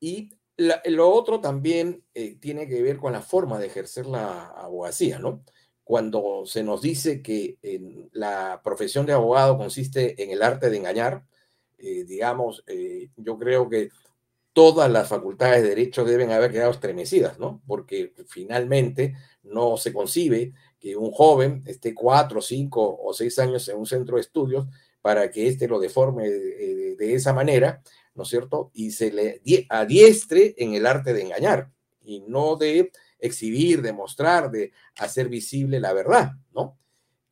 Y 0.00 0.30
lo 0.56 1.10
otro 1.10 1.40
también 1.40 2.04
eh, 2.14 2.36
tiene 2.40 2.66
que 2.68 2.82
ver 2.82 2.96
con 2.96 3.12
la 3.12 3.22
forma 3.22 3.58
de 3.58 3.66
ejercer 3.66 4.06
la 4.06 4.48
abogacía, 4.48 5.18
¿no? 5.18 5.44
Cuando 5.84 6.44
se 6.46 6.64
nos 6.64 6.82
dice 6.82 7.22
que 7.22 7.58
la 8.12 8.60
profesión 8.64 9.06
de 9.06 9.12
abogado 9.12 9.56
consiste 9.56 10.20
en 10.20 10.30
el 10.30 10.42
arte 10.42 10.68
de 10.68 10.78
engañar, 10.78 11.24
eh, 11.78 12.04
digamos, 12.04 12.64
eh, 12.66 13.10
yo 13.16 13.38
creo 13.38 13.68
que 13.68 13.90
todas 14.52 14.90
las 14.90 15.08
facultades 15.08 15.62
de 15.62 15.68
derecho 15.68 16.04
deben 16.04 16.30
haber 16.32 16.50
quedado 16.50 16.70
estremecidas, 16.70 17.38
¿no? 17.38 17.62
Porque 17.66 18.14
finalmente 18.26 19.14
no 19.42 19.76
se 19.76 19.92
concibe 19.92 20.54
que 20.86 20.96
un 20.96 21.10
joven 21.10 21.62
esté 21.66 21.94
cuatro, 21.94 22.40
cinco 22.40 22.98
o 23.02 23.12
seis 23.12 23.38
años 23.38 23.68
en 23.68 23.78
un 23.78 23.86
centro 23.86 24.16
de 24.16 24.22
estudios 24.22 24.66
para 25.00 25.30
que 25.30 25.48
éste 25.48 25.68
lo 25.68 25.78
deforme 25.78 26.28
de 26.28 27.14
esa 27.14 27.32
manera 27.32 27.82
¿no 28.16 28.22
es 28.22 28.28
cierto? 28.28 28.70
Y 28.74 28.90
se 28.90 29.12
le 29.12 29.40
adiestre 29.68 30.54
en 30.58 30.74
el 30.74 30.86
arte 30.86 31.12
de 31.12 31.22
engañar 31.22 31.70
y 32.02 32.20
no 32.20 32.56
de 32.56 32.90
exhibir, 33.18 33.82
de 33.82 33.92
mostrar, 33.92 34.50
de 34.50 34.72
hacer 34.96 35.28
visible 35.28 35.78
la 35.80 35.92
verdad, 35.92 36.32
¿no? 36.52 36.78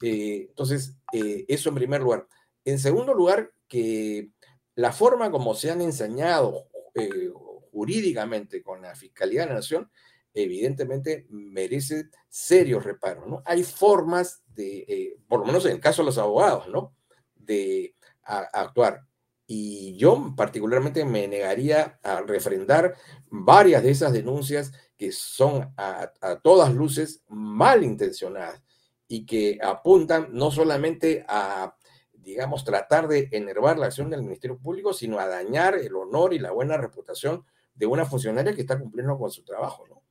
Eh, 0.03 0.47
entonces, 0.51 0.97
eh, 1.13 1.45
eso 1.49 1.71
en 1.71 1.75
primer 1.75 2.03
lugar. 2.03 2.29
En 2.65 2.79
segundo 2.79 3.15
lugar, 3.15 3.53
que 3.67 4.31
la 4.75 4.93
forma 4.93 5.31
como 5.31 5.55
se 5.55 5.71
han 5.71 5.81
enseñado 5.81 6.69
eh, 6.95 7.31
jurídicamente 7.73 8.63
con 8.63 8.83
la 8.83 8.95
Fiscalía 8.95 9.43
de 9.43 9.49
la 9.49 9.55
Nación, 9.55 9.91
evidentemente 10.35 11.27
merece 11.31 12.11
serios 12.29 12.85
reparos, 12.85 13.27
¿no? 13.27 13.43
Hay 13.47 13.63
formas 13.63 14.43
de, 14.55 15.17
por 15.29 15.41
lo 15.41 15.47
menos 15.47 15.65
en 15.65 15.73
el 15.73 15.81
caso 15.81 16.03
de 16.03 16.07
los 16.07 16.19
abogados, 16.19 16.69
¿no? 16.69 16.95
De 17.37 17.95
a, 18.25 18.41
actuar. 18.53 19.07
Y 19.47 19.97
yo 19.97 20.35
particularmente 20.37 21.05
me 21.05 21.29
negaría 21.29 22.01
a 22.03 22.23
refrendar 22.23 22.97
varias 23.27 23.83
de 23.83 23.91
esas 23.91 24.13
denuncias 24.13 24.73
que 24.97 25.13
son 25.13 25.73
a, 25.77 26.13
a 26.21 26.41
todas 26.41 26.75
luces 26.75 27.23
malintencionadas 27.29 28.63
y 29.07 29.27
que 29.27 29.59
apuntan 29.63 30.29
no 30.33 30.51
solamente 30.51 31.25
a, 31.29 31.77
digamos, 32.13 32.65
tratar 32.65 33.07
de 33.07 33.29
enervar 33.33 33.79
la 33.79 33.87
acción 33.87 34.11
del 34.11 34.23
Ministerio 34.23 34.59
Público, 34.59 34.93
sino 34.93 35.19
a 35.19 35.29
dañar 35.29 35.75
el 35.77 35.95
honor 35.95 36.33
y 36.33 36.39
la 36.39 36.53
buena 36.53 36.77
reputación 36.77 37.45
de 37.75 37.87
una 37.87 38.07
funcionaria 38.07 38.55
que 38.55 38.63
está 38.63 38.79
cumpliendo 38.79 39.19
con 39.19 39.31
su 39.31 39.45
trabajo, 39.45 39.87
¿no? 39.89 40.04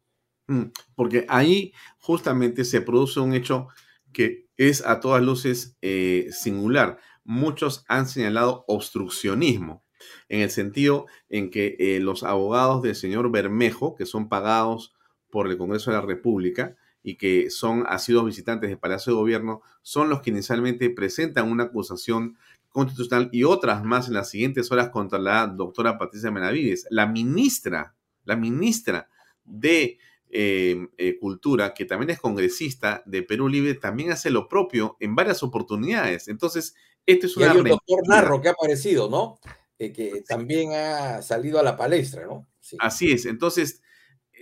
Mm, 0.48 0.64
porque 0.96 1.26
ahí 1.30 1.74
justamente 2.00 2.66
se 2.66 2.82
produce 2.82 3.20
un 3.20 3.34
hecho 3.34 3.68
que 4.12 4.48
es 4.58 4.86
a 4.86 5.00
todas 5.00 5.24
luces 5.24 5.78
eh, 5.82 6.30
singular. 6.32 7.00
Muchos 7.24 7.86
han 7.88 8.08
señalado 8.08 8.66
obstruccionismo, 8.68 9.84
en 10.28 10.42
el 10.42 10.50
sentido 10.50 11.06
en 11.30 11.50
que 11.50 11.76
eh, 11.80 12.00
los 12.00 12.24
abogados 12.24 12.82
del 12.82 12.96
señor 12.96 13.32
Bermejo, 13.32 13.96
que 13.96 14.06
son 14.06 14.30
pagados 14.30 14.94
por 15.30 15.48
el 15.48 15.58
Congreso 15.58 15.92
de 15.92 15.98
la 15.98 16.06
República 16.06 16.76
y 17.02 17.16
que 17.16 17.50
son 17.50 17.86
sido 18.00 18.24
visitantes 18.24 18.70
del 18.70 18.80
Palacio 18.80 19.14
de 19.14 19.20
Gobierno, 19.20 19.62
son 19.82 20.10
los 20.10 20.22
que 20.22 20.30
inicialmente 20.30 20.90
presentan 20.90 21.50
una 21.50 21.66
acusación 21.66 22.38
constitucional 22.70 23.30
y 23.32 23.44
otras 23.44 23.84
más 23.84 24.08
en 24.08 24.16
las 24.16 24.30
siguientes 24.30 24.72
horas 24.72 24.90
contra 24.90 25.20
la 25.20 25.48
doctora 25.48 25.98
Patricia 25.98 26.32
Menavides, 26.32 26.88
la 26.90 27.08
ministra, 27.08 27.96
la 28.26 28.36
ministra 28.36 29.10
de 29.46 30.00
eh, 30.34 30.88
eh, 30.98 31.18
Cultura, 31.20 31.74
que 31.74 31.86
también 31.86 32.10
es 32.10 32.20
congresista 32.20 33.04
de 33.06 33.24
Perú 33.24 33.48
Libre, 33.48 33.76
también 33.76 34.12
hace 34.12 34.30
lo 34.30 34.48
propio 34.48 34.98
en 35.00 35.16
varias 35.16 35.44
oportunidades. 35.44 36.28
Entonces, 36.28 36.76
este 37.06 37.28
es 37.28 37.38
una... 37.38 37.46
Y 37.46 37.50
hay 37.50 37.58
un 37.58 37.70
doctor 37.70 38.08
Narro 38.08 38.42
que 38.42 38.50
ha 38.50 38.52
aparecido, 38.52 39.10
¿no? 39.10 39.40
Eh, 39.78 39.94
que 39.94 40.24
también 40.28 40.72
ha 40.74 41.22
salido 41.22 41.60
a 41.60 41.64
la 41.64 41.78
palestra, 41.78 42.26
¿no? 42.26 42.48
Así 42.80 43.12
es. 43.12 43.26
Entonces, 43.26 43.82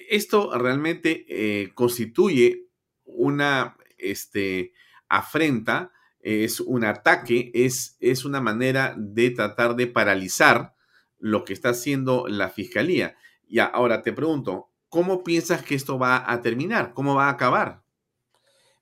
esto 0.09 0.57
realmente 0.57 1.71
constituye 1.75 2.67
una 3.03 3.77
este, 3.97 4.73
afrenta 5.09 5.91
es 6.23 6.59
un 6.59 6.85
ataque, 6.85 7.51
es, 7.53 7.97
es 7.99 8.25
una 8.25 8.41
manera 8.41 8.93
de 8.97 9.31
tratar 9.31 9.75
de 9.75 9.87
paralizar 9.87 10.75
lo 11.19 11.43
que 11.43 11.53
está 11.53 11.69
haciendo 11.69 12.27
la 12.27 12.49
fiscalía. 12.49 13.15
Y 13.47 13.59
ahora 13.59 14.01
te 14.01 14.13
pregunto, 14.13 14.70
¿cómo 14.91 15.23
piensas 15.23 15.63
que 15.63 15.73
esto 15.73 15.97
va 15.97 16.31
a 16.31 16.41
terminar? 16.41 16.93
¿Cómo 16.93 17.15
va 17.15 17.27
a 17.27 17.31
acabar? 17.31 17.81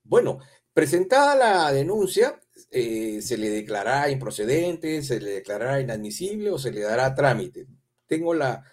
Bueno, 0.04 0.40
presentada 0.74 1.36
la 1.36 1.72
denuncia, 1.72 2.42
eh, 2.72 3.22
se 3.22 3.38
le 3.38 3.52
declarará 3.52 4.10
improcedente, 4.10 5.04
se 5.04 5.22
le 5.22 5.30
declarará 5.32 5.80
inadmisible 5.80 6.50
o 6.50 6.58
se 6.58 6.72
le 6.72 6.82
dará 6.82 7.14
trámite. 7.14 7.68
Tengo 8.08 8.34
la 8.34 8.64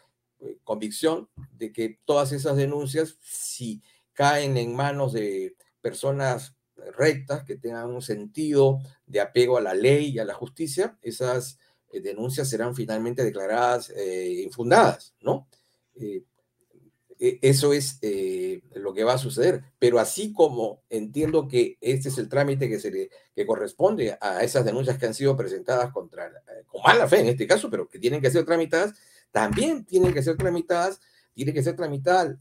eh, 0.41 0.59
convicción 0.65 1.29
de 1.53 1.73
que 1.73 2.01
todas 2.07 2.33
esas 2.33 2.57
denuncias, 2.57 3.19
si 3.21 3.83
caen 4.15 4.57
en 4.57 4.75
manos 4.75 5.13
de 5.13 5.57
personas 5.83 6.57
rectas, 6.97 7.45
que 7.45 7.57
tengan 7.57 7.91
un 7.91 8.03
sentido 8.03 8.79
de 9.05 9.21
apego 9.21 9.59
a 9.59 9.61
la 9.61 9.75
ley 9.75 10.09
y 10.09 10.19
a 10.19 10.25
la 10.25 10.35
justicia, 10.35 10.99
esas 11.03 11.59
eh, 11.93 12.01
denuncias 12.01 12.49
serán 12.49 12.75
finalmente 12.75 13.23
declaradas 13.23 13.93
infundadas, 13.95 15.15
¿no? 15.21 15.47
Eh, 17.19 17.39
e, 17.43 17.49
eso 17.49 17.73
es 17.73 17.99
lo 18.75 18.93
que 18.95 19.05
va 19.05 19.15
a 19.15 19.19
suceder. 19.19 19.63
Pero 19.79 19.99
así 19.99 20.33
como 20.33 20.83
entiendo 20.91 21.49
que 21.49 21.79
este 21.81 22.09
es 22.09 22.19
el 22.19 22.29
trámite 22.29 22.69
que, 22.69 22.79
se 22.79 22.91
le, 22.91 23.11
que 23.35 23.47
corresponde 23.47 24.17
a 24.21 24.43
esas 24.43 24.65
denuncias 24.65 24.99
que 24.99 25.07
han 25.07 25.15
sido 25.15 25.37
presentadas 25.37 25.93
contra, 25.93 26.31
con 26.67 26.83
mala 26.83 27.09
fe 27.09 27.21
en 27.21 27.29
este 27.29 27.47
caso, 27.47 27.71
pero 27.71 27.89
que 27.89 27.99
tienen 27.99 28.21
que 28.21 28.31
ser 28.31 28.45
tramitadas, 28.45 28.95
también 29.31 29.85
tienen 29.85 30.15
que 30.15 30.23
ser 30.23 30.37
tramitadas 30.37 31.01
que 31.45 31.63
ser 31.63 31.77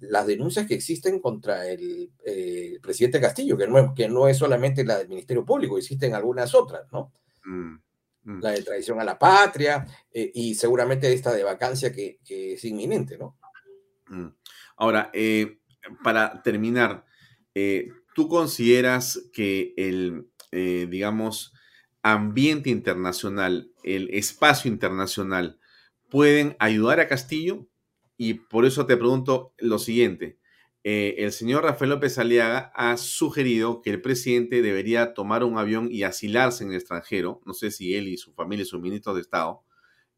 las 0.02 0.26
denuncias 0.26 0.66
que 0.66 0.74
existen 0.74 1.20
contra 1.20 1.68
el 1.68 2.10
eh, 2.24 2.80
presidente 2.82 3.20
Castillo, 3.20 3.58
que 3.58 3.68
no, 3.68 3.78
es, 3.78 3.92
que 3.96 4.08
no 4.08 4.28
es 4.28 4.38
solamente 4.38 4.86
la 4.86 4.98
del 5.00 5.10
Ministerio 5.10 5.44
Público, 5.44 5.78
existen 5.78 6.14
algunas 6.14 6.56
otras, 6.56 6.90
¿no? 6.94 7.12
Mm, 7.44 7.76
mm. 8.24 8.42
La 8.42 8.52
de 8.52 8.62
traición 8.64 9.02
a 9.02 9.04
la 9.04 9.20
patria 9.20 9.86
eh, 10.12 10.32
y 10.34 10.56
seguramente 10.56 11.12
esta 11.12 11.34
de 11.34 11.44
vacancia 11.44 11.92
que, 11.92 12.20
es 12.26 12.64
inminente, 12.64 13.18
¿no? 13.18 13.38
Mm. 14.08 14.28
Ahora, 14.78 15.10
eh, 15.14 15.60
para 16.04 16.42
terminar, 16.44 17.06
¿tú 18.14 18.28
consideras 18.28 19.30
que 19.32 19.74
el, 19.78 20.28
digamos, 20.52 21.54
ambiente 22.02 22.70
internacional, 22.70 23.72
el 23.84 24.10
espacio 24.12 24.70
internacional, 24.70 25.60
pueden 26.10 26.56
ayudar 26.60 27.00
a 27.00 27.08
Castillo? 27.08 27.68
Y 28.18 28.36
por 28.36 28.66
eso 28.66 28.86
te 28.86 28.98
pregunto 28.98 29.54
lo 29.58 29.80
siguiente. 29.80 30.38
Eh, 30.88 31.24
el 31.26 31.32
señor 31.32 31.64
Rafael 31.64 31.90
López 31.90 32.20
Aliaga 32.20 32.72
ha 32.76 32.96
sugerido 32.98 33.82
que 33.82 33.90
el 33.90 34.04
presidente 34.04 34.62
debería 34.62 35.16
tomar 35.16 35.44
un 35.44 35.58
avión 35.58 35.88
y 35.92 36.04
asilarse 36.04 36.64
en 36.64 36.70
el 36.70 36.76
extranjero, 36.76 37.42
no 37.44 37.56
sé 37.56 37.72
si 37.72 37.96
él 37.96 38.08
y 38.08 38.18
su 38.18 38.34
familia 38.34 38.62
y 38.62 38.68
sus 38.68 38.80
ministros 38.80 39.16
de 39.16 39.22
Estado, 39.22 39.64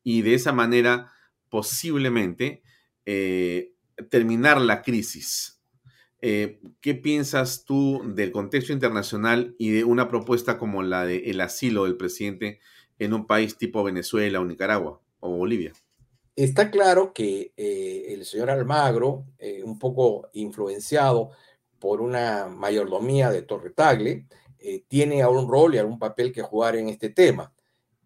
y 0.03 0.23
de 0.23 0.33
esa 0.33 0.51
manera 0.51 1.09
posiblemente 1.47 2.63
eh, 3.05 3.71
terminar 4.09 4.61
la 4.61 4.81
crisis. 4.81 5.57
Eh, 6.19 6.59
¿Qué 6.81 6.95
piensas 6.95 7.63
tú 7.63 8.01
del 8.15 8.31
contexto 8.31 8.73
internacional 8.73 9.55
y 9.59 9.69
de 9.69 9.83
una 9.83 10.09
propuesta 10.09 10.57
como 10.57 10.81
la 10.81 11.05
del 11.05 11.39
asilo 11.41 11.83
del 11.83 11.97
presidente 11.97 12.59
en 12.97 13.13
un 13.13 13.27
país 13.27 13.57
tipo 13.57 13.83
Venezuela 13.83 14.39
o 14.39 14.45
Nicaragua 14.45 14.99
o 15.19 15.29
Bolivia? 15.29 15.73
Está 16.35 16.69
claro 16.71 17.13
que 17.13 17.53
eh, 17.55 18.05
el 18.09 18.25
señor 18.25 18.49
Almagro, 18.49 19.25
eh, 19.37 19.63
un 19.63 19.77
poco 19.77 20.29
influenciado 20.33 21.31
por 21.79 22.01
una 22.01 22.47
mayordomía 22.47 23.29
de 23.29 23.43
Torre 23.43 23.71
Tagle, 23.71 24.27
tiene 24.89 25.25
un 25.25 25.47
rol 25.49 25.75
y 25.75 25.77
algún 25.77 25.97
papel 25.97 26.33
que 26.33 26.41
jugar 26.41 26.75
en 26.75 26.89
este 26.89 27.09
tema. 27.09 27.53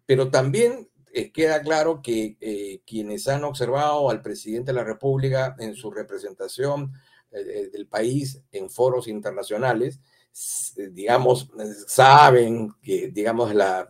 Pero 0.06 0.30
también 0.30 0.88
queda 1.32 1.60
claro 1.62 2.00
que 2.02 2.80
quienes 2.86 3.28
han 3.28 3.44
observado 3.44 4.08
al 4.10 4.22
presidente 4.22 4.72
de 4.72 4.76
la 4.76 4.84
República 4.84 5.54
en 5.58 5.74
su 5.74 5.90
representación 5.90 6.92
del 7.30 7.86
país 7.86 8.40
en 8.50 8.70
foros 8.70 9.08
internacionales, 9.08 10.00
digamos, 10.92 11.50
saben 11.86 12.72
que, 12.82 13.08
digamos, 13.08 13.54
la 13.54 13.88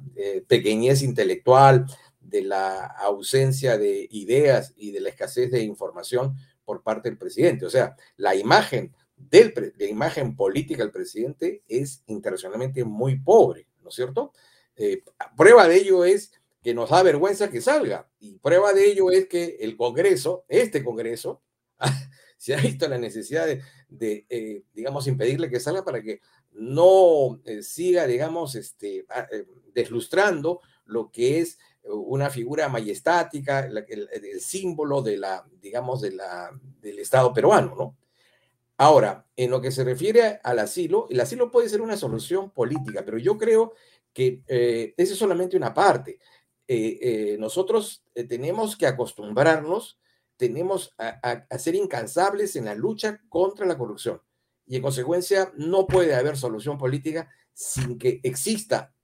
pequeñez 0.49 1.03
intelectual 1.03 1.86
de 2.20 2.43
la 2.43 2.86
ausencia 2.86 3.77
de 3.77 4.09
ideas 4.11 4.73
y 4.77 4.90
de 4.90 5.01
la 5.01 5.11
escasez 5.11 5.51
de 5.51 5.62
información 5.62 6.36
por 6.65 6.82
parte 6.82 7.09
del 7.09 7.19
presidente. 7.19 7.66
O 7.66 7.70
sea, 7.70 7.97
la 8.16 8.35
imagen, 8.35 8.94
del, 9.16 9.74
la 9.77 9.86
imagen 9.86 10.36
política 10.36 10.82
del 10.82 10.93
presidente 10.93 11.62
es 11.69 12.03
internacionalmente 12.07 12.85
muy 12.85 13.19
pobre, 13.19 13.66
¿no 13.82 13.90
es 13.90 13.94
cierto? 13.94 14.32
Eh, 14.77 15.03
prueba 15.36 15.69
de 15.69 15.77
ello 15.77 16.05
es 16.05 16.32
que 16.63 16.75
nos 16.75 16.91
da 16.91 17.03
vergüenza 17.03 17.51
que 17.51 17.61
salga 17.61 18.09
y 18.21 18.35
prueba 18.39 18.73
de 18.73 18.91
ello 18.91 19.11
es 19.11 19.27
que 19.27 19.57
el 19.61 19.77
Congreso, 19.77 20.45
este 20.49 20.85
Congreso, 20.85 21.43
se 22.39 22.55
ha 22.55 22.61
visto 22.61 22.89
la 22.89 22.99
necesidad 22.99 23.47
de, 23.89 24.27
eh, 24.29 24.63
digamos, 24.73 25.07
impedirle 25.07 25.51
que 25.51 25.61
salga 25.61 25.85
para 25.85 26.03
que 26.03 26.21
no 26.53 27.41
eh, 27.45 27.63
siga, 27.63 28.07
digamos, 28.07 28.55
este, 28.55 29.07
ah, 29.09 29.27
deslustrando 29.75 30.61
lo 30.85 31.11
que 31.11 31.41
es 31.41 31.59
una 31.85 32.31
figura 32.31 32.69
majestática, 32.69 33.61
el, 33.61 34.41
símbolo 34.41 35.03
de 35.03 35.17
la, 35.19 35.45
digamos, 35.61 36.01
de 36.01 36.13
la, 36.13 36.51
del 36.81 36.99
Estado 37.01 37.33
peruano, 37.33 37.75
¿no? 37.77 37.97
Ahora, 38.77 39.27
en 39.37 39.51
lo 39.51 39.61
que 39.61 39.71
se 39.71 39.85
refiere 39.85 40.41
al 40.43 40.59
asilo, 40.59 41.07
el 41.11 41.21
asilo 41.21 41.51
puede 41.51 41.69
ser 41.69 41.81
una 41.81 41.97
solución 41.97 42.51
política, 42.51 43.03
pero 43.05 43.19
yo 43.19 43.39
creo 43.39 43.75
que 44.13 44.43
eh, 44.47 44.95
esa 44.97 45.13
es 45.13 45.19
solamente 45.19 45.57
una 45.57 45.75
parte. 45.75 46.19
Eh, 46.73 46.99
eh, 47.03 47.36
nosotros 47.39 48.05
tenemos 48.28 48.77
que 48.77 48.86
acostumbrarnos, 48.86 49.99
tenemos 50.36 50.94
a, 50.99 51.44
a, 51.49 51.59
ser 51.59 51.74
incansables 51.74 52.57
en 52.57 52.65
la 52.65 52.74
lucha 52.74 53.20
contra 53.28 53.66
la 53.66 53.77
corrupción. 53.77 54.20
Y 54.66 54.77
en 54.77 54.82
consecuencia, 54.82 55.53
no 55.57 55.86
puede 55.86 56.15
haber 56.15 56.36
solución 56.36 56.78
política 56.78 57.28
sin 57.53 57.99
que 57.99 58.20
exista 58.23 58.94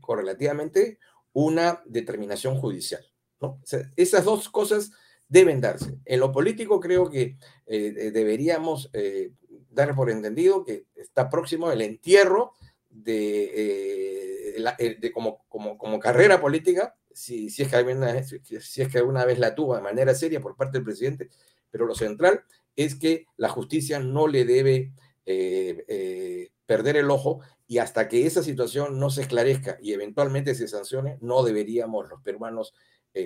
correlativamente 0.00 0.98
una 1.32 1.82
determinación 1.84 2.56
judicial. 2.56 3.04
¿no? 3.40 3.60
esas 3.96 4.24
dos 4.24 4.48
cosas 4.48 4.92
deben 5.30 5.60
darse. 5.60 5.98
En 6.04 6.20
lo 6.20 6.32
político 6.32 6.80
creo 6.80 7.08
que 7.08 7.36
eh, 7.66 8.10
deberíamos 8.12 8.90
eh, 8.92 9.32
dar 9.70 9.94
por 9.94 10.10
entendido 10.10 10.64
que 10.64 10.86
está 10.94 11.30
próximo 11.30 11.70
el 11.70 11.80
entierro 11.82 12.52
de, 12.90 14.39
eh, 14.78 14.96
de 15.00 15.12
como, 15.12 15.44
como, 15.48 15.76
como, 15.78 15.98
carrera 15.98 16.40
política, 16.40 16.96
si, 17.12 17.50
si, 17.50 17.62
es 17.62 17.68
que 17.68 17.76
alguna, 17.76 18.22
si 18.22 18.82
es 18.82 18.88
que 18.88 19.02
vez 19.02 19.38
la 19.38 19.54
tuvo 19.54 19.76
de 19.76 19.82
manera 19.82 20.14
seria 20.14 20.40
por 20.40 20.56
parte 20.56 20.78
del 20.78 20.84
presidente, 20.84 21.28
pero 21.70 21.86
lo 21.86 21.94
central 21.94 22.44
es 22.76 22.94
que 22.94 23.26
la 23.36 23.48
justicia 23.48 23.98
no 23.98 24.26
le 24.26 24.44
debe 24.44 24.92
eh, 25.26 25.84
eh, 25.88 26.50
perder 26.66 26.96
el 26.96 27.10
ojo 27.10 27.40
y 27.66 27.78
hasta 27.78 28.08
que 28.08 28.26
esa 28.26 28.42
situación 28.42 28.98
no 28.98 29.10
se 29.10 29.22
esclarezca 29.22 29.78
y 29.80 29.92
eventualmente 29.92 30.54
se 30.54 30.68
sancione, 30.68 31.18
no 31.20 31.42
deberíamos 31.42 32.08
los 32.08 32.20
peruanos 32.22 32.74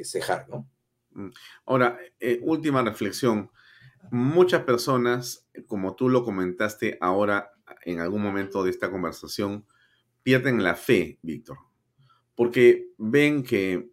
cejar, 0.02 0.48
¿no? 0.48 0.66
Mm. 1.10 1.28
Ahora, 1.66 1.98
última 2.42 2.82
reflexión. 2.82 3.50
Muchas 4.10 4.64
personas, 4.64 5.46
como 5.66 5.94
tú 5.94 6.08
lo 6.08 6.24
comentaste 6.24 6.96
ahora 7.00 7.52
en 7.84 8.00
algún 8.00 8.22
momento 8.22 8.64
de 8.64 8.70
esta 8.70 8.90
conversación, 8.90 9.66
pierden 10.24 10.64
la 10.64 10.74
fe, 10.74 11.20
Víctor, 11.22 11.58
porque 12.34 12.88
ven 12.98 13.44
que 13.44 13.88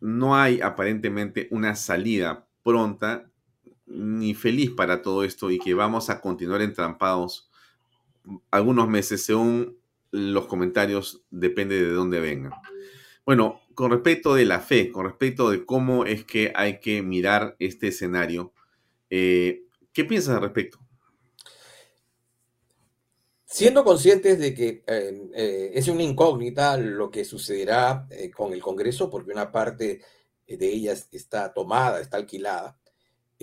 no 0.00 0.34
hay 0.34 0.60
aparentemente 0.60 1.46
una 1.52 1.76
salida 1.76 2.48
pronta 2.64 3.30
ni 3.86 4.34
feliz 4.34 4.70
para 4.70 5.02
todo 5.02 5.22
esto 5.22 5.50
y 5.50 5.60
que 5.60 5.74
vamos 5.74 6.10
a 6.10 6.20
continuar 6.20 6.62
entrampados 6.62 7.50
algunos 8.50 8.88
meses 8.88 9.24
según 9.24 9.78
los 10.10 10.46
comentarios, 10.46 11.24
depende 11.30 11.80
de 11.82 11.92
dónde 11.92 12.20
vengan. 12.20 12.52
Bueno, 13.24 13.60
con 13.74 13.90
respecto 13.90 14.34
de 14.34 14.44
la 14.44 14.60
fe, 14.60 14.90
con 14.90 15.06
respecto 15.06 15.50
de 15.50 15.64
cómo 15.64 16.04
es 16.04 16.24
que 16.24 16.52
hay 16.54 16.80
que 16.80 17.02
mirar 17.02 17.56
este 17.58 17.88
escenario, 17.88 18.52
eh, 19.10 19.62
¿qué 19.92 20.04
piensas 20.04 20.36
al 20.36 20.42
respecto? 20.42 20.78
Siendo 23.52 23.84
conscientes 23.84 24.38
de 24.38 24.54
que 24.54 24.82
eh, 24.86 25.30
eh, 25.34 25.70
es 25.74 25.86
una 25.88 26.02
incógnita 26.02 26.76
lo 26.76 27.10
que 27.10 27.24
sucederá 27.24 28.08
con 28.34 28.52
el 28.52 28.62
Congreso, 28.62 29.10
porque 29.10 29.30
una 29.30 29.52
parte 29.52 30.00
de 30.46 30.68
ella 30.68 30.94
está 31.12 31.52
tomada, 31.52 32.00
está 32.00 32.16
alquilada, 32.16 32.78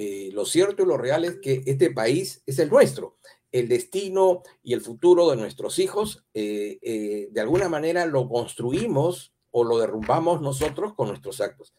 eh, 0.02 0.30
lo 0.32 0.46
cierto 0.46 0.84
y 0.84 0.86
lo 0.86 0.96
real 0.96 1.26
es 1.26 1.40
que 1.42 1.62
este 1.66 1.92
país 1.92 2.42
es 2.46 2.58
el 2.60 2.70
nuestro. 2.70 3.18
El 3.52 3.68
destino 3.68 4.44
y 4.64 4.72
el 4.72 4.80
futuro 4.80 5.30
de 5.30 5.36
nuestros 5.36 5.78
hijos, 5.78 6.24
eh, 6.34 6.80
eh, 6.82 7.28
de 7.30 7.42
alguna 7.42 7.68
manera 7.68 8.06
lo 8.06 8.30
construimos 8.30 9.34
o 9.52 9.66
lo 9.66 9.78
derrumbamos 9.78 10.40
nosotros 10.40 10.94
con 10.94 11.10
nuestros 11.10 11.42
actos. 11.42 11.74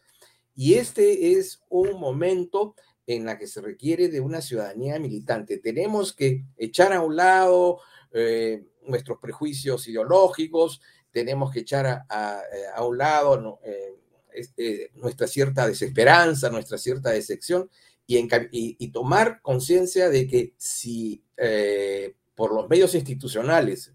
Y 0.53 0.75
este 0.75 1.31
es 1.31 1.63
un 1.67 1.99
momento 1.99 2.75
en 3.07 3.25
la 3.25 3.39
que 3.39 3.47
se 3.47 3.59
requiere 3.59 4.07
de 4.07 4.19
una 4.19 4.41
ciudadanía 4.41 4.99
militante. 4.99 5.57
Tenemos 5.57 6.13
que 6.13 6.45
echar 6.57 6.93
a 6.93 7.01
un 7.01 7.15
lado 7.15 7.79
nuestros 8.85 9.19
prejuicios 9.19 9.87
ideológicos, 9.87 10.81
tenemos 11.11 11.51
que 11.51 11.61
echar 11.61 11.85
a, 11.85 12.41
a, 12.75 12.85
un 12.85 12.97
lado 12.97 13.59
nuestra 14.95 15.27
cierta 15.27 15.67
desesperanza, 15.67 16.49
nuestra 16.49 16.77
cierta 16.77 17.11
decepción 17.11 17.69
y, 18.51 18.87
tomar 18.89 19.41
conciencia 19.41 20.09
de 20.09 20.27
que 20.27 20.53
si 20.57 21.23
eh, 21.37 22.15
por 22.35 22.53
los 22.53 22.69
medios 22.69 22.93
institucionales 22.95 23.93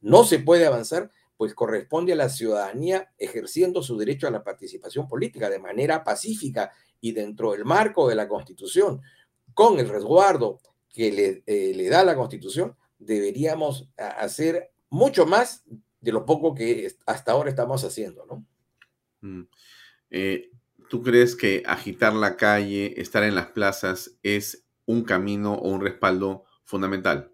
no 0.00 0.24
se 0.24 0.38
puede 0.38 0.66
avanzar, 0.66 1.10
pues 1.36 1.54
corresponde 1.54 2.12
a 2.12 2.16
la 2.16 2.28
ciudadanía 2.28 3.12
ejerciendo 3.18 3.82
su 3.82 3.96
derecho 3.98 4.26
a 4.26 4.30
la 4.30 4.44
participación 4.44 5.08
política 5.08 5.50
de 5.50 5.58
manera 5.58 6.02
pacífica 6.04 6.72
y 7.00 7.12
dentro 7.12 7.52
del 7.52 7.64
marco 7.64 8.08
de 8.08 8.14
la 8.14 8.28
Constitución, 8.28 9.02
con 9.52 9.78
el 9.78 9.88
resguardo 9.88 10.60
que 10.96 11.12
le, 11.12 11.42
eh, 11.46 11.88
da 11.90 12.02
la 12.02 12.16
Constitución, 12.16 12.74
deberíamos 12.98 13.86
hacer 13.98 14.72
mucho 14.88 15.26
más 15.26 15.62
de 16.00 16.10
lo 16.10 16.24
poco 16.24 16.54
que 16.54 16.90
hasta 17.04 17.32
ahora 17.32 17.50
estamos 17.50 17.84
haciendo, 17.84 18.24
¿no? 18.24 18.46
Mm. 19.20 19.42
Eh, 20.08 20.50
¿Tú 20.88 21.02
crees 21.02 21.36
que 21.36 21.62
agitar 21.66 22.14
la 22.14 22.38
calle, 22.38 22.98
estar 22.98 23.24
en 23.24 23.34
las 23.34 23.48
plazas, 23.48 24.16
es 24.22 24.64
un 24.86 25.04
camino 25.04 25.52
o 25.52 25.68
un 25.68 25.82
respaldo 25.82 26.44
fundamental? 26.64 27.30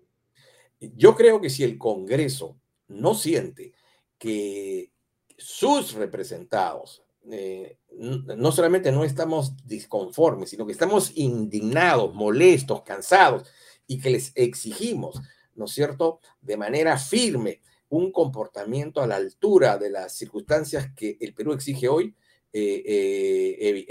Yo 0.80 1.14
creo 1.14 1.40
que 1.40 1.48
si 1.48 1.62
el 1.62 1.78
Congreso 1.78 2.58
no 2.88 3.14
siente 3.14 3.74
que 4.18 4.90
sus 5.38 5.92
representados, 5.92 7.04
eh, 7.30 7.78
no 7.90 8.52
solamente 8.52 8.90
no 8.90 9.04
estamos 9.04 9.56
disconformes, 9.64 10.50
sino 10.50 10.66
que 10.66 10.72
estamos 10.72 11.12
indignados, 11.14 12.14
molestos, 12.14 12.82
cansados 12.82 13.48
y 13.86 14.00
que 14.00 14.10
les 14.10 14.32
exigimos, 14.34 15.20
¿no 15.54 15.66
es 15.66 15.72
cierto?, 15.72 16.20
de 16.40 16.56
manera 16.56 16.98
firme 16.98 17.60
un 17.88 18.10
comportamiento 18.10 19.02
a 19.02 19.06
la 19.06 19.16
altura 19.16 19.76
de 19.76 19.90
las 19.90 20.14
circunstancias 20.14 20.90
que 20.96 21.18
el 21.20 21.34
Perú 21.34 21.52
exige 21.52 21.88
hoy, 21.88 22.14
eh, 22.54 22.82
eh, 22.86 23.86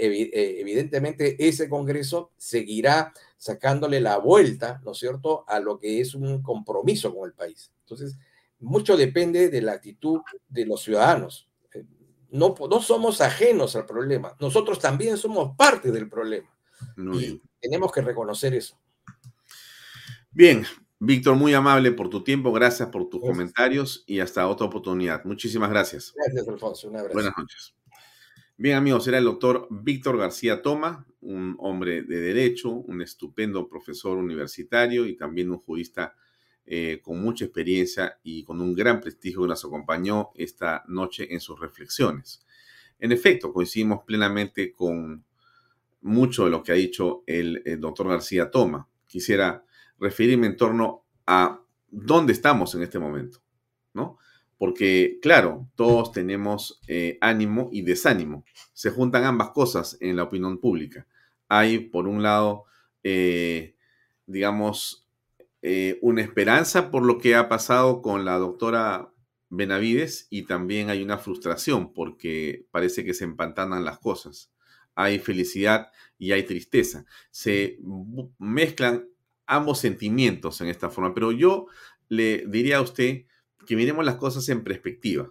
evidentemente 0.60 1.36
ese 1.48 1.68
Congreso 1.68 2.32
seguirá 2.36 3.12
sacándole 3.36 4.00
la 4.00 4.18
vuelta, 4.18 4.80
¿no 4.84 4.92
es 4.92 4.98
cierto?, 4.98 5.44
a 5.48 5.58
lo 5.60 5.78
que 5.78 6.00
es 6.00 6.14
un 6.14 6.42
compromiso 6.42 7.14
con 7.14 7.28
el 7.28 7.34
país. 7.34 7.72
Entonces, 7.80 8.16
mucho 8.58 8.96
depende 8.96 9.48
de 9.48 9.62
la 9.62 9.72
actitud 9.72 10.20
de 10.48 10.66
los 10.66 10.82
ciudadanos. 10.82 11.48
No, 12.32 12.54
no 12.68 12.80
somos 12.80 13.20
ajenos 13.20 13.76
al 13.76 13.86
problema, 13.86 14.34
nosotros 14.40 14.78
también 14.78 15.16
somos 15.16 15.54
parte 15.56 15.92
del 15.92 16.08
problema. 16.08 16.48
y 17.14 17.40
tenemos 17.60 17.92
que 17.92 18.00
reconocer 18.00 18.54
eso. 18.54 18.76
Bien, 20.30 20.64
Víctor, 20.98 21.36
muy 21.36 21.52
amable 21.52 21.92
por 21.92 22.08
tu 22.08 22.24
tiempo, 22.24 22.52
gracias 22.52 22.88
por 22.88 23.08
tus 23.08 23.20
comentarios 23.20 24.02
y 24.06 24.20
hasta 24.20 24.48
otra 24.48 24.66
oportunidad. 24.66 25.24
Muchísimas 25.24 25.68
gracias. 25.68 26.14
Gracias, 26.16 26.48
Alfonso. 26.48 26.88
Un 26.88 26.96
abrazo. 26.96 27.14
Buenas 27.14 27.34
noches. 27.36 27.74
Bien 28.56 28.76
amigos, 28.76 29.06
era 29.08 29.18
el 29.18 29.24
doctor 29.24 29.66
Víctor 29.70 30.16
García 30.16 30.62
Toma, 30.62 31.06
un 31.20 31.56
hombre 31.58 32.02
de 32.02 32.20
derecho, 32.20 32.70
un 32.70 33.02
estupendo 33.02 33.68
profesor 33.68 34.16
universitario 34.16 35.06
y 35.06 35.16
también 35.16 35.50
un 35.50 35.58
jurista 35.58 36.14
eh, 36.64 37.00
con 37.02 37.20
mucha 37.20 37.44
experiencia 37.44 38.18
y 38.22 38.44
con 38.44 38.60
un 38.60 38.74
gran 38.74 39.00
prestigio 39.00 39.42
que 39.42 39.48
nos 39.48 39.64
acompañó 39.64 40.30
esta 40.34 40.84
noche 40.88 41.32
en 41.32 41.40
sus 41.40 41.58
reflexiones. 41.58 42.44
En 42.98 43.12
efecto, 43.12 43.52
coincidimos 43.52 44.04
plenamente 44.04 44.72
con 44.72 45.24
mucho 46.02 46.44
de 46.44 46.50
lo 46.50 46.62
que 46.62 46.72
ha 46.72 46.76
dicho 46.76 47.22
el, 47.26 47.62
doctor 47.80 48.08
García 48.08 48.50
Toma. 48.50 48.88
Quisiera 49.06 49.64
referirme 49.98 50.46
en 50.46 50.56
torno 50.56 51.04
a 51.26 51.60
dónde 51.90 52.32
estamos 52.32 52.74
en 52.74 52.82
este 52.82 52.98
momento, 52.98 53.42
¿no? 53.94 54.18
porque 54.62 55.18
claro, 55.20 55.68
todos 55.74 56.12
tenemos 56.12 56.80
eh, 56.86 57.18
ánimo 57.20 57.68
y 57.72 57.82
desánimo. 57.82 58.44
Se 58.72 58.90
juntan 58.90 59.24
ambas 59.24 59.50
cosas 59.50 59.98
en 60.00 60.14
la 60.14 60.22
opinión 60.22 60.58
pública. 60.58 61.04
Hay, 61.48 61.80
por 61.80 62.06
un 62.06 62.22
lado, 62.22 62.66
eh, 63.02 63.74
digamos, 64.24 65.01
eh, 65.62 65.98
una 66.02 66.22
esperanza 66.22 66.90
por 66.90 67.04
lo 67.04 67.18
que 67.18 67.36
ha 67.36 67.48
pasado 67.48 68.02
con 68.02 68.24
la 68.24 68.36
doctora 68.38 69.12
Benavides 69.48 70.26
y 70.28 70.42
también 70.42 70.90
hay 70.90 71.02
una 71.02 71.18
frustración 71.18 71.92
porque 71.92 72.66
parece 72.70 73.04
que 73.04 73.14
se 73.14 73.24
empantanan 73.24 73.84
las 73.84 73.98
cosas. 73.98 74.52
Hay 74.94 75.18
felicidad 75.18 75.90
y 76.18 76.32
hay 76.32 76.42
tristeza. 76.42 77.04
Se 77.30 77.78
mezclan 78.38 79.08
ambos 79.46 79.78
sentimientos 79.78 80.60
en 80.60 80.68
esta 80.68 80.90
forma, 80.90 81.14
pero 81.14 81.32
yo 81.32 81.66
le 82.08 82.44
diría 82.48 82.78
a 82.78 82.82
usted 82.82 83.26
que 83.66 83.76
miremos 83.76 84.04
las 84.04 84.16
cosas 84.16 84.48
en 84.48 84.64
perspectiva. 84.64 85.30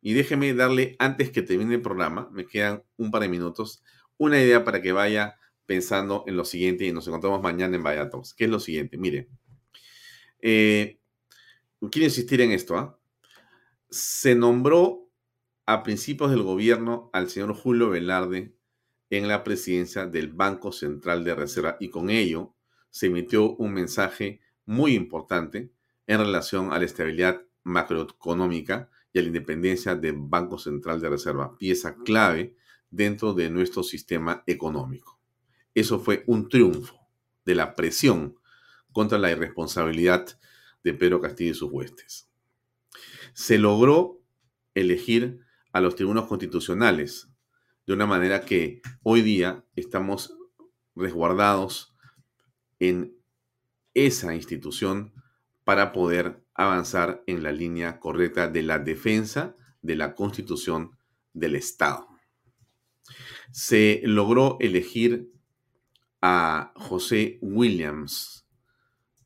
Y 0.00 0.14
déjeme 0.14 0.52
darle, 0.54 0.96
antes 0.98 1.30
que 1.30 1.42
termine 1.42 1.76
el 1.76 1.82
programa, 1.82 2.28
me 2.32 2.46
quedan 2.46 2.82
un 2.96 3.12
par 3.12 3.22
de 3.22 3.28
minutos, 3.28 3.84
una 4.18 4.40
idea 4.42 4.64
para 4.64 4.82
que 4.82 4.92
vaya 4.92 5.36
pensando 5.66 6.24
en 6.26 6.36
lo 6.36 6.44
siguiente 6.44 6.84
y 6.84 6.92
nos 6.92 7.06
encontramos 7.06 7.40
mañana 7.40 7.76
en 7.76 7.82
Vaya 7.82 8.10
que 8.36 8.44
es 8.44 8.50
lo 8.50 8.60
siguiente. 8.60 8.98
Mire, 8.98 9.28
eh, 10.42 10.98
quiero 11.90 12.06
insistir 12.06 12.40
en 12.40 12.52
esto. 12.52 12.76
¿ah? 12.76 12.98
Se 13.88 14.34
nombró 14.34 15.08
a 15.66 15.82
principios 15.82 16.30
del 16.30 16.42
gobierno 16.42 17.10
al 17.12 17.30
señor 17.30 17.54
Julio 17.54 17.90
Velarde 17.90 18.54
en 19.10 19.28
la 19.28 19.44
presidencia 19.44 20.06
del 20.06 20.28
Banco 20.28 20.72
Central 20.72 21.24
de 21.24 21.34
Reserva 21.34 21.76
y 21.78 21.88
con 21.88 22.10
ello 22.10 22.54
se 22.90 23.06
emitió 23.06 23.54
un 23.56 23.72
mensaje 23.72 24.40
muy 24.64 24.94
importante 24.94 25.72
en 26.06 26.18
relación 26.18 26.72
a 26.72 26.78
la 26.78 26.84
estabilidad 26.84 27.42
macroeconómica 27.62 28.90
y 29.12 29.18
a 29.18 29.22
la 29.22 29.28
independencia 29.28 29.94
del 29.94 30.16
Banco 30.18 30.58
Central 30.58 31.00
de 31.00 31.10
Reserva, 31.10 31.56
pieza 31.58 31.96
clave 32.04 32.56
dentro 32.90 33.34
de 33.34 33.50
nuestro 33.50 33.82
sistema 33.82 34.42
económico. 34.46 35.18
Eso 35.74 36.00
fue 36.00 36.24
un 36.26 36.48
triunfo 36.48 36.98
de 37.44 37.54
la 37.54 37.74
presión 37.74 38.36
contra 38.92 39.18
la 39.18 39.30
irresponsabilidad 39.30 40.38
de 40.84 40.94
Pedro 40.94 41.20
Castillo 41.20 41.52
y 41.52 41.54
sus 41.54 41.70
huestes. 41.70 42.28
Se 43.34 43.58
logró 43.58 44.20
elegir 44.74 45.40
a 45.72 45.80
los 45.80 45.96
tribunos 45.96 46.26
constitucionales 46.26 47.28
de 47.86 47.94
una 47.94 48.06
manera 48.06 48.42
que 48.42 48.80
hoy 49.02 49.22
día 49.22 49.64
estamos 49.74 50.36
resguardados 50.94 51.94
en 52.78 53.16
esa 53.94 54.34
institución 54.34 55.12
para 55.64 55.92
poder 55.92 56.44
avanzar 56.54 57.22
en 57.26 57.42
la 57.42 57.52
línea 57.52 57.98
correcta 57.98 58.48
de 58.48 58.62
la 58.62 58.78
defensa 58.78 59.56
de 59.80 59.96
la 59.96 60.14
constitución 60.14 60.96
del 61.32 61.56
Estado. 61.56 62.08
Se 63.50 64.00
logró 64.04 64.56
elegir 64.60 65.30
a 66.20 66.72
José 66.76 67.38
Williams 67.42 68.41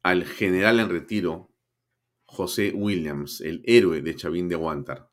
al 0.07 0.24
general 0.24 0.78
en 0.78 0.89
retiro 0.89 1.51
José 2.27 2.70
Williams, 2.73 3.41
el 3.41 3.61
héroe 3.65 4.03
de 4.03 4.15
Chavín 4.15 4.49
de 4.49 4.55
Guantar, 4.55 5.11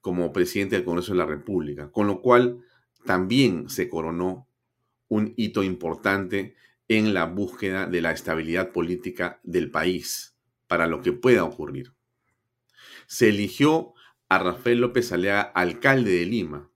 como 0.00 0.32
presidente 0.32 0.74
del 0.74 0.84
Congreso 0.84 1.12
de 1.12 1.18
la 1.18 1.26
República, 1.26 1.92
con 1.92 2.08
lo 2.08 2.22
cual 2.22 2.58
también 3.04 3.70
se 3.70 3.88
coronó 3.88 4.48
un 5.06 5.32
hito 5.36 5.62
importante 5.62 6.56
en 6.88 7.14
la 7.14 7.26
búsqueda 7.26 7.86
de 7.86 8.00
la 8.00 8.10
estabilidad 8.10 8.72
política 8.72 9.38
del 9.44 9.70
país 9.70 10.36
para 10.66 10.88
lo 10.88 11.00
que 11.00 11.12
pueda 11.12 11.44
ocurrir. 11.44 11.94
Se 13.06 13.28
eligió 13.28 13.94
a 14.28 14.40
Rafael 14.40 14.80
López 14.80 15.12
Alea 15.12 15.40
alcalde 15.40 16.10
de 16.10 16.26
Lima, 16.26 16.72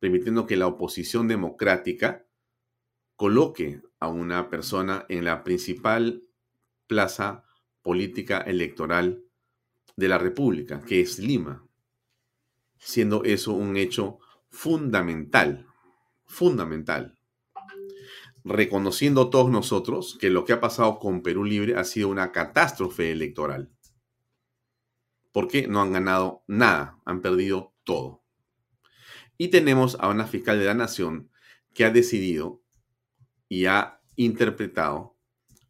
permitiendo 0.00 0.48
que 0.48 0.56
la 0.56 0.66
oposición 0.66 1.28
democrática 1.28 2.26
coloque 3.22 3.80
a 4.00 4.08
una 4.08 4.50
persona 4.50 5.06
en 5.08 5.24
la 5.24 5.44
principal 5.44 6.24
plaza 6.88 7.44
política 7.80 8.38
electoral 8.38 9.22
de 9.94 10.08
la 10.08 10.18
República, 10.18 10.80
que 10.80 11.00
es 11.00 11.20
Lima, 11.20 11.64
siendo 12.78 13.22
eso 13.22 13.52
un 13.52 13.76
hecho 13.76 14.18
fundamental, 14.50 15.68
fundamental, 16.24 17.16
reconociendo 18.42 19.30
todos 19.30 19.52
nosotros 19.52 20.18
que 20.20 20.28
lo 20.28 20.44
que 20.44 20.54
ha 20.54 20.60
pasado 20.60 20.98
con 20.98 21.22
Perú 21.22 21.44
Libre 21.44 21.76
ha 21.76 21.84
sido 21.84 22.08
una 22.08 22.32
catástrofe 22.32 23.12
electoral, 23.12 23.70
porque 25.30 25.68
no 25.68 25.80
han 25.80 25.92
ganado 25.92 26.42
nada, 26.48 26.98
han 27.04 27.20
perdido 27.20 27.72
todo. 27.84 28.24
Y 29.38 29.46
tenemos 29.46 29.96
a 30.00 30.08
una 30.08 30.26
fiscal 30.26 30.58
de 30.58 30.64
la 30.64 30.74
nación 30.74 31.30
que 31.72 31.84
ha 31.84 31.90
decidido 31.90 32.61
y 33.52 33.66
ha 33.66 34.00
interpretado 34.16 35.18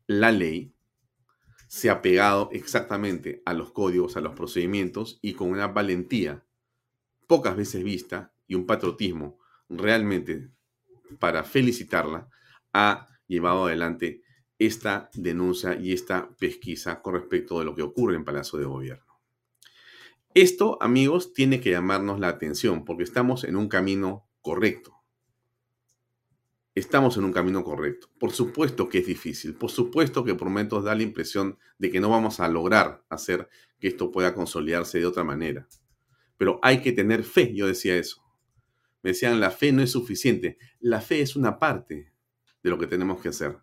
la 0.07 0.31
ley 0.31 0.73
se 1.67 1.91
ha 1.91 2.01
pegado 2.01 2.49
exactamente 2.53 3.43
a 3.45 3.55
los 3.55 3.73
códigos, 3.73 4.17
a 4.17 4.21
los 4.21 4.35
procedimientos 4.35 5.19
y 5.21 5.33
con 5.33 5.51
una 5.51 5.67
valentía 5.67 6.47
pocas 7.27 7.57
veces 7.57 7.83
vista 7.83 8.33
y 8.47 8.55
un 8.55 8.67
patriotismo 8.67 9.41
realmente 9.69 10.53
para 11.19 11.43
felicitarla, 11.43 12.29
ha 12.73 13.09
llevado 13.27 13.67
adelante 13.67 14.23
esta 14.61 15.11
denuncia 15.15 15.75
y 15.75 15.93
esta 15.93 16.31
pesquisa 16.39 17.03
con 17.03 17.15
respecto 17.15 17.59
de 17.59 17.65
lo 17.65 17.75
que 17.75 17.83
ocurre 17.83 18.15
en 18.15 18.25
Palacio 18.25 18.61
de 18.61 18.67
Gobierno. 18.67 19.21
Esto, 20.35 20.81
amigos, 20.81 21.33
tiene 21.33 21.61
que 21.61 21.73
llamarnos 21.73 22.21
la 22.21 22.29
atención 22.29 22.85
porque 22.85 23.03
estamos 23.03 23.43
en 23.43 23.57
un 23.57 23.67
camino 23.67 24.29
correcto 24.41 25.02
estamos 26.75 27.17
en 27.17 27.25
un 27.25 27.33
camino 27.33 27.63
correcto. 27.65 28.09
Por 28.19 28.33
supuesto 28.33 28.89
que 28.89 28.99
es 28.99 29.07
difícil, 29.07 29.55
por 29.55 29.71
supuesto 29.71 30.25
que 30.25 30.35
por 30.35 30.49
momentos 30.49 30.85
da 30.85 30.95
la 30.95 31.03
impresión 31.03 31.59
de 31.79 31.91
que 31.91 32.01
no 32.01 32.09
vamos 32.09 32.41
a 32.41 32.49
lograr 32.49 33.05
hacer 33.09 33.49
que 33.79 33.89
esto 33.89 34.11
pueda 34.11 34.35
consolidarse 34.35 34.99
de 34.99 35.07
otra 35.07 35.25
manera. 35.25 35.69
Pero 36.37 36.59
hay 36.63 36.81
que 36.81 36.93
tener 36.93 37.25
fe, 37.25 37.55
yo 37.55 37.67
decía 37.67 37.97
eso. 37.97 38.23
Me 39.03 39.11
decían, 39.11 39.41
la 39.41 39.51
fe 39.51 39.73
no 39.73 39.83
es 39.83 39.91
suficiente. 39.91 40.59
La 40.81 41.01
fe 41.01 41.21
es 41.21 41.37
una 41.37 41.59
parte 41.59 42.13
de 42.63 42.71
lo 42.71 42.79
que 42.79 42.87
tenemos 42.87 43.21
que 43.21 43.29
hacer. 43.29 43.59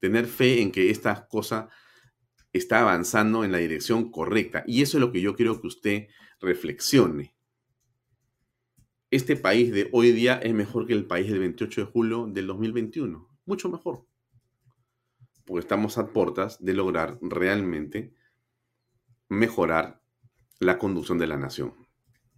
Tener 0.00 0.26
fe 0.26 0.60
en 0.60 0.72
que 0.72 0.90
esta 0.90 1.26
cosa 1.28 1.68
está 2.52 2.80
avanzando 2.80 3.44
en 3.44 3.52
la 3.52 3.58
dirección 3.58 4.10
correcta. 4.10 4.64
Y 4.66 4.82
eso 4.82 4.96
es 4.96 5.00
lo 5.00 5.12
que 5.12 5.20
yo 5.20 5.34
quiero 5.34 5.60
que 5.60 5.68
usted 5.68 6.08
reflexione 6.40 7.37
este 9.10 9.36
país 9.36 9.72
de 9.72 9.88
hoy 9.92 10.12
día 10.12 10.38
es 10.42 10.52
mejor 10.52 10.86
que 10.86 10.92
el 10.92 11.06
país 11.06 11.30
del 11.30 11.40
28 11.40 11.80
de 11.80 11.86
julio 11.86 12.26
del 12.26 12.46
2021. 12.46 13.26
Mucho 13.46 13.70
mejor. 13.70 14.04
Porque 15.46 15.60
estamos 15.60 15.96
a 15.96 16.08
puertas 16.08 16.62
de 16.62 16.74
lograr 16.74 17.18
realmente 17.22 18.12
mejorar 19.30 20.02
la 20.58 20.78
conducción 20.78 21.16
de 21.16 21.26
la 21.26 21.38
nación. 21.38 21.72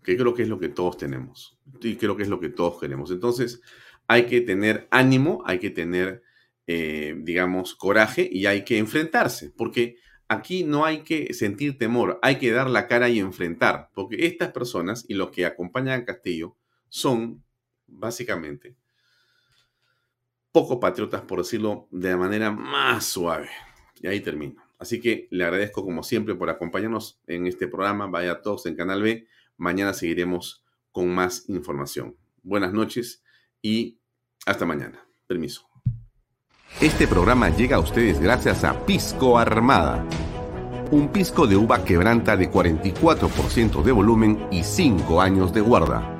Que 0.04 0.16
creo 0.16 0.32
que 0.32 0.42
es 0.42 0.48
lo 0.48 0.60
que 0.60 0.68
todos 0.68 0.96
tenemos. 0.96 1.58
Y 1.80 1.96
creo 1.96 2.16
que 2.16 2.22
es 2.22 2.28
lo 2.28 2.38
que 2.38 2.50
todos 2.50 2.78
queremos. 2.80 3.10
Entonces, 3.10 3.60
hay 4.06 4.26
que 4.26 4.40
tener 4.40 4.86
ánimo, 4.92 5.42
hay 5.46 5.58
que 5.58 5.70
tener, 5.70 6.22
eh, 6.68 7.16
digamos, 7.18 7.74
coraje 7.74 8.28
y 8.30 8.46
hay 8.46 8.64
que 8.64 8.78
enfrentarse. 8.78 9.50
Porque 9.50 9.96
aquí 10.28 10.62
no 10.62 10.84
hay 10.84 11.02
que 11.02 11.34
sentir 11.34 11.78
temor, 11.78 12.20
hay 12.22 12.36
que 12.36 12.52
dar 12.52 12.70
la 12.70 12.86
cara 12.86 13.08
y 13.08 13.18
enfrentar. 13.18 13.90
Porque 13.92 14.26
estas 14.26 14.52
personas 14.52 15.04
y 15.08 15.14
los 15.14 15.32
que 15.32 15.46
acompañan 15.46 16.00
a 16.00 16.04
Castillo 16.04 16.56
son, 16.90 17.42
básicamente, 17.86 18.76
poco 20.52 20.78
patriotas, 20.78 21.22
por 21.22 21.38
decirlo 21.38 21.88
de 21.90 22.10
la 22.10 22.16
manera 22.18 22.50
más 22.50 23.06
suave. 23.06 23.48
Y 24.02 24.08
ahí 24.08 24.20
termino. 24.20 24.62
Así 24.78 25.00
que 25.00 25.28
le 25.30 25.44
agradezco 25.44 25.84
como 25.84 26.02
siempre 26.02 26.34
por 26.34 26.50
acompañarnos 26.50 27.20
en 27.26 27.46
este 27.46 27.68
programa. 27.68 28.06
Vaya 28.06 28.42
todos 28.42 28.66
en 28.66 28.76
Canal 28.76 29.02
B. 29.02 29.26
Mañana 29.56 29.92
seguiremos 29.92 30.64
con 30.90 31.14
más 31.14 31.48
información. 31.48 32.16
Buenas 32.42 32.72
noches 32.72 33.22
y 33.62 34.00
hasta 34.46 34.66
mañana. 34.66 35.06
Permiso. 35.26 35.68
Este 36.80 37.06
programa 37.06 37.50
llega 37.50 37.76
a 37.76 37.80
ustedes 37.80 38.20
gracias 38.20 38.64
a 38.64 38.84
Pisco 38.86 39.38
Armada. 39.38 40.06
Un 40.90 41.12
pisco 41.12 41.46
de 41.46 41.56
uva 41.56 41.84
quebranta 41.84 42.36
de 42.36 42.50
44% 42.50 43.82
de 43.82 43.92
volumen 43.92 44.48
y 44.50 44.64
5 44.64 45.20
años 45.20 45.52
de 45.52 45.60
guarda 45.60 46.19